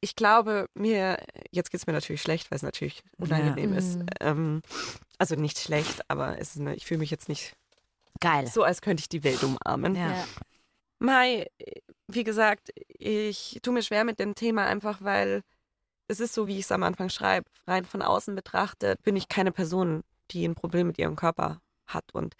Ich 0.00 0.14
glaube, 0.16 0.68
mir, 0.74 1.18
jetzt 1.50 1.70
geht 1.70 1.80
es 1.80 1.86
mir 1.86 1.92
natürlich 1.92 2.22
schlecht, 2.22 2.50
weil 2.50 2.56
es 2.56 2.62
natürlich 2.62 3.02
unangenehm 3.18 3.72
Ja. 3.72 3.78
ist. 3.78 3.96
Mhm. 3.98 4.06
Ähm, 4.20 4.62
also 5.18 5.34
nicht 5.34 5.58
schlecht, 5.58 6.02
aber 6.08 6.38
es 6.38 6.54
ist 6.54 6.60
eine, 6.60 6.74
ich 6.74 6.86
fühle 6.86 6.98
mich 7.00 7.10
jetzt 7.10 7.28
nicht 7.28 7.54
Geil. 8.20 8.46
so, 8.46 8.62
als 8.62 8.80
könnte 8.82 9.00
ich 9.00 9.08
die 9.08 9.24
Welt 9.24 9.42
umarmen. 9.42 9.94
Ja. 9.94 10.10
Ja. 10.12 10.24
Mai, 10.98 11.46
wie 12.08 12.24
gesagt, 12.24 12.70
ich 12.88 13.58
tue 13.62 13.74
mir 13.74 13.82
schwer 13.82 14.04
mit 14.04 14.18
dem 14.18 14.34
Thema 14.34 14.66
einfach, 14.66 15.02
weil 15.02 15.42
es 16.08 16.20
ist 16.20 16.34
so, 16.34 16.46
wie 16.46 16.54
ich 16.58 16.64
es 16.64 16.72
am 16.72 16.82
Anfang 16.82 17.08
schreibe. 17.10 17.50
Rein 17.66 17.84
von 17.84 18.00
außen 18.00 18.34
betrachtet 18.34 19.02
bin 19.02 19.16
ich 19.16 19.28
keine 19.28 19.52
Person, 19.52 20.02
die 20.30 20.46
ein 20.46 20.54
Problem 20.54 20.86
mit 20.86 20.98
ihrem 20.98 21.16
Körper 21.16 21.60
hat. 21.86 22.04
Und 22.14 22.34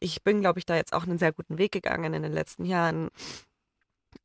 ich 0.00 0.22
bin, 0.22 0.40
glaube 0.40 0.58
ich, 0.58 0.66
da 0.66 0.76
jetzt 0.76 0.92
auch 0.92 1.02
einen 1.02 1.18
sehr 1.18 1.32
guten 1.32 1.58
Weg 1.58 1.72
gegangen 1.72 2.14
in 2.14 2.22
den 2.22 2.32
letzten 2.32 2.64
Jahren. 2.64 3.08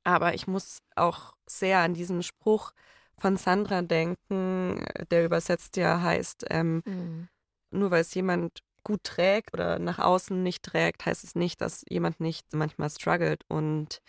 Aber 0.03 0.33
ich 0.33 0.47
muss 0.47 0.79
auch 0.95 1.33
sehr 1.45 1.79
an 1.79 1.93
diesen 1.93 2.23
Spruch 2.23 2.73
von 3.17 3.37
Sandra 3.37 3.81
denken, 3.81 4.83
der 5.11 5.25
übersetzt 5.25 5.77
ja 5.77 6.01
heißt, 6.01 6.45
ähm, 6.49 6.81
Mhm. 6.85 7.29
nur 7.71 7.91
weil 7.91 8.01
es 8.01 8.13
jemand 8.13 8.59
gut 8.83 9.03
trägt 9.03 9.53
oder 9.53 9.79
nach 9.79 9.99
außen 9.99 10.43
nicht 10.43 10.63
trägt, 10.63 11.05
heißt 11.05 11.23
es 11.23 11.35
nicht, 11.35 11.61
dass 11.61 11.85
jemand 11.89 12.19
nicht 12.19 12.53
manchmal 12.53 12.89
struggelt. 12.89 13.43
Und 13.47 14.01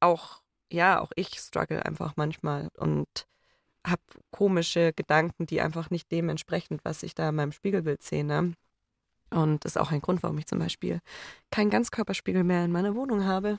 auch, 0.00 0.42
ja, 0.72 1.00
auch 1.00 1.10
ich 1.16 1.38
struggle 1.40 1.84
einfach 1.84 2.14
manchmal 2.16 2.68
und 2.76 3.26
habe 3.86 4.02
komische 4.30 4.92
Gedanken, 4.92 5.46
die 5.46 5.60
einfach 5.60 5.90
nicht 5.90 6.10
dem 6.12 6.28
entsprechen, 6.28 6.78
was 6.84 7.02
ich 7.02 7.14
da 7.14 7.28
in 7.30 7.34
meinem 7.36 7.52
Spiegelbild 7.52 8.02
sehe. 8.02 8.24
Ne? 8.24 8.52
Und 9.30 9.64
das 9.64 9.72
ist 9.72 9.76
auch 9.76 9.90
ein 9.90 10.00
Grund, 10.00 10.22
warum 10.22 10.38
ich 10.38 10.46
zum 10.46 10.58
Beispiel 10.58 11.00
keinen 11.50 11.70
Ganzkörperspiegel 11.70 12.44
mehr 12.44 12.64
in 12.64 12.72
meiner 12.72 12.94
Wohnung 12.94 13.24
habe. 13.24 13.58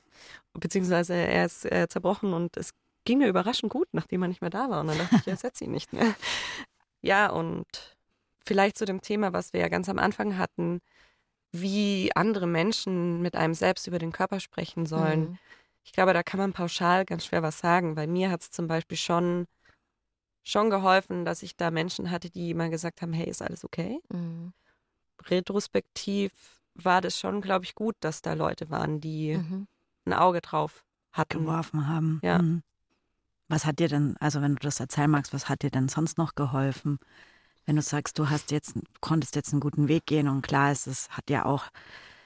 Beziehungsweise 0.53 1.13
er 1.13 1.45
ist 1.45 1.65
äh, 1.65 1.88
zerbrochen 1.89 2.34
und 2.34 2.55
es 2.57 2.72
ging 3.05 3.20
mir 3.20 3.28
überraschend 3.28 3.72
gut, 3.72 3.88
nachdem 3.91 4.22
er 4.22 4.28
nicht 4.28 4.41
mehr 4.41 4.49
da 4.49 4.70
war. 4.70 4.82
Und 4.82 4.88
dann 4.88 4.97
dachte 4.97 5.18
ich, 5.18 5.28
er 5.28 5.38
setzt 5.38 5.61
ihn 5.61 5.72
nicht 5.72 5.93
mehr. 5.93 6.13
Ja, 7.03 7.30
und 7.30 7.68
vielleicht 8.43 8.76
zu 8.76 8.84
dem 8.84 9.01
Thema, 9.01 9.32
was 9.32 9.53
wir 9.53 9.61
ja 9.61 9.68
ganz 9.68 9.88
am 9.88 9.99
Anfang 9.99 10.38
hatten, 10.39 10.82
wie 11.51 12.11
andere 12.15 12.47
Menschen 12.47 13.22
mit 13.22 13.36
einem 13.36 13.53
selbst 13.53 13.88
über 13.88 13.99
den 13.99 14.11
Körper 14.11 14.39
sprechen 14.39 14.88
sollen. 14.88 15.22
Mhm. 15.22 15.38
Ich 15.84 15.93
glaube, 15.93 16.13
da 16.13 16.24
kann 16.24 16.39
man 16.39 16.53
pauschal 16.53 17.05
ganz 17.05 17.26
schwer 17.26 17.43
was 17.43 17.59
sagen. 17.59 17.95
Bei 17.95 18.07
mir 18.07 18.30
hat 18.30 18.41
es 18.41 18.51
zum 18.51 18.68
Beispiel 18.68 18.97
schon, 18.97 19.45
schon 20.43 20.70
geholfen, 20.70 21.24
dass 21.24 21.43
ich 21.43 21.55
da 21.55 21.72
Menschen 21.72 22.11
hatte, 22.11 22.30
die 22.30 22.49
immer 22.49 22.70
gesagt 22.70 23.01
haben, 23.01 23.13
hey, 23.13 23.30
ist 23.30 23.41
alles 23.41 23.63
okay? 23.63 24.01
Mhm. 24.09 24.53
Retrospektiv 25.26 26.32
war 26.76 27.01
das 27.01 27.20
schon, 27.20 27.41
glaube 27.41 27.65
ich, 27.65 27.76
gut, 27.76 27.95
dass 27.99 28.22
da 28.22 28.34
Leute 28.34 28.70
waren, 28.70 28.99
die 29.01 29.38
Mhm. 29.38 29.68
ein 30.05 30.13
Auge 30.13 30.41
drauf 30.41 30.86
hatten. 31.11 31.39
geworfen 31.39 31.88
haben. 31.88 32.20
Ja. 32.24 32.39
Mhm. 32.39 32.63
Was 33.49 33.65
hat 33.65 33.80
dir 33.80 33.88
denn, 33.88 34.15
also 34.20 34.41
wenn 34.41 34.55
du 34.55 34.59
das 34.61 34.80
erzählen 34.80 35.09
magst, 35.09 35.34
was 35.34 35.49
hat 35.49 35.63
dir 35.63 35.72
denn 35.72 35.88
sonst 35.88 36.18
noch 36.18 36.36
geholfen? 36.36 36.99
Wenn 37.65 37.76
du 37.78 37.82
sagst, 37.82 38.20
du 38.20 38.30
hast 38.30 38.51
jetzt, 38.51 38.76
konntest 39.01 39.36
jetzt 39.36 39.51
einen 39.51 39.61
guten 39.61 39.88
Weg 39.88 40.05
gehen 40.05 40.28
und 40.28 40.41
klar 40.41 40.72
ist, 40.72 40.88
es 40.88 41.09
hat 41.09 41.30
ja 41.30 41.45
auch 41.45 41.65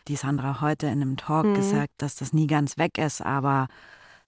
die 0.08 0.16
Sandra 0.16 0.62
heute 0.62 0.88
in 0.88 1.02
einem 1.02 1.18
Talk 1.18 1.46
Mhm. 1.48 1.56
gesagt, 1.56 1.94
dass 1.98 2.16
das 2.16 2.34
nie 2.34 2.48
ganz 2.48 2.78
weg 2.78 2.98
ist, 2.98 3.22
aber 3.22 3.68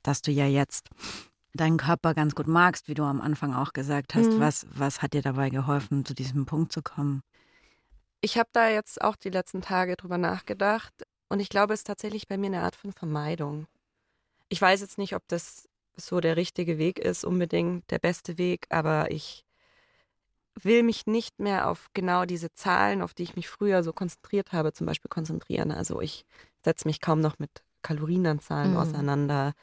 dass 0.03 0.22
du 0.22 0.32
ja 0.32 0.45
jetzt 0.45 0.89
deinen 1.53 1.78
Körper 1.78 2.14
ganz 2.14 2.36
gut 2.36 2.47
magst, 2.47 2.88
wie 2.88 2.93
du 2.93 3.03
am 3.03 3.22
Anfang 3.22 3.53
auch 3.53 3.74
gesagt 3.74 4.16
hast. 4.16 4.38
Mhm. 4.38 4.39
Was, 4.39 4.66
was 4.74 5.01
hat 5.01 5.14
dir 5.14 5.22
dabei 5.22 5.49
geholfen, 5.49 6.05
zu 6.05 6.14
diesem 6.14 6.45
Punkt 6.45 6.72
zu 6.72 6.82
kommen? 6.82 7.22
Ich 8.26 8.38
habe 8.38 8.49
da 8.53 8.69
jetzt 8.69 9.01
auch 9.01 9.17
die 9.17 9.30
letzten 9.30 9.61
Tage 9.61 9.97
drüber 9.97 10.17
nachgedacht 10.17 10.93
und 11.28 11.41
ich 11.41 11.49
glaube, 11.49 11.74
es 11.74 11.82
ist 11.82 11.88
tatsächlich 11.88 12.26
bei 12.26 12.38
mir 12.38 12.45
eine 12.47 12.61
Art 12.61 12.78
von 12.78 12.93
Vermeidung. 12.93 13.67
Ich 14.47 14.61
weiß 14.61 14.80
jetzt 14.80 14.97
nicht, 14.97 15.13
ob 15.13 15.28
das 15.28 15.67
so 15.97 16.21
der 16.21 16.38
richtige 16.38 16.78
Weg 16.78 16.99
ist, 16.99 17.26
unbedingt 17.26 17.91
der 17.91 17.99
beste 17.99 18.38
Weg, 18.38 18.67
aber 18.69 19.11
ich 19.11 19.43
will 20.61 20.84
mich 20.84 21.05
nicht 21.05 21.39
mehr 21.39 21.69
auf 21.69 21.88
genau 21.93 22.26
diese 22.26 22.53
Zahlen, 22.53 23.01
auf 23.01 23.13
die 23.13 23.24
ich 23.24 23.36
mich 23.36 23.49
früher 23.49 23.84
so 23.84 23.91
konzentriert 23.91 24.51
habe, 24.53 24.71
zum 24.71 24.88
Beispiel 24.88 25.09
konzentrieren. 25.09 25.71
Also 25.71 25.99
ich 25.99 26.26
setze 26.63 26.88
mich 26.88 27.01
kaum 27.01 27.19
noch 27.19 27.39
mit 27.39 27.49
Kalorienanzahlen 27.82 28.71
Mhm. 28.71 28.78
auseinander, 28.80 29.53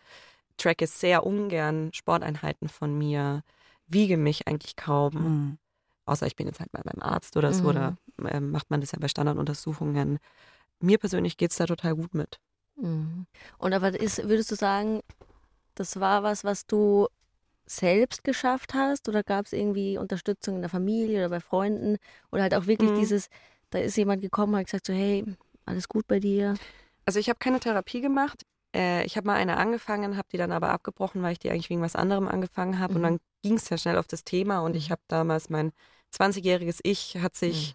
tracke 0.58 0.86
sehr 0.86 1.24
ungern 1.26 1.92
Sporteinheiten 1.94 2.68
von 2.68 2.96
mir, 2.98 3.42
wiege 3.86 4.16
mich 4.16 4.48
eigentlich 4.48 4.76
kaum. 4.76 5.12
Mhm. 5.14 5.58
Außer 6.10 6.26
ich 6.26 6.34
bin 6.34 6.48
jetzt 6.48 6.58
halt 6.58 6.72
mal 6.72 6.82
beim 6.82 7.00
Arzt 7.00 7.36
oder 7.36 7.52
so, 7.54 7.68
Mhm. 7.68 7.74
da 7.74 7.94
ähm, 8.26 8.50
macht 8.50 8.68
man 8.68 8.80
das 8.80 8.90
ja 8.90 8.98
bei 8.98 9.06
Standarduntersuchungen. 9.06 10.18
Mir 10.80 10.98
persönlich 10.98 11.36
geht 11.36 11.52
es 11.52 11.58
da 11.58 11.66
total 11.66 11.94
gut 11.94 12.14
mit. 12.14 12.40
Mhm. 12.74 13.26
Und 13.58 13.72
aber 13.72 13.98
ist, 13.98 14.18
würdest 14.28 14.50
du 14.50 14.56
sagen, 14.56 15.02
das 15.76 16.00
war 16.00 16.24
was, 16.24 16.42
was 16.42 16.66
du 16.66 17.06
selbst 17.64 18.24
geschafft 18.24 18.74
hast 18.74 19.08
oder 19.08 19.22
gab 19.22 19.46
es 19.46 19.52
irgendwie 19.52 19.98
Unterstützung 19.98 20.56
in 20.56 20.62
der 20.62 20.68
Familie 20.70 21.18
oder 21.20 21.28
bei 21.28 21.38
Freunden 21.40 21.96
oder 22.32 22.42
halt 22.42 22.54
auch 22.56 22.66
wirklich 22.66 22.90
Mhm. 22.90 22.96
dieses, 22.96 23.28
da 23.70 23.78
ist 23.78 23.96
jemand 23.96 24.20
gekommen 24.20 24.54
und 24.54 24.58
hat 24.58 24.66
gesagt 24.66 24.86
so, 24.86 24.92
hey, 24.92 25.24
alles 25.64 25.88
gut 25.88 26.08
bei 26.08 26.18
dir? 26.18 26.56
Also 27.06 27.20
ich 27.20 27.28
habe 27.28 27.38
keine 27.38 27.60
Therapie 27.60 28.00
gemacht. 28.00 28.42
Äh, 28.74 29.04
ich 29.04 29.16
habe 29.16 29.28
mal 29.28 29.36
eine 29.36 29.58
angefangen, 29.58 30.16
habe 30.16 30.26
die 30.32 30.38
dann 30.38 30.50
aber 30.50 30.70
abgebrochen, 30.70 31.22
weil 31.22 31.32
ich 31.32 31.38
die 31.38 31.50
eigentlich 31.50 31.70
wegen 31.70 31.82
was 31.82 31.94
anderem 31.94 32.26
angefangen 32.26 32.80
habe. 32.80 32.94
Und 32.94 33.00
Mhm. 33.00 33.04
dann 33.04 33.18
ging 33.42 33.54
es 33.54 33.68
ja 33.70 33.78
schnell 33.78 33.96
auf 33.96 34.06
das 34.08 34.24
Thema 34.24 34.60
und 34.60 34.74
ich 34.76 34.90
habe 34.90 35.00
damals 35.08 35.48
mein 35.48 35.72
20-jähriges 36.12 36.80
Ich 36.82 37.16
hat 37.20 37.34
sich 37.36 37.74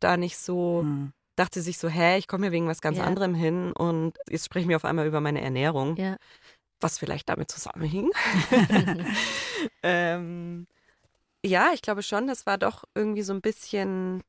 da 0.00 0.16
nicht 0.16 0.36
so, 0.38 0.82
Mhm. 0.82 1.12
dachte 1.36 1.60
sich 1.62 1.78
so, 1.78 1.88
hä, 1.88 2.18
ich 2.18 2.28
komme 2.28 2.44
hier 2.46 2.52
wegen 2.52 2.68
was 2.68 2.80
ganz 2.80 2.98
Ja. 2.98 3.04
anderem 3.04 3.34
hin 3.34 3.72
und 3.72 4.18
jetzt 4.28 4.46
sprechen 4.46 4.68
wir 4.68 4.76
auf 4.76 4.84
einmal 4.84 5.06
über 5.06 5.20
meine 5.20 5.40
Ernährung, 5.40 5.96
Ja. 5.96 6.16
was 6.80 6.98
vielleicht 6.98 7.28
damit 7.28 7.50
zusammenhing. 7.50 8.10
ähm, 9.82 10.66
ja, 11.44 11.70
ich 11.74 11.82
glaube 11.82 12.02
schon, 12.02 12.26
das 12.26 12.46
war 12.46 12.58
doch 12.58 12.84
irgendwie 12.94 13.22
so 13.22 13.32
ein 13.32 13.40
bisschen 13.42 14.22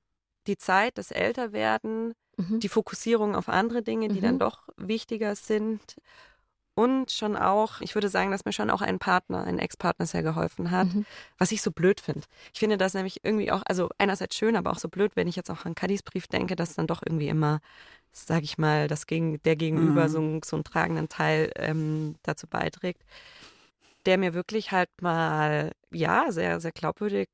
die 0.47 0.57
Zeit, 0.57 0.97
das 0.97 1.11
Älterwerden, 1.11 2.13
Mhm. 2.37 2.59
die 2.59 2.69
Fokussierung 2.69 3.35
auf 3.35 3.47
andere 3.49 3.81
Dinge, 3.81 4.09
die 4.09 4.19
Mhm. 4.19 4.21
dann 4.23 4.39
doch 4.39 4.67
wichtiger 4.77 5.35
sind. 5.35 5.95
Und 6.75 7.09
schon 7.11 7.37
auch, 7.37 7.79
ich 7.79 7.95
würde 7.95 8.09
sagen, 8.09 8.31
dass 8.31 8.43
mir 8.43 8.51
schon 8.51 8.69
auch 8.69 8.81
ein 8.81 8.99
Partner, 8.99 9.45
ein 9.45 9.59
Ex-Partner 9.59 10.05
sehr 10.05 10.23
geholfen 10.23 10.71
hat, 10.71 10.93
Mhm. 10.93 11.05
was 11.37 11.51
ich 11.53 11.61
so 11.61 11.71
blöd 11.71 12.01
finde. 12.01 12.23
Ich 12.53 12.59
finde 12.59 12.77
das 12.77 12.93
nämlich 12.93 13.23
irgendwie 13.23 13.49
auch, 13.51 13.63
also 13.65 13.89
einerseits 13.97 14.35
schön, 14.35 14.57
aber 14.57 14.71
auch 14.71 14.79
so 14.79 14.89
blöd, 14.89 15.15
wenn 15.15 15.27
ich 15.29 15.37
jetzt 15.37 15.49
auch 15.49 15.63
an 15.65 15.73
Kadis 15.73 16.03
Brief 16.03 16.27
denke, 16.27 16.57
dass 16.57 16.75
dann 16.75 16.85
doch 16.87 17.01
irgendwie 17.05 17.29
immer, 17.29 17.61
sage 18.11 18.43
ich 18.43 18.57
mal, 18.57 18.89
das 18.89 19.07
gegen, 19.07 19.41
der 19.43 19.55
Gegenüber 19.55 20.03
Mhm. 20.03 20.09
so, 20.09 20.17
einen- 20.19 20.43
so 20.43 20.55
einen 20.57 20.63
tragenden 20.65 21.07
Teil 21.07 21.49
ähm, 21.55 22.15
dazu 22.23 22.45
beiträgt, 22.45 23.01
der 24.05 24.17
mir 24.17 24.33
wirklich 24.33 24.71
halt 24.71 24.89
mal, 25.01 25.71
ja, 25.91 26.31
sehr, 26.31 26.59
sehr 26.59 26.71
glaubwürdig 26.73 27.29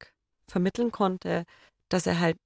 vermitteln 0.47 0.91
konnte, 0.91 1.45
dass 1.89 2.05
er 2.05 2.19
halt 2.19 2.37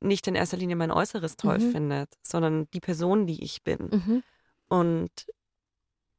nicht 0.00 0.26
in 0.26 0.34
erster 0.34 0.56
Linie 0.56 0.76
mein 0.76 0.90
Äußeres 0.90 1.36
toll 1.36 1.58
Mhm. 1.58 1.70
findet, 1.72 2.08
sondern 2.26 2.66
die 2.72 2.80
Person, 2.80 3.26
die 3.26 3.44
ich 3.44 3.62
bin. 3.62 3.90
Mhm. 3.90 4.22
Und 4.68 5.10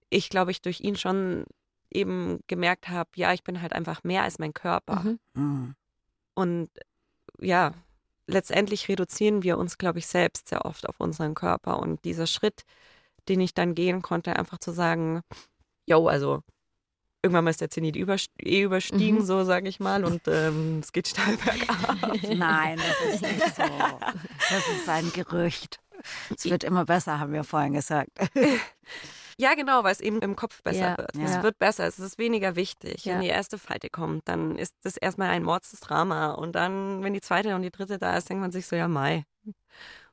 ich 0.10 0.30
glaube, 0.30 0.52
ich 0.52 0.62
durch 0.62 0.82
ihn 0.82 0.96
schon 0.96 1.46
eben 1.92 2.40
gemerkt 2.48 2.90
habe, 2.90 3.10
ja, 3.16 3.34
ich 3.34 3.44
bin 3.44 3.62
halt 3.62 3.74
einfach 3.74 4.04
mehr 4.04 4.24
als 4.24 4.40
mein 4.40 4.54
Körper. 4.54 5.02
Mhm. 5.02 5.20
Mhm. 5.34 5.76
Und 6.34 6.70
ja, 7.40 7.72
letztendlich 8.28 8.88
reduzieren 8.90 9.44
wir 9.44 9.58
uns, 9.58 9.78
glaube 9.78 10.00
ich, 10.00 10.08
selbst 10.08 10.50
sehr 10.50 10.66
oft 10.66 10.88
auf 10.90 11.00
unseren 11.00 11.36
Körper. 11.36 11.80
Und 11.80 12.04
dieser 12.06 12.28
Schritt, 12.28 12.64
den 13.30 13.40
ich 13.40 13.54
dann 13.54 13.76
gehen 13.76 14.02
konnte, 14.02 14.36
einfach 14.36 14.58
zu 14.58 14.72
sagen, 14.72 15.22
yo, 15.86 16.08
also 16.08 16.42
irgendwann 17.24 17.46
mal 17.46 17.50
ist 17.50 17.62
der 17.62 17.70
Zenit 17.72 17.96
überst 17.96 18.30
eh 18.40 18.62
überstiegen, 18.64 19.20
Mhm. 19.20 19.26
so 19.26 19.44
sage 19.44 19.68
ich 19.68 19.80
mal, 19.80 20.04
und 20.06 20.22
ähm, 20.28 20.80
es 20.80 20.92
geht 20.92 21.08
steil 21.08 21.38
bergab. 21.38 21.98
Nein, 22.36 22.78
das 22.78 23.14
ist 23.16 23.22
nicht 23.22 23.56
so. 23.56 23.64
Das 23.64 24.68
ist 24.76 24.88
ein 24.90 25.12
Gerücht. 25.14 25.80
Es 26.36 26.46
wird 26.46 26.64
immer 26.64 26.86
besser, 26.86 27.20
haben 27.20 27.34
wir 27.34 27.44
vorhin 27.44 27.74
gesagt. 27.74 28.12
Ja, 29.38 29.54
genau, 29.54 29.84
weil 29.84 29.92
es 29.92 30.00
eben 30.00 30.20
im 30.22 30.36
Kopf 30.36 30.64
besser 30.64 30.92
Ja, 30.92 30.98
wird. 30.98 31.16
ja. 31.16 31.24
Es 31.24 31.44
wird 31.44 31.60
besser, 31.60 31.86
es 31.86 32.00
ist 32.00 32.18
weniger 32.18 32.56
wichtig. 32.56 33.06
Wenn 33.06 33.22
die 33.22 33.28
erste 33.28 33.58
Falte 33.58 33.90
kommt, 33.90 34.28
dann 34.28 34.56
ist 34.58 34.74
das 34.84 34.96
erstmal 34.96 35.30
ein 35.30 35.44
mordstes 35.44 35.82
Drama. 35.82 36.32
Und 36.32 36.54
dann, 36.54 37.04
wenn 37.04 37.14
die 37.14 37.22
zweite 37.22 37.54
und 37.56 37.62
die 37.62 37.72
dritte 37.72 37.98
da 37.98 38.16
ist, 38.16 38.30
denkt 38.30 38.42
man 38.42 38.52
sich 38.52 38.66
so, 38.66 38.76
ja, 38.76 38.88
Mai. 38.88 39.26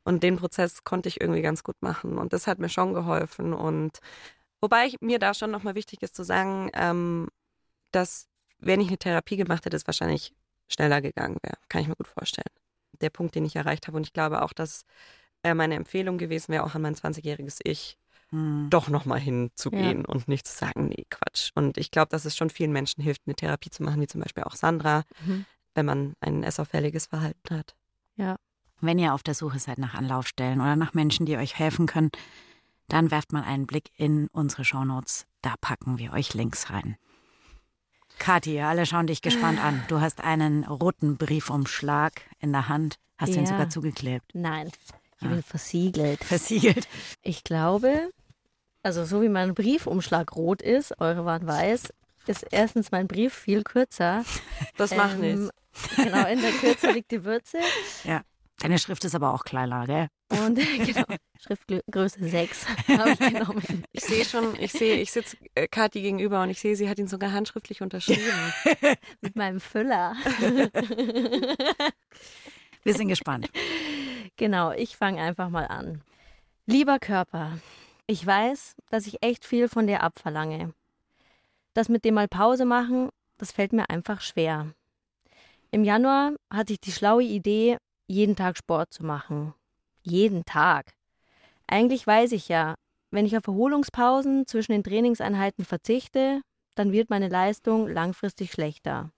Und 0.04 0.24
den 0.24 0.36
Prozess 0.36 0.82
konnte 0.82 1.08
ich 1.08 1.20
irgendwie 1.20 1.42
ganz 1.42 1.62
gut 1.62 1.76
machen. 1.80 2.18
Und 2.18 2.32
das 2.32 2.48
hat 2.48 2.58
mir 2.58 2.68
schon 2.68 2.94
geholfen. 2.94 3.54
Und 3.54 3.98
wobei 4.60 4.86
ich, 4.86 5.00
mir 5.00 5.20
da 5.20 5.34
schon 5.34 5.52
nochmal 5.52 5.76
wichtig 5.76 6.02
ist 6.02 6.16
zu 6.16 6.24
sagen, 6.24 6.70
ähm, 6.74 7.28
dass, 7.92 8.26
wenn 8.58 8.80
ich 8.80 8.88
eine 8.88 8.98
Therapie 8.98 9.36
gemacht 9.36 9.64
hätte, 9.64 9.76
es 9.76 9.86
wahrscheinlich 9.86 10.34
schneller 10.68 11.00
gegangen 11.00 11.38
wäre. 11.42 11.56
Kann 11.68 11.82
ich 11.82 11.88
mir 11.88 11.94
gut 11.94 12.08
vorstellen. 12.08 12.50
Der 13.00 13.10
Punkt, 13.10 13.36
den 13.36 13.44
ich 13.44 13.54
erreicht 13.54 13.86
habe. 13.86 13.96
Und 13.96 14.06
ich 14.06 14.12
glaube 14.12 14.42
auch, 14.42 14.52
dass 14.52 14.84
äh, 15.44 15.54
meine 15.54 15.76
Empfehlung 15.76 16.18
gewesen 16.18 16.52
wäre, 16.52 16.64
auch 16.64 16.74
an 16.74 16.82
mein 16.82 16.96
20-jähriges 16.96 17.60
Ich, 17.62 17.98
Hm. 18.32 18.68
doch 18.70 18.88
nochmal 18.88 19.20
hinzugehen 19.20 20.04
und 20.06 20.26
nicht 20.26 20.46
zu 20.48 20.56
sagen, 20.56 20.88
nee, 20.88 21.04
Quatsch. 21.10 21.50
Und 21.54 21.76
ich 21.76 21.90
glaube, 21.90 22.08
dass 22.08 22.24
es 22.24 22.36
schon 22.36 22.48
vielen 22.50 22.72
Menschen 22.72 23.02
hilft, 23.02 23.22
eine 23.26 23.34
Therapie 23.36 23.68
zu 23.70 23.82
machen, 23.82 24.00
wie 24.00 24.06
zum 24.06 24.20
Beispiel 24.22 24.42
auch 24.44 24.54
Sandra, 24.56 25.02
Mhm. 25.24 25.44
wenn 25.74 25.86
man 25.86 26.14
ein 26.20 26.42
essauffälliges 26.42 27.06
Verhalten 27.06 27.54
hat. 27.56 27.74
Wenn 28.84 28.98
ihr 28.98 29.14
auf 29.14 29.22
der 29.22 29.34
Suche 29.34 29.58
seid 29.60 29.78
nach 29.78 29.94
Anlaufstellen 29.94 30.60
oder 30.60 30.74
nach 30.74 30.92
Menschen, 30.92 31.24
die 31.24 31.36
euch 31.36 31.56
helfen 31.58 31.86
können, 31.86 32.10
dann 32.88 33.12
werft 33.12 33.32
mal 33.32 33.44
einen 33.44 33.66
Blick 33.68 33.90
in 33.96 34.26
unsere 34.32 34.64
Shownotes. 34.64 35.26
Da 35.40 35.54
packen 35.60 35.98
wir 35.98 36.12
euch 36.12 36.34
Links 36.34 36.70
rein. 36.70 36.96
Kathi, 38.18 38.60
alle 38.60 38.86
schauen 38.86 39.06
dich 39.06 39.22
gespannt 39.22 39.62
an. 39.62 39.82
Du 39.88 40.00
hast 40.00 40.20
einen 40.20 40.64
roten 40.64 41.16
Briefumschlag 41.16 42.12
in 42.40 42.52
der 42.52 42.68
Hand, 42.68 42.96
hast 43.18 43.34
den 43.34 43.44
Ja. 43.44 43.50
sogar 43.50 43.68
zugeklebt, 43.70 44.30
Nein, 44.34 44.68
ich 44.68 45.26
Ah. 45.26 45.28
bin 45.28 45.42
versiegelt. 45.42 46.22
versiegelt. 46.24 46.88
Ich 47.22 47.44
glaube, 47.44 48.10
also 48.82 49.04
so 49.04 49.22
wie 49.22 49.28
mein 49.28 49.54
Briefumschlag 49.54 50.34
rot 50.34 50.62
ist, 50.62 51.00
eure 51.00 51.24
waren 51.24 51.46
weiß, 51.46 51.92
ist 52.26 52.46
erstens 52.50 52.90
mein 52.92 53.06
Brief 53.08 53.34
viel 53.34 53.62
kürzer. 53.62 54.24
Das 54.76 54.94
macht 54.96 55.14
Ähm, 55.14 55.20
nichts. 55.20 55.50
Genau, 55.96 56.26
in 56.26 56.40
der 56.40 56.52
Kürze 56.52 56.90
liegt 56.92 57.10
die 57.10 57.24
Würze. 57.24 57.58
Deine 58.58 58.78
Schrift 58.78 59.04
ist 59.04 59.14
aber 59.14 59.34
auch 59.34 59.44
kleiner, 59.44 59.86
gell? 59.86 60.06
Und 60.28 60.54
genau, 60.86 61.04
Schriftgröße 61.40 62.28
6 62.28 62.66
habe 62.88 63.10
ich 63.10 63.18
genommen. 63.18 63.84
Ich 63.92 64.04
sehe 64.04 64.24
schon, 64.24 64.54
ich 64.60 64.70
sehe, 64.72 64.96
ich 64.96 65.10
sitze 65.10 65.36
äh, 65.54 65.66
Kathi 65.66 66.00
gegenüber 66.00 66.42
und 66.42 66.50
ich 66.50 66.60
sehe, 66.60 66.76
sie 66.76 66.88
hat 66.88 66.98
ihn 66.98 67.08
sogar 67.08 67.32
handschriftlich 67.32 67.82
unterschrieben. 67.82 68.22
Mit 69.20 69.34
meinem 69.34 69.58
Füller. 69.60 70.14
Wir 72.84 72.94
sind 72.94 73.08
gespannt. 73.08 73.50
Genau, 74.36 74.70
ich 74.72 74.96
fange 74.96 75.20
einfach 75.20 75.48
mal 75.48 75.66
an. 75.66 76.02
Lieber 76.66 76.98
Körper, 76.98 77.58
ich 78.06 78.26
weiß, 78.26 78.76
dass 78.90 79.06
ich 79.06 79.22
echt 79.22 79.44
viel 79.44 79.68
von 79.68 79.86
dir 79.86 80.02
abverlange. 80.02 80.74
Das 81.74 81.88
mit 81.88 82.04
dem 82.04 82.14
mal 82.14 82.28
Pause 82.28 82.64
machen, 82.64 83.08
das 83.38 83.52
fällt 83.52 83.72
mir 83.72 83.88
einfach 83.88 84.20
schwer. 84.20 84.74
Im 85.70 85.84
Januar 85.84 86.34
hatte 86.52 86.74
ich 86.74 86.80
die 86.80 86.92
schlaue 86.92 87.22
Idee, 87.22 87.78
jeden 88.06 88.36
Tag 88.36 88.58
Sport 88.58 88.92
zu 88.92 89.04
machen. 89.04 89.54
Jeden 90.02 90.44
Tag. 90.44 90.92
Eigentlich 91.66 92.06
weiß 92.06 92.32
ich 92.32 92.48
ja, 92.48 92.74
wenn 93.10 93.24
ich 93.24 93.36
auf 93.36 93.46
Erholungspausen 93.46 94.46
zwischen 94.46 94.72
den 94.72 94.84
Trainingseinheiten 94.84 95.64
verzichte, 95.64 96.42
dann 96.74 96.92
wird 96.92 97.10
meine 97.10 97.28
Leistung 97.28 97.88
langfristig 97.88 98.52
schlechter. 98.52 99.10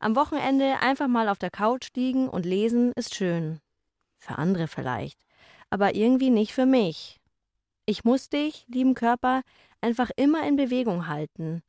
Am 0.00 0.16
Wochenende 0.16 0.80
einfach 0.80 1.06
mal 1.06 1.28
auf 1.28 1.38
der 1.38 1.50
Couch 1.50 1.88
liegen 1.94 2.28
und 2.28 2.44
lesen 2.44 2.92
ist 2.96 3.14
schön. 3.14 3.60
Für 4.18 4.38
andere 4.38 4.66
vielleicht. 4.66 5.18
Aber 5.70 5.94
irgendwie 5.94 6.30
nicht 6.30 6.52
für 6.52 6.66
mich. 6.66 7.21
Ich 7.84 8.04
muss 8.04 8.28
dich, 8.28 8.64
lieben 8.68 8.94
Körper, 8.94 9.42
einfach 9.80 10.10
immer 10.16 10.46
in 10.46 10.56
Bewegung 10.56 11.08
halten. 11.08 11.62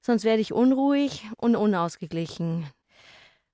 Sonst 0.00 0.24
werde 0.24 0.40
ich 0.40 0.52
unruhig 0.52 1.28
und 1.36 1.56
unausgeglichen. 1.56 2.66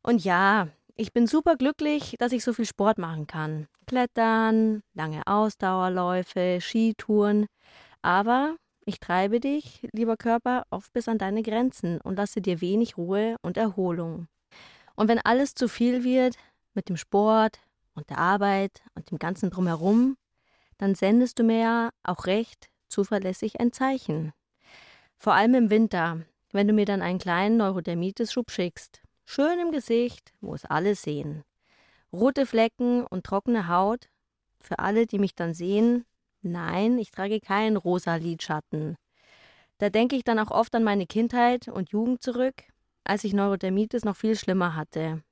Und 0.02 0.22
ja, 0.22 0.68
ich 0.96 1.12
bin 1.12 1.26
super 1.26 1.56
glücklich, 1.56 2.14
dass 2.18 2.32
ich 2.32 2.44
so 2.44 2.52
viel 2.52 2.66
Sport 2.66 2.98
machen 2.98 3.26
kann. 3.26 3.68
Klettern, 3.86 4.82
lange 4.92 5.26
Ausdauerläufe, 5.26 6.58
Skitouren. 6.60 7.46
Aber 8.02 8.56
ich 8.84 9.00
treibe 9.00 9.40
dich, 9.40 9.88
lieber 9.92 10.18
Körper, 10.18 10.64
oft 10.68 10.92
bis 10.92 11.08
an 11.08 11.16
deine 11.16 11.42
Grenzen 11.42 12.00
und 12.02 12.16
lasse 12.16 12.42
dir 12.42 12.60
wenig 12.60 12.98
Ruhe 12.98 13.36
und 13.40 13.56
Erholung. 13.56 14.28
Und 14.94 15.08
wenn 15.08 15.18
alles 15.18 15.54
zu 15.54 15.68
viel 15.68 16.04
wird 16.04 16.36
mit 16.74 16.90
dem 16.90 16.98
Sport 16.98 17.60
und 17.94 18.10
der 18.10 18.18
Arbeit 18.18 18.82
und 18.94 19.10
dem 19.10 19.18
ganzen 19.18 19.48
Drumherum, 19.48 20.16
dann 20.78 20.94
sendest 20.94 21.38
du 21.38 21.44
mir 21.44 21.58
ja 21.58 21.90
auch 22.02 22.26
recht 22.26 22.68
zuverlässig 22.88 23.60
ein 23.60 23.72
Zeichen. 23.72 24.32
Vor 25.16 25.34
allem 25.34 25.54
im 25.54 25.70
Winter, 25.70 26.22
wenn 26.52 26.68
du 26.68 26.72
mir 26.72 26.84
dann 26.84 27.02
einen 27.02 27.18
kleinen 27.18 27.56
Neurodermitis-Schub 27.56 28.50
schickst. 28.50 29.02
Schön 29.24 29.58
im 29.58 29.72
Gesicht, 29.72 30.32
wo 30.40 30.54
es 30.54 30.64
alle 30.64 30.94
sehen. 30.94 31.44
Rote 32.12 32.46
Flecken 32.46 33.04
und 33.04 33.24
trockene 33.24 33.68
Haut. 33.68 34.08
Für 34.60 34.78
alle, 34.78 35.06
die 35.06 35.18
mich 35.18 35.34
dann 35.34 35.54
sehen, 35.54 36.04
nein, 36.42 36.98
ich 36.98 37.10
trage 37.10 37.40
keinen 37.40 37.76
rosa 37.76 38.16
Lidschatten. 38.16 38.96
Da 39.78 39.90
denke 39.90 40.14
ich 40.14 40.24
dann 40.24 40.38
auch 40.38 40.50
oft 40.50 40.74
an 40.74 40.84
meine 40.84 41.06
Kindheit 41.06 41.68
und 41.68 41.90
Jugend 41.90 42.22
zurück, 42.22 42.62
als 43.02 43.24
ich 43.24 43.32
Neurodermitis 43.32 44.04
noch 44.04 44.16
viel 44.16 44.36
schlimmer 44.36 44.76
hatte. 44.76 45.22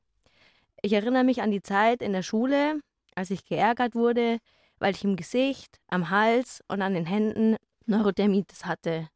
Ich 0.82 0.92
erinnere 0.92 1.22
mich 1.24 1.42
an 1.42 1.52
die 1.52 1.62
Zeit 1.62 2.02
in 2.02 2.12
der 2.12 2.22
Schule, 2.22 2.80
als 3.14 3.30
ich 3.30 3.44
geärgert 3.44 3.94
wurde, 3.94 4.38
weil 4.82 4.94
ich 4.94 5.04
im 5.04 5.14
Gesicht, 5.14 5.80
am 5.86 6.10
Hals 6.10 6.60
und 6.66 6.82
an 6.82 6.94
den 6.94 7.06
Händen 7.06 7.56
Neurodermitis 7.86 8.64
hatte. 8.64 9.08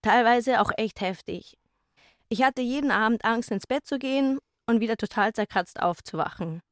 Teilweise 0.00 0.62
auch 0.62 0.72
echt 0.78 1.02
heftig. 1.02 1.58
Ich 2.30 2.42
hatte 2.42 2.62
jeden 2.62 2.90
Abend 2.90 3.22
Angst, 3.24 3.50
ins 3.50 3.66
Bett 3.66 3.86
zu 3.86 3.98
gehen 3.98 4.38
und 4.66 4.80
wieder 4.80 4.96
total 4.96 5.34
zerkratzt 5.34 5.80
aufzuwachen. 5.80 6.62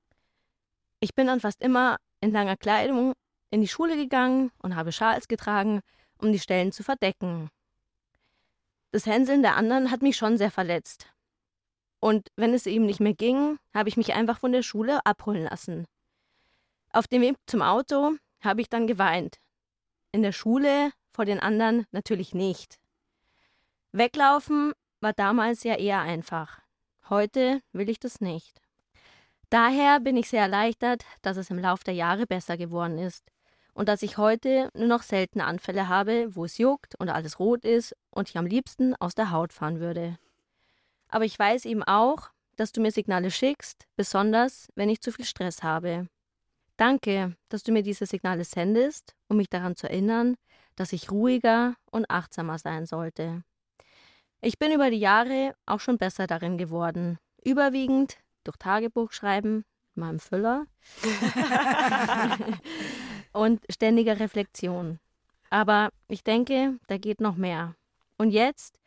Ich 1.01 1.15
bin 1.15 1.27
dann 1.27 1.41
fast 1.41 1.61
immer 1.61 1.99
in 2.23 2.33
langer 2.33 2.57
Kleidung 2.57 3.13
in 3.51 3.61
die 3.61 3.69
Schule 3.69 3.97
gegangen 3.97 4.51
und 4.63 4.77
habe 4.77 4.93
Schals 4.93 5.29
getragen, 5.29 5.81
um 6.19 6.33
die 6.33 6.39
Stellen 6.39 6.73
zu 6.73 6.83
verdecken. 6.83 7.51
Das 8.93 9.05
Hänseln 9.05 9.43
der 9.43 9.57
anderen 9.57 9.91
hat 9.91 10.01
mich 10.01 10.17
schon 10.17 10.39
sehr 10.39 10.51
verletzt. 10.51 11.07
Und 12.01 12.29
wenn 12.37 12.55
es 12.55 12.67
eben 12.67 12.87
nicht 12.87 13.01
mehr 13.01 13.15
ging, 13.15 13.59
habe 13.75 13.91
ich 13.91 13.99
mich 13.99 14.15
einfach 14.15 14.39
von 14.39 14.53
der 14.53 14.63
Schule 14.63 15.05
abholen 15.05 15.45
lassen. 15.45 15.87
Auf 16.95 17.09
dem 17.09 17.23
Weg 17.23 17.37
zum 17.47 17.63
Auto 17.63 18.17
habe 18.43 18.61
ich 18.61 18.69
dann 18.69 18.87
geweint. 18.87 19.39
In 20.13 20.23
der 20.23 20.33
Schule 20.33 20.93
vor 21.11 21.25
den 21.25 21.41
anderen 21.41 21.87
natürlich 21.91 22.35
nicht. 22.35 22.79
Weglaufen 23.93 24.75
war 25.01 25.15
damals 25.15 25.65
ja 25.65 25.77
eher 25.77 26.01
einfach. 26.01 26.61
Heute 27.09 27.63
will 27.73 27.89
ich 27.89 27.99
das 27.99 28.21
nicht. 28.21 28.61
Daher 29.49 30.01
bin 30.01 30.19
ich 30.19 30.29
sehr 30.29 30.43
erleichtert, 30.43 31.05
dass 31.23 31.39
es 31.39 31.49
im 31.49 31.59
Lauf 31.59 31.83
der 31.83 31.95
Jahre 31.95 32.27
besser 32.27 32.59
geworden 32.59 32.99
ist 32.99 33.25
und 33.73 33.89
dass 33.89 34.03
ich 34.03 34.19
heute 34.19 34.69
nur 34.75 34.89
noch 34.89 35.03
selten 35.03 35.41
Anfälle 35.41 35.89
habe, 35.89 36.37
wo 36.37 36.45
es 36.45 36.59
juckt 36.59 36.95
und 36.97 37.09
alles 37.09 37.39
rot 37.39 37.65
ist 37.65 37.97
und 38.11 38.29
ich 38.29 38.37
am 38.37 38.47
liebsten 38.47 38.95
aus 38.97 39.15
der 39.15 39.31
Haut 39.31 39.55
fahren 39.55 39.81
würde. 39.81 40.19
Aber 41.09 41.25
ich 41.25 41.39
weiß 41.39 41.65
eben 41.65 41.83
auch, 41.83 42.29
dass 42.57 42.73
du 42.73 42.83
mir 42.83 42.93
Signale 42.93 43.31
schickst, 43.31 43.87
besonders 43.97 44.69
wenn 44.75 44.91
ich 44.91 45.01
zu 45.01 45.11
viel 45.11 45.25
Stress 45.25 45.63
habe. 45.63 46.09
Danke, 46.77 47.37
dass 47.49 47.63
du 47.63 47.73
mir 47.73 47.83
diese 47.83 48.07
Signale 48.07 48.45
sendest, 48.45 49.15
um 49.29 49.37
mich 49.37 49.49
daran 49.49 49.77
zu 49.77 49.89
erinnern, 49.89 50.37
dass 50.77 50.93
ich 50.93 51.11
ruhiger 51.11 51.75
und 51.91 52.11
achtsamer 52.11 52.59
sein 52.59 52.87
sollte. 52.87 53.43
Ich 54.41 54.59
bin 54.59 54.73
über 54.73 54.91
die 54.91 54.99
Jahre 54.99 55.55
auch 55.67 55.81
schon 55.81 55.99
besser 55.99 56.27
darin 56.27 56.59
geworden, 56.59 57.19
überwiegend 57.45 58.17
durch 58.45 58.57
Tagebuchschreiben 58.57 59.65
meinem 59.95 60.19
Füller 60.19 60.67
und 63.33 63.61
ständiger 63.71 64.19
Reflexion. 64.19 64.99
Aber 65.51 65.91
ich 66.09 66.25
denke, 66.25 66.79
da 66.87 66.97
geht 66.97 67.21
noch 67.21 67.37
mehr. 67.37 67.75
Und 68.17 68.31
jetzt, 68.31 68.79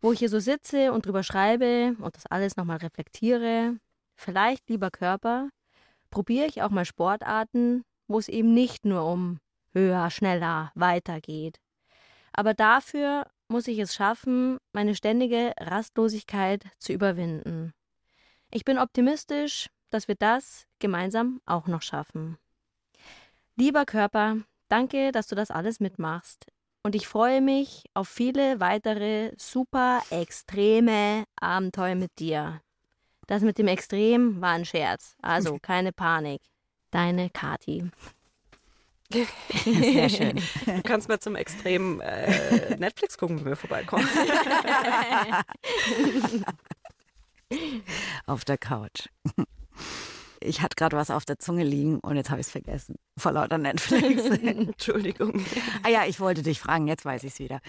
wo 0.00 0.12
ich 0.12 0.18
hier 0.18 0.30
so 0.30 0.40
sitze 0.40 0.92
und 0.92 1.04
drüber 1.04 1.22
schreibe 1.22 1.94
und 2.00 2.16
das 2.16 2.26
alles 2.26 2.56
nochmal 2.56 2.78
reflektiere, 2.78 3.76
vielleicht 4.14 4.68
lieber 4.68 4.90
Körper, 4.90 5.50
probiere 6.10 6.46
ich 6.46 6.62
auch 6.62 6.70
mal 6.70 6.84
Sportarten, 6.84 7.82
wo 8.08 8.18
es 8.18 8.28
eben 8.28 8.54
nicht 8.54 8.84
nur 8.84 9.04
um 9.04 9.38
höher, 9.72 10.10
schneller, 10.10 10.72
weiter 10.74 11.20
geht. 11.20 11.58
Aber 12.32 12.54
dafür 12.54 13.26
muss 13.48 13.68
ich 13.68 13.78
es 13.78 13.94
schaffen, 13.94 14.58
meine 14.72 14.94
ständige 14.94 15.52
Rastlosigkeit 15.58 16.64
zu 16.78 16.92
überwinden. 16.92 17.72
Ich 18.50 18.64
bin 18.64 18.78
optimistisch, 18.78 19.68
dass 19.90 20.08
wir 20.08 20.14
das 20.16 20.66
gemeinsam 20.78 21.40
auch 21.46 21.66
noch 21.66 21.82
schaffen. 21.82 22.38
Lieber 23.56 23.86
Körper, 23.86 24.38
danke, 24.68 25.12
dass 25.12 25.28
du 25.28 25.34
das 25.34 25.50
alles 25.50 25.80
mitmachst. 25.80 26.46
Und 26.82 26.94
ich 26.94 27.08
freue 27.08 27.40
mich 27.40 27.84
auf 27.94 28.08
viele 28.08 28.60
weitere 28.60 29.32
super 29.38 30.02
extreme 30.10 31.24
Abenteuer 31.40 31.96
mit 31.96 32.18
dir. 32.18 32.60
Das 33.26 33.42
mit 33.42 33.58
dem 33.58 33.68
Extrem 33.68 34.40
war 34.40 34.52
ein 34.52 34.64
Scherz, 34.64 35.16
also 35.20 35.58
keine 35.60 35.92
Panik. 35.92 36.40
Deine 36.90 37.28
Kati. 37.30 37.90
Sehr 39.64 40.08
schön. 40.08 40.40
Du 40.66 40.82
kannst 40.82 41.08
mal 41.08 41.20
zum 41.20 41.36
extremen 41.36 42.00
äh, 42.00 42.76
Netflix 42.76 43.16
gucken, 43.18 43.38
wenn 43.38 43.46
wir 43.46 43.56
vorbeikommen. 43.56 44.08
auf 48.26 48.44
der 48.44 48.58
Couch. 48.58 49.08
Ich 50.40 50.60
hatte 50.60 50.76
gerade 50.76 50.96
was 50.96 51.10
auf 51.10 51.24
der 51.24 51.38
Zunge 51.38 51.64
liegen 51.64 52.00
und 52.00 52.16
jetzt 52.16 52.30
habe 52.30 52.40
ich 52.40 52.46
es 52.46 52.52
vergessen. 52.52 52.96
Vor 53.16 53.32
lauter 53.32 53.58
Netflix. 53.58 54.24
Entschuldigung. 54.24 55.44
ah 55.82 55.88
ja, 55.88 56.04
ich 56.06 56.20
wollte 56.20 56.42
dich 56.42 56.60
fragen, 56.60 56.88
jetzt 56.88 57.04
weiß 57.04 57.24
ich 57.24 57.34
es 57.34 57.38
wieder. 57.38 57.60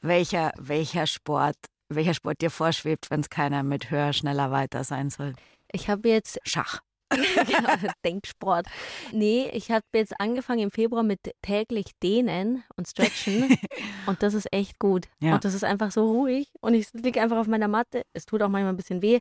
Welcher, 0.00 0.52
welcher 0.58 1.06
Sport, 1.06 1.56
welcher 1.94 2.14
Sport 2.14 2.40
dir 2.40 2.50
vorschwebt, 2.50 3.10
wenn 3.10 3.20
es 3.20 3.30
keiner 3.30 3.62
mit 3.62 3.90
höher, 3.90 4.12
schneller, 4.12 4.50
weiter 4.50 4.84
sein 4.84 5.10
soll? 5.10 5.34
Ich 5.72 5.88
habe 5.88 6.08
jetzt 6.08 6.38
Schach. 6.44 6.80
genau, 7.10 7.70
Denksport. 8.04 8.66
Nee, 9.12 9.50
ich 9.52 9.70
habe 9.72 9.84
jetzt 9.94 10.20
angefangen 10.20 10.60
im 10.60 10.70
Februar 10.70 11.02
mit 11.02 11.18
täglich 11.42 11.86
Dehnen 12.02 12.62
und 12.76 12.88
Stretchen 12.88 13.58
und 14.06 14.22
das 14.22 14.34
ist 14.34 14.52
echt 14.52 14.78
gut. 14.78 15.08
Ja. 15.18 15.34
Und 15.34 15.44
das 15.44 15.54
ist 15.54 15.64
einfach 15.64 15.90
so 15.90 16.08
ruhig 16.08 16.48
und 16.60 16.74
ich 16.74 16.92
liege 16.92 17.20
einfach 17.20 17.38
auf 17.38 17.48
meiner 17.48 17.66
Matte. 17.66 18.02
Es 18.12 18.26
tut 18.26 18.42
auch 18.42 18.48
manchmal 18.48 18.72
ein 18.72 18.76
bisschen 18.76 19.02
weh, 19.02 19.18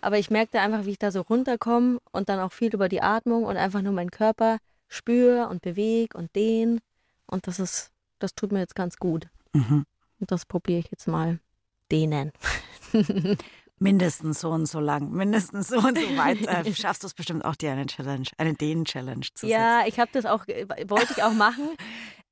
aber 0.00 0.18
ich 0.18 0.30
merke 0.30 0.50
da 0.52 0.62
einfach, 0.62 0.86
wie 0.86 0.90
ich 0.90 0.98
da 0.98 1.12
so 1.12 1.20
runterkomme 1.20 2.00
und 2.10 2.28
dann 2.28 2.40
auch 2.40 2.52
viel 2.52 2.74
über 2.74 2.88
die 2.88 3.00
Atmung 3.02 3.44
und 3.44 3.56
einfach 3.56 3.82
nur 3.82 3.92
meinen 3.92 4.10
Körper 4.10 4.58
spüre 4.88 5.46
und 5.48 5.62
bewege 5.62 6.18
und 6.18 6.34
dehne 6.34 6.80
und 7.26 7.46
das 7.46 7.60
ist, 7.60 7.92
das 8.18 8.34
tut 8.34 8.50
mir 8.50 8.58
jetzt 8.58 8.74
ganz 8.74 8.96
gut. 8.96 9.28
Mhm. 9.52 9.86
Und 10.18 10.32
das 10.32 10.46
probiere 10.46 10.80
ich 10.80 10.90
jetzt 10.90 11.06
mal. 11.06 11.38
Dehnen. 11.90 12.32
Mindestens 13.82 14.40
so 14.40 14.50
und 14.50 14.66
so 14.66 14.78
lang, 14.78 15.10
mindestens 15.10 15.68
so 15.68 15.78
und 15.78 15.96
so 15.96 16.16
weit. 16.18 16.46
Äh, 16.46 16.74
schaffst 16.74 17.02
du 17.02 17.06
es 17.06 17.14
bestimmt 17.14 17.46
auch, 17.46 17.56
dir 17.56 17.72
eine 17.72 17.86
Challenge, 17.86 18.26
eine 18.36 18.52
Dehnen-Challenge 18.52 19.22
zu 19.32 19.46
setzen. 19.46 19.48
Ja, 19.48 19.86
ich 19.86 19.98
habe 19.98 20.10
das 20.12 20.26
auch, 20.26 20.46
wollte 20.46 21.14
ich 21.16 21.22
auch 21.22 21.32
machen, 21.32 21.66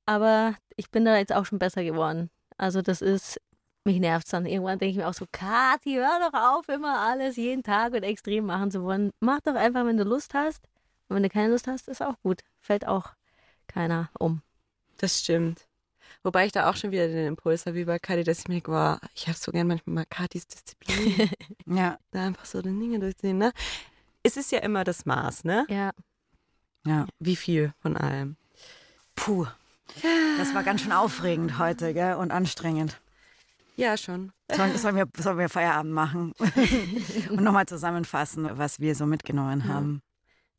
aber 0.05 0.53
ich 0.75 0.91
bin 0.91 1.05
da 1.05 1.17
jetzt 1.17 1.33
auch 1.33 1.47
schon 1.47 1.57
besser 1.57 1.83
geworden. 1.83 2.29
Also 2.57 2.83
das 2.83 3.01
ist, 3.01 3.41
mich 3.83 3.99
nervt 3.99 4.27
es 4.27 4.31
dann. 4.31 4.45
Irgendwann 4.45 4.77
denke 4.77 4.91
ich 4.91 4.97
mir 4.97 5.07
auch 5.07 5.13
so, 5.15 5.25
Kathi, 5.31 5.95
hör 5.95 6.19
doch 6.19 6.39
auf, 6.39 6.69
immer 6.69 6.99
alles 6.99 7.35
jeden 7.35 7.63
Tag 7.63 7.93
und 7.93 8.03
extrem 8.03 8.45
machen 8.45 8.69
zu 8.69 8.83
wollen. 8.83 9.11
Mach 9.19 9.39
doch 9.41 9.55
einfach, 9.55 9.85
wenn 9.85 9.97
du 9.97 10.03
Lust 10.03 10.35
hast. 10.35 10.67
Und 11.07 11.15
wenn 11.15 11.23
du 11.23 11.29
keine 11.29 11.51
Lust 11.51 11.67
hast, 11.67 11.87
ist 11.87 12.03
auch 12.03 12.15
gut. 12.21 12.41
Fällt 12.59 12.85
auch 12.85 13.13
keiner 13.65 14.11
um. 14.19 14.43
Das 14.97 15.19
stimmt. 15.19 15.68
Wobei 16.23 16.45
ich 16.45 16.51
da 16.51 16.69
auch 16.69 16.75
schon 16.75 16.91
wieder 16.91 17.07
den 17.07 17.27
Impuls 17.27 17.65
habe, 17.65 17.77
wie 17.77 17.85
bei 17.85 17.97
Kati, 17.97 18.23
dass 18.23 18.39
ich 18.39 18.47
mir 18.47 18.55
denke, 18.55 18.71
boah, 18.71 18.99
ich 19.15 19.27
habe 19.27 19.37
so 19.37 19.51
gern 19.51 19.67
manchmal 19.67 19.93
mal 19.95 20.05
Katis 20.05 20.47
Disziplin. 20.47 21.29
Ja, 21.65 21.99
da 22.11 22.25
einfach 22.25 22.45
so 22.45 22.61
die 22.61 22.69
Dinge 22.69 22.99
durchziehen, 22.99 23.37
ne? 23.37 23.51
Es 24.23 24.37
ist 24.37 24.51
ja 24.51 24.59
immer 24.59 24.83
das 24.83 25.05
Maß, 25.05 25.43
ne? 25.43 25.65
Ja. 25.69 25.91
ja. 26.85 27.05
Wie 27.19 27.35
viel 27.35 27.73
von 27.79 27.95
allem. 27.95 28.37
Puh. 29.15 29.45
Das 30.37 30.53
war 30.53 30.63
ganz 30.63 30.81
schön 30.81 30.91
aufregend 30.91 31.59
heute, 31.59 31.93
gell? 31.93 32.15
Und 32.15 32.31
anstrengend. 32.31 32.99
Ja, 33.75 33.95
schon. 33.97 34.33
Sollen, 34.51 34.77
sollen, 34.77 34.95
wir, 34.95 35.07
sollen 35.15 35.37
wir 35.37 35.47
Feierabend 35.47 35.93
machen 35.93 36.33
und 37.29 37.41
nochmal 37.41 37.65
zusammenfassen, 37.65 38.49
was 38.57 38.79
wir 38.79 38.95
so 38.95 39.05
mitgenommen 39.05 39.67
haben? 39.67 40.01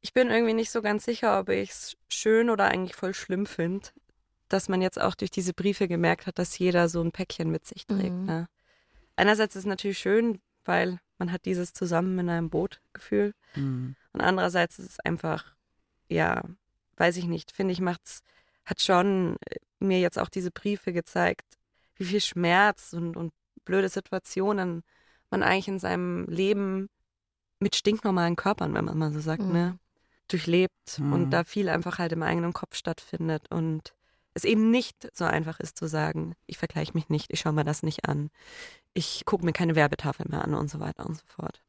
Ich 0.00 0.14
bin 0.14 0.30
irgendwie 0.30 0.54
nicht 0.54 0.70
so 0.70 0.80
ganz 0.80 1.04
sicher, 1.04 1.38
ob 1.38 1.50
ich 1.50 1.70
es 1.70 1.96
schön 2.08 2.48
oder 2.48 2.66
eigentlich 2.66 2.96
voll 2.96 3.12
schlimm 3.12 3.44
finde, 3.44 3.88
dass 4.52 4.68
man 4.68 4.82
jetzt 4.82 5.00
auch 5.00 5.14
durch 5.14 5.30
diese 5.30 5.54
Briefe 5.54 5.88
gemerkt 5.88 6.26
hat, 6.26 6.38
dass 6.38 6.58
jeder 6.58 6.88
so 6.88 7.00
ein 7.00 7.12
Päckchen 7.12 7.50
mit 7.50 7.66
sich 7.66 7.86
trägt. 7.86 8.14
Mhm. 8.14 8.24
Ne? 8.26 8.48
Einerseits 9.16 9.54
ist 9.56 9.60
es 9.60 9.66
natürlich 9.66 9.98
schön, 9.98 10.40
weil 10.64 10.98
man 11.18 11.32
hat 11.32 11.44
dieses 11.46 11.72
zusammen 11.72 12.18
in 12.18 12.28
einem 12.28 12.50
Boot 12.50 12.80
Gefühl. 12.92 13.32
Mhm. 13.54 13.94
Und 14.12 14.20
andererseits 14.20 14.78
ist 14.78 14.90
es 14.90 15.00
einfach, 15.00 15.54
ja, 16.08 16.42
weiß 16.96 17.16
ich 17.16 17.24
nicht, 17.26 17.52
finde 17.52 17.72
ich, 17.72 17.80
macht's, 17.80 18.20
hat 18.64 18.80
schon 18.82 19.36
äh, 19.48 19.56
mir 19.78 20.00
jetzt 20.00 20.18
auch 20.18 20.28
diese 20.28 20.50
Briefe 20.50 20.92
gezeigt, 20.92 21.46
wie 21.96 22.04
viel 22.04 22.20
Schmerz 22.20 22.92
und, 22.92 23.16
und 23.16 23.32
blöde 23.64 23.88
Situationen 23.88 24.82
man 25.30 25.42
eigentlich 25.42 25.68
in 25.68 25.78
seinem 25.78 26.26
Leben 26.26 26.88
mit 27.60 27.76
stinknormalen 27.76 28.36
Körpern, 28.36 28.74
wenn 28.74 28.84
man 28.84 28.98
mal 28.98 29.12
so 29.12 29.20
sagt, 29.20 29.42
Mhm. 29.42 29.52
ne, 29.52 29.78
durchlebt 30.28 30.98
Mhm. 30.98 31.12
und 31.12 31.30
da 31.30 31.44
viel 31.44 31.68
einfach 31.68 31.98
halt 31.98 32.12
im 32.12 32.22
eigenen 32.22 32.52
Kopf 32.52 32.74
stattfindet 32.74 33.50
und 33.50 33.94
es 34.34 34.44
eben 34.44 34.70
nicht 34.70 35.08
so 35.12 35.24
einfach 35.24 35.60
ist 35.60 35.76
zu 35.76 35.86
sagen, 35.86 36.34
ich 36.46 36.58
vergleiche 36.58 36.92
mich 36.94 37.08
nicht, 37.08 37.32
ich 37.32 37.40
schaue 37.40 37.52
mir 37.52 37.64
das 37.64 37.82
nicht 37.82 38.08
an, 38.08 38.30
ich 38.94 39.24
gucke 39.24 39.44
mir 39.44 39.52
keine 39.52 39.74
Werbetafel 39.76 40.26
mehr 40.28 40.44
an 40.44 40.54
und 40.54 40.70
so 40.70 40.80
weiter 40.80 41.06
und 41.06 41.16
so 41.16 41.24
fort. 41.26 41.62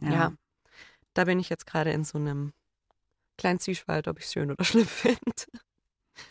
Ja. 0.00 0.32
Da 1.14 1.24
bin 1.24 1.38
ich 1.38 1.48
jetzt 1.48 1.66
gerade 1.66 1.92
in 1.92 2.04
so 2.04 2.18
einem 2.18 2.52
kleinen 3.38 3.60
Zwiespalt, 3.60 4.08
ob 4.08 4.18
ich 4.18 4.24
es 4.26 4.32
schön 4.32 4.50
oder 4.50 4.64
schlimm 4.64 4.86
finde. 4.86 5.20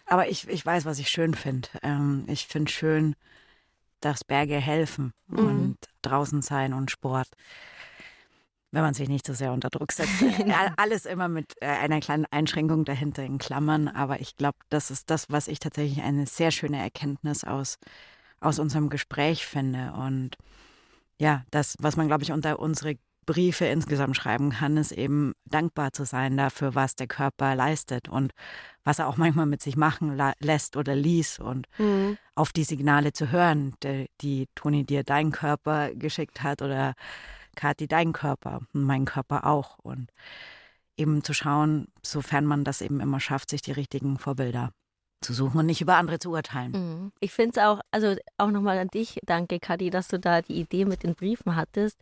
Aber 0.06 0.30
ich, 0.30 0.48
ich 0.48 0.66
weiß, 0.66 0.86
was 0.86 1.00
ich 1.00 1.10
schön 1.10 1.34
finde. 1.34 1.68
Ähm, 1.82 2.26
ich 2.28 2.48
finde 2.48 2.72
schön, 2.72 3.16
dass 4.00 4.24
Berge 4.24 4.56
helfen 4.56 5.14
Mhm. 5.28 5.38
und 5.40 5.78
draußen 6.02 6.42
sein 6.42 6.74
und 6.74 6.92
Sport. 6.92 7.30
Wenn 8.74 8.82
man 8.82 8.96
sich 8.96 9.08
nicht 9.08 9.28
so 9.28 9.34
sehr 9.34 9.54
unter 9.54 9.70
Druck 9.70 9.92
setzt. 9.92 10.24
Alles 10.78 11.06
immer 11.06 11.28
mit 11.28 11.54
äh, 11.62 11.68
einer 11.68 12.00
kleinen 12.00 12.26
Einschränkung 12.32 12.86
dahinter 12.86 13.24
in 13.24 13.38
Klammern. 13.38 13.88
Aber 13.88 14.20
ich 14.20 14.36
glaube, 14.36 14.58
das 14.70 14.90
ist 14.90 15.12
das, 15.12 15.30
was 15.30 15.48
ich 15.48 15.60
tatsächlich 15.60 16.04
eine 16.04 16.26
sehr 16.26 16.50
schöne 16.50 16.80
Erkenntnis 16.82 17.44
aus, 17.44 17.78
aus 18.40 18.58
unserem 18.58 18.90
Gespräch 18.90 19.46
finde. 19.46 19.94
Und 19.94 20.38
ja, 21.20 21.44
das, 21.52 21.76
was 21.82 21.98
man, 21.98 22.08
glaube 22.08 22.24
ich, 22.24 22.32
unter 22.32 22.58
unsere 22.58 22.96
Briefe 23.28 23.66
insgesamt 23.66 24.18
schreiben 24.18 24.50
kann, 24.50 24.76
ist 24.76 24.92
eben 24.92 25.34
dankbar 25.46 25.94
zu 25.94 26.04
sein 26.04 26.36
dafür, 26.36 26.74
was 26.74 26.96
der 26.96 27.06
Körper 27.06 27.54
leistet 27.54 28.10
und 28.10 28.34
was 28.84 28.98
er 28.98 29.08
auch 29.08 29.18
manchmal 29.18 29.46
mit 29.46 29.62
sich 29.62 29.78
machen 29.78 30.20
lässt 30.40 30.78
oder 30.78 30.96
ließ 30.96 31.38
und 31.38 31.68
auf 32.34 32.52
die 32.52 32.64
Signale 32.64 33.14
zu 33.14 33.32
hören, 33.32 33.76
die, 33.84 34.10
die 34.22 34.48
Toni 34.56 34.84
dir 34.84 35.04
dein 35.04 35.32
Körper 35.32 35.94
geschickt 35.94 36.42
hat 36.42 36.64
oder 36.64 36.96
Kathi 37.56 37.88
dein 37.88 38.14
Körper 38.14 38.62
mein 38.72 39.06
Körper 39.06 39.46
auch 39.46 39.78
und 39.80 40.10
eben 40.98 41.24
zu 41.24 41.34
schauen, 41.34 41.88
sofern 42.04 42.46
man 42.46 42.64
das 42.64 42.82
eben 42.82 43.00
immer 43.00 43.20
schafft, 43.20 43.50
sich 43.50 43.62
die 43.62 43.72
richtigen 43.72 44.18
Vorbilder 44.20 44.72
zu 45.22 45.34
suchen 45.34 45.60
und 45.60 45.66
nicht 45.66 45.82
über 45.82 45.96
andere 45.96 46.20
zu 46.20 46.32
urteilen. 46.32 46.72
Mhm. 46.72 47.12
Ich 47.20 47.32
finde 47.32 47.60
es 47.60 47.66
auch, 47.66 47.80
also 47.92 48.16
auch 48.38 48.52
nochmal 48.52 48.78
an 48.78 48.90
dich, 48.90 49.20
danke 49.26 49.60
Kathi, 49.60 49.90
dass 49.90 50.08
du 50.10 50.20
da 50.20 50.42
die 50.42 50.60
Idee 50.60 50.86
mit 50.86 51.04
den 51.04 51.16
Briefen 51.16 51.56
hattest. 51.56 51.98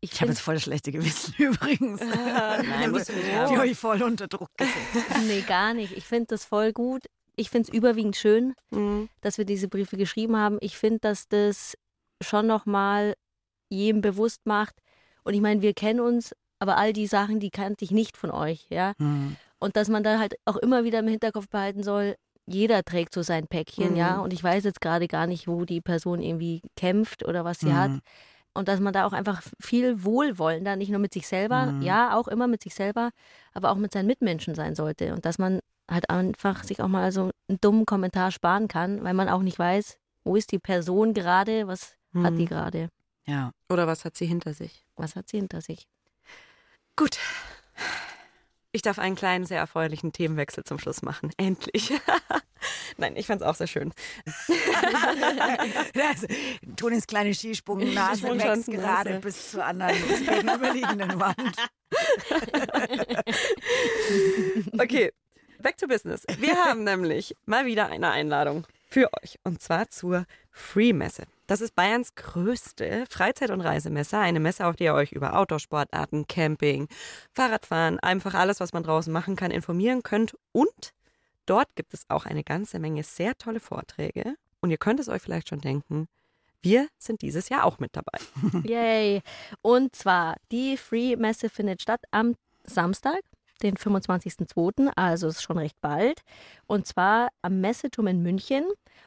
Ich 0.00 0.12
habe 0.12 0.18
find's- 0.26 0.38
jetzt 0.38 0.44
voll 0.44 0.54
das 0.54 0.62
schlechte 0.64 0.90
Gewissen 0.90 1.34
übrigens. 1.38 2.00
Nein, 2.04 2.90
musst 2.90 3.10
du 3.10 3.12
nicht 3.12 3.26
Die 3.28 3.56
habe 3.56 3.68
ich 3.68 3.78
voll 3.78 4.02
unter 4.02 4.26
Druck 4.26 4.48
gesetzt. 4.56 5.06
Nee, 5.26 5.42
gar 5.42 5.74
nicht. 5.74 5.92
Ich 5.92 6.04
finde 6.04 6.26
das 6.28 6.44
voll 6.44 6.72
gut. 6.72 7.04
Ich 7.36 7.48
finde 7.50 7.68
es 7.70 7.74
überwiegend 7.74 8.16
schön, 8.16 8.54
Mhm. 8.70 9.08
dass 9.20 9.38
wir 9.38 9.44
diese 9.44 9.68
Briefe 9.68 9.96
geschrieben 9.96 10.36
haben. 10.36 10.58
Ich 10.60 10.76
finde, 10.76 10.98
dass 11.00 11.28
das 11.28 11.76
schon 12.22 12.46
nochmal 12.46 13.14
jedem 13.70 14.00
bewusst 14.00 14.40
macht. 14.44 14.74
Und 15.24 15.34
ich 15.34 15.40
meine, 15.40 15.62
wir 15.62 15.74
kennen 15.74 16.00
uns, 16.00 16.34
aber 16.58 16.76
all 16.76 16.92
die 16.92 17.06
Sachen, 17.06 17.40
die 17.40 17.50
kannte 17.50 17.84
ich 17.84 17.90
nicht 17.90 18.16
von 18.16 18.30
euch, 18.30 18.66
ja. 18.70 18.92
Hm. 18.98 19.36
Und 19.58 19.76
dass 19.76 19.88
man 19.88 20.02
da 20.02 20.18
halt 20.18 20.34
auch 20.44 20.56
immer 20.56 20.84
wieder 20.84 20.98
im 21.00 21.08
Hinterkopf 21.08 21.48
behalten 21.48 21.82
soll, 21.82 22.16
jeder 22.46 22.82
trägt 22.82 23.14
so 23.14 23.22
sein 23.22 23.46
Päckchen, 23.46 23.92
Mhm. 23.92 23.96
ja. 23.96 24.18
Und 24.18 24.32
ich 24.32 24.42
weiß 24.42 24.64
jetzt 24.64 24.80
gerade 24.80 25.06
gar 25.06 25.26
nicht, 25.28 25.46
wo 25.46 25.64
die 25.64 25.80
Person 25.80 26.20
irgendwie 26.20 26.60
kämpft 26.76 27.24
oder 27.24 27.44
was 27.44 27.60
sie 27.60 27.72
hat. 27.72 27.90
Mhm. 27.92 28.00
Und 28.54 28.66
dass 28.68 28.80
man 28.80 28.92
da 28.92 29.06
auch 29.06 29.12
einfach 29.12 29.40
viel 29.60 30.02
Wohlwollen 30.04 30.64
da 30.64 30.74
nicht 30.76 30.90
nur 30.90 30.98
mit 30.98 31.14
sich 31.14 31.26
selber, 31.28 31.66
Mhm. 31.66 31.82
ja, 31.82 32.16
auch 32.16 32.26
immer 32.28 32.48
mit 32.48 32.62
sich 32.62 32.74
selber, 32.74 33.10
aber 33.54 33.70
auch 33.70 33.76
mit 33.76 33.92
seinen 33.92 34.06
Mitmenschen 34.08 34.54
sein 34.56 34.74
sollte. 34.74 35.14
Und 35.14 35.24
dass 35.24 35.38
man 35.38 35.60
halt 35.90 36.10
einfach 36.10 36.64
sich 36.64 36.82
auch 36.82 36.88
mal 36.88 37.12
so 37.12 37.30
einen 37.48 37.60
dummen 37.60 37.86
Kommentar 37.86 38.30
sparen 38.32 38.66
kann, 38.68 39.02
weil 39.04 39.14
man 39.14 39.28
auch 39.28 39.42
nicht 39.42 39.58
weiß, 39.58 39.96
wo 40.24 40.34
ist 40.36 40.50
die 40.52 40.58
Person 40.58 41.14
gerade, 41.14 41.66
was 41.68 41.96
hat 42.14 42.36
die 42.36 42.42
Mhm. 42.42 42.46
gerade, 42.48 42.88
Ja. 43.26 43.52
Oder 43.68 43.86
was 43.86 44.04
hat 44.04 44.16
sie 44.16 44.26
hinter 44.26 44.54
sich? 44.54 44.84
was 44.96 45.16
hat 45.16 45.28
sie 45.28 45.38
hinter 45.38 45.60
sich. 45.60 45.88
Gut. 46.96 47.18
Ich 48.74 48.80
darf 48.80 48.98
einen 48.98 49.16
kleinen, 49.16 49.44
sehr 49.44 49.58
erfreulichen 49.58 50.12
Themenwechsel 50.12 50.64
zum 50.64 50.78
Schluss 50.78 51.02
machen. 51.02 51.30
Endlich. 51.36 51.92
Nein, 52.96 53.16
ich 53.16 53.26
fand 53.26 53.42
es 53.42 53.46
auch 53.46 53.54
sehr 53.54 53.66
schön. 53.66 53.92
Das, 55.92 56.26
Tonis 56.76 57.06
kleine 57.06 57.34
Skisprungnase 57.34 58.22
wächst 58.38 58.70
gerade 58.70 59.18
bis 59.20 59.50
zur 59.50 59.64
anderen 59.64 59.96
gegenüberliegenden 59.96 61.20
Wand. 61.20 61.56
Okay, 64.78 65.12
back 65.60 65.76
to 65.76 65.86
business. 65.86 66.24
Wir 66.38 66.56
haben 66.64 66.84
nämlich 66.84 67.36
mal 67.44 67.66
wieder 67.66 67.88
eine 67.88 68.10
Einladung 68.10 68.66
für 68.88 69.08
euch 69.22 69.38
und 69.44 69.60
zwar 69.62 69.88
zur 69.90 70.26
Free-Messe. 70.50 71.26
Das 71.46 71.60
ist 71.60 71.74
Bayerns 71.74 72.14
größte 72.14 73.04
Freizeit- 73.10 73.50
und 73.50 73.60
Reisemesse. 73.60 74.18
Eine 74.18 74.40
Messe, 74.40 74.66
auf 74.66 74.76
der 74.76 74.92
ihr 74.92 74.94
euch 74.94 75.12
über 75.12 75.36
Outdoor-Sportarten, 75.36 76.26
Camping, 76.26 76.88
Fahrradfahren, 77.32 77.98
einfach 78.00 78.34
alles, 78.34 78.60
was 78.60 78.72
man 78.72 78.82
draußen 78.82 79.12
machen 79.12 79.36
kann, 79.36 79.50
informieren 79.50 80.02
könnt. 80.02 80.36
Und 80.52 80.92
dort 81.46 81.74
gibt 81.74 81.94
es 81.94 82.04
auch 82.08 82.26
eine 82.26 82.44
ganze 82.44 82.78
Menge 82.78 83.02
sehr 83.02 83.36
tolle 83.36 83.60
Vorträge. 83.60 84.36
Und 84.60 84.70
ihr 84.70 84.78
könnt 84.78 85.00
es 85.00 85.08
euch 85.08 85.20
vielleicht 85.20 85.48
schon 85.48 85.60
denken, 85.60 86.06
wir 86.62 86.88
sind 86.96 87.22
dieses 87.22 87.48
Jahr 87.48 87.64
auch 87.64 87.80
mit 87.80 87.96
dabei. 87.96 88.18
Yay! 88.64 89.22
Und 89.62 89.96
zwar, 89.96 90.36
die 90.52 90.76
Free 90.76 91.16
Messe 91.16 91.50
findet 91.50 91.82
statt 91.82 92.02
am 92.12 92.36
Samstag, 92.64 93.20
den 93.62 93.76
25.02., 93.76 94.90
also 94.96 95.28
ist 95.28 95.42
schon 95.42 95.58
recht 95.58 95.80
bald. 95.80 96.22
Und 96.66 96.86
zwar 96.86 97.28
am 97.42 97.60
Messeturm 97.60 98.06
in 98.08 98.22
München. 98.22 98.64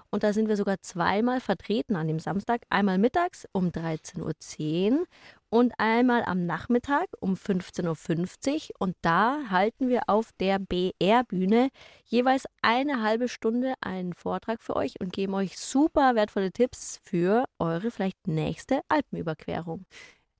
Und 0.09 0.23
da 0.23 0.33
sind 0.33 0.47
wir 0.47 0.55
sogar 0.55 0.79
zweimal 0.81 1.41
vertreten 1.41 1.95
an 1.95 2.07
dem 2.07 2.19
Samstag. 2.19 2.61
Einmal 2.69 2.97
mittags 2.97 3.45
um 3.51 3.67
13.10 3.67 4.91
Uhr 4.91 5.05
und 5.49 5.73
einmal 5.77 6.23
am 6.25 6.45
Nachmittag 6.45 7.07
um 7.19 7.33
15.50 7.33 8.53
Uhr. 8.53 8.75
Und 8.79 8.95
da 9.01 9.49
halten 9.49 9.89
wir 9.89 10.03
auf 10.07 10.31
der 10.39 10.59
BR-Bühne 10.59 11.69
jeweils 12.05 12.45
eine 12.61 13.01
halbe 13.01 13.27
Stunde 13.27 13.73
einen 13.81 14.13
Vortrag 14.13 14.61
für 14.61 14.75
euch 14.75 14.99
und 14.99 15.13
geben 15.13 15.33
euch 15.33 15.57
super 15.57 16.15
wertvolle 16.15 16.51
Tipps 16.51 16.99
für 17.03 17.45
eure 17.59 17.91
vielleicht 17.91 18.27
nächste 18.27 18.81
Alpenüberquerung. 18.89 19.85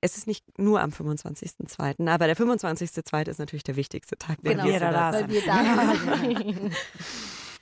Es 0.01 0.17
ist 0.17 0.27
nicht 0.27 0.43
nur 0.59 0.81
am 0.81 0.91
25.02., 0.91 2.07
aber 2.09 2.27
der 2.27 2.37
25.02. 2.37 3.29
ist 3.29 3.39
natürlich 3.39 3.63
der 3.63 3.75
wichtigste 3.75 4.17
Tag. 4.17 4.37
Wenn 4.41 4.57
Genau, 4.57 4.65
wir 4.69 4.79
da, 4.79 4.91
da 4.91 5.13
weil 5.13 5.19
sind. 5.19 5.31
wir 5.31 5.45
da 5.45 6.17
sind. 6.17 6.73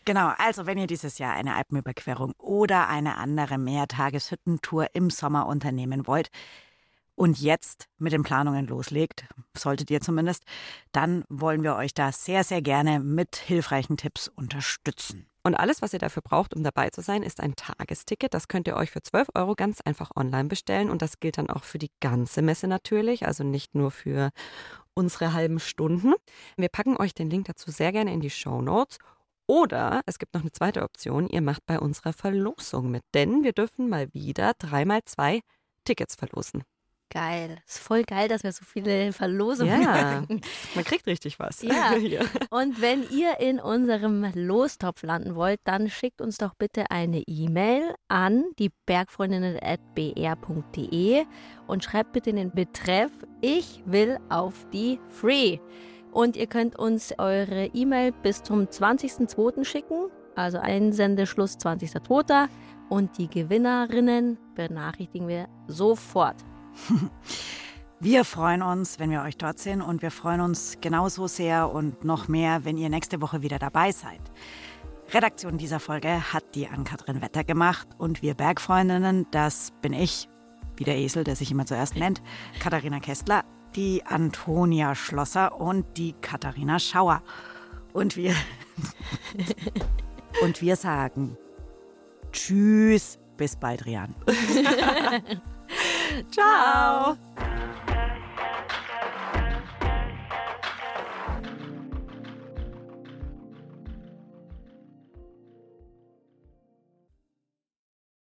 Genau, 0.06 0.34
also 0.38 0.66
wenn 0.66 0.78
ihr 0.78 0.88
dieses 0.88 1.18
Jahr 1.18 1.34
eine 1.34 1.56
Alpenüberquerung 1.56 2.34
oder 2.38 2.90
eine 2.90 3.16
andere 3.16 3.58
Mehrtageshüttentour 3.58 4.88
im 4.94 5.10
Sommer 5.10 5.48
unternehmen 5.48 6.08
wollt 6.08 6.30
und 7.16 7.40
jetzt 7.40 7.88
mit 8.00 8.12
den 8.12 8.24
Planungen 8.24 8.68
loslegt, 8.68 9.24
solltet 9.58 9.90
ihr 9.92 10.02
zumindest, 10.02 10.44
dann 10.92 11.24
wollen 11.30 11.64
wir 11.64 11.76
euch 11.76 11.94
da 11.94 12.12
sehr, 12.12 12.44
sehr 12.44 12.62
gerne 12.62 13.00
mit 13.00 13.38
hilfreichen 13.38 13.96
Tipps 13.96 14.28
unterstützen. 14.28 15.26
Und 15.44 15.56
alles, 15.56 15.82
was 15.82 15.92
ihr 15.92 16.00
dafür 16.00 16.22
braucht, 16.22 16.56
um 16.56 16.64
dabei 16.64 16.90
zu 16.90 17.02
sein, 17.02 17.22
ist 17.22 17.42
ein 17.42 17.56
Tagesticket. 17.56 18.34
Das 18.34 18.48
könnt 18.48 18.68
ihr 18.68 18.78
euch 18.78 18.92
für 18.92 19.02
12 19.02 19.28
Euro 19.36 19.56
ganz 19.56 19.82
einfach 19.82 20.12
online 20.16 20.48
bestellen. 20.48 20.90
Und 20.90 21.02
das 21.02 21.20
gilt 21.20 21.38
dann 21.38 21.50
auch 21.50 21.66
für 21.66 21.80
die 21.80 21.92
ganze 22.00 22.42
Messe 22.42 22.68
natürlich, 22.68 23.28
also 23.28 23.44
nicht 23.44 23.76
nur 23.76 23.92
für 23.92 24.32
unsere 24.94 25.34
halben 25.34 25.60
Stunden. 25.60 26.14
Wir 26.56 26.70
packen 26.70 26.96
euch 26.98 27.14
den 27.14 27.30
Link 27.30 27.48
dazu 27.48 27.72
sehr 27.72 27.92
gerne 27.92 28.14
in 28.14 28.22
die 28.22 28.30
Show 28.30 28.62
Notes. 28.62 29.00
Oder 29.46 30.02
es 30.06 30.20
gibt 30.20 30.34
noch 30.34 30.42
eine 30.42 30.52
zweite 30.54 30.84
Option, 30.84 31.28
ihr 31.28 31.42
macht 31.42 31.66
bei 31.66 31.78
unserer 31.78 32.14
Verlosung 32.14 32.90
mit, 32.92 33.04
denn 33.14 33.44
wir 33.44 33.52
dürfen 33.52 33.90
mal 33.90 34.08
wieder 34.14 34.54
dreimal 34.58 35.02
zwei 35.04 35.42
Tickets 35.84 36.16
verlosen. 36.16 36.64
Geil. 37.10 37.58
Ist 37.68 37.80
voll 37.80 38.04
geil, 38.04 38.28
dass 38.28 38.44
wir 38.44 38.52
so 38.52 38.66
viele 38.66 39.14
Verlosungen 39.14 39.82
Ja, 39.84 40.22
machen. 40.22 40.42
man 40.74 40.84
kriegt 40.84 41.06
richtig 41.06 41.38
was. 41.38 41.62
Ja. 41.62 41.92
Hier. 42.00 42.22
Und 42.50 42.82
wenn 42.82 43.08
ihr 43.12 43.40
in 43.40 43.60
unserem 43.60 44.26
Lostopf 44.34 45.04
landen 45.04 45.36
wollt, 45.36 45.60
dann 45.64 45.90
schickt 45.92 46.22
uns 46.22 46.38
doch 46.40 46.56
bitte 46.56 46.90
eine 46.90 47.20
E-Mail 47.28 47.94
an 48.08 48.46
die 48.58 48.72
bergfreundinnen.br.de 48.88 51.26
und 51.68 51.84
schreibt 51.84 52.14
bitte 52.14 52.32
in 52.32 52.36
den 52.38 52.52
Betreff 52.52 53.12
Ich 53.42 53.84
will 53.86 54.18
auf 54.30 54.66
die 54.74 55.00
Free. 55.10 55.60
Und 56.12 56.36
ihr 56.36 56.48
könnt 56.48 56.76
uns 56.78 57.14
eure 57.20 57.66
E-Mail 57.74 58.12
bis 58.12 58.42
zum 58.44 58.66
20.02. 58.66 59.64
schicken, 59.66 60.08
also 60.36 60.58
Einsendeschluss 60.60 61.58
20.02. 61.58 62.48
Und 62.90 63.18
die 63.18 63.28
Gewinnerinnen 63.28 64.38
benachrichtigen 64.56 65.28
wir 65.28 65.48
sofort. 65.68 66.36
Wir 68.00 68.26
freuen 68.26 68.62
uns, 68.62 69.00
wenn 69.00 69.12
wir 69.12 69.22
euch 69.22 69.38
dort 69.38 69.60
sehen 69.60 69.82
und 69.82 70.02
wir 70.02 70.12
freuen 70.12 70.42
uns 70.42 70.78
genauso 70.82 71.28
sehr 71.28 71.72
und 71.72 72.04
noch 72.04 72.28
mehr, 72.28 72.66
wenn 72.66 72.76
ihr 72.76 72.90
nächste 72.90 73.22
Woche 73.22 73.42
wieder 73.42 73.60
dabei 73.60 73.94
seid. 73.94 74.20
Redaktion 75.14 75.58
dieser 75.58 75.80
Folge 75.80 76.34
hat 76.34 76.44
die 76.54 76.68
Ann-Kathrin 76.68 77.22
Wetter 77.22 77.46
gemacht 77.46 77.88
und 77.98 78.22
wir 78.22 78.34
Bergfreundinnen, 78.34 79.26
das 79.32 79.72
bin 79.82 79.94
ich, 79.94 80.28
wie 80.76 80.84
der 80.84 80.98
Esel, 80.98 81.24
der 81.24 81.38
sich 81.38 81.50
immer 81.50 81.66
zuerst 81.66 81.96
nennt, 81.96 82.22
Katharina 82.60 83.00
Kästler, 83.00 83.46
die 83.74 84.06
Antonia 84.06 84.96
Schlosser 84.96 85.58
und 85.62 85.86
die 85.96 86.12
Katharina 86.20 86.80
Schauer. 86.80 87.24
Und 87.94 88.18
wir, 88.18 88.36
und 90.42 90.62
wir 90.62 90.76
sagen 90.76 91.38
Tschüss, 92.34 93.18
bis 93.38 93.56
bald, 93.56 93.86
Rian. 93.86 94.14
Ciao. 96.32 97.18
Ciao. 97.36 97.53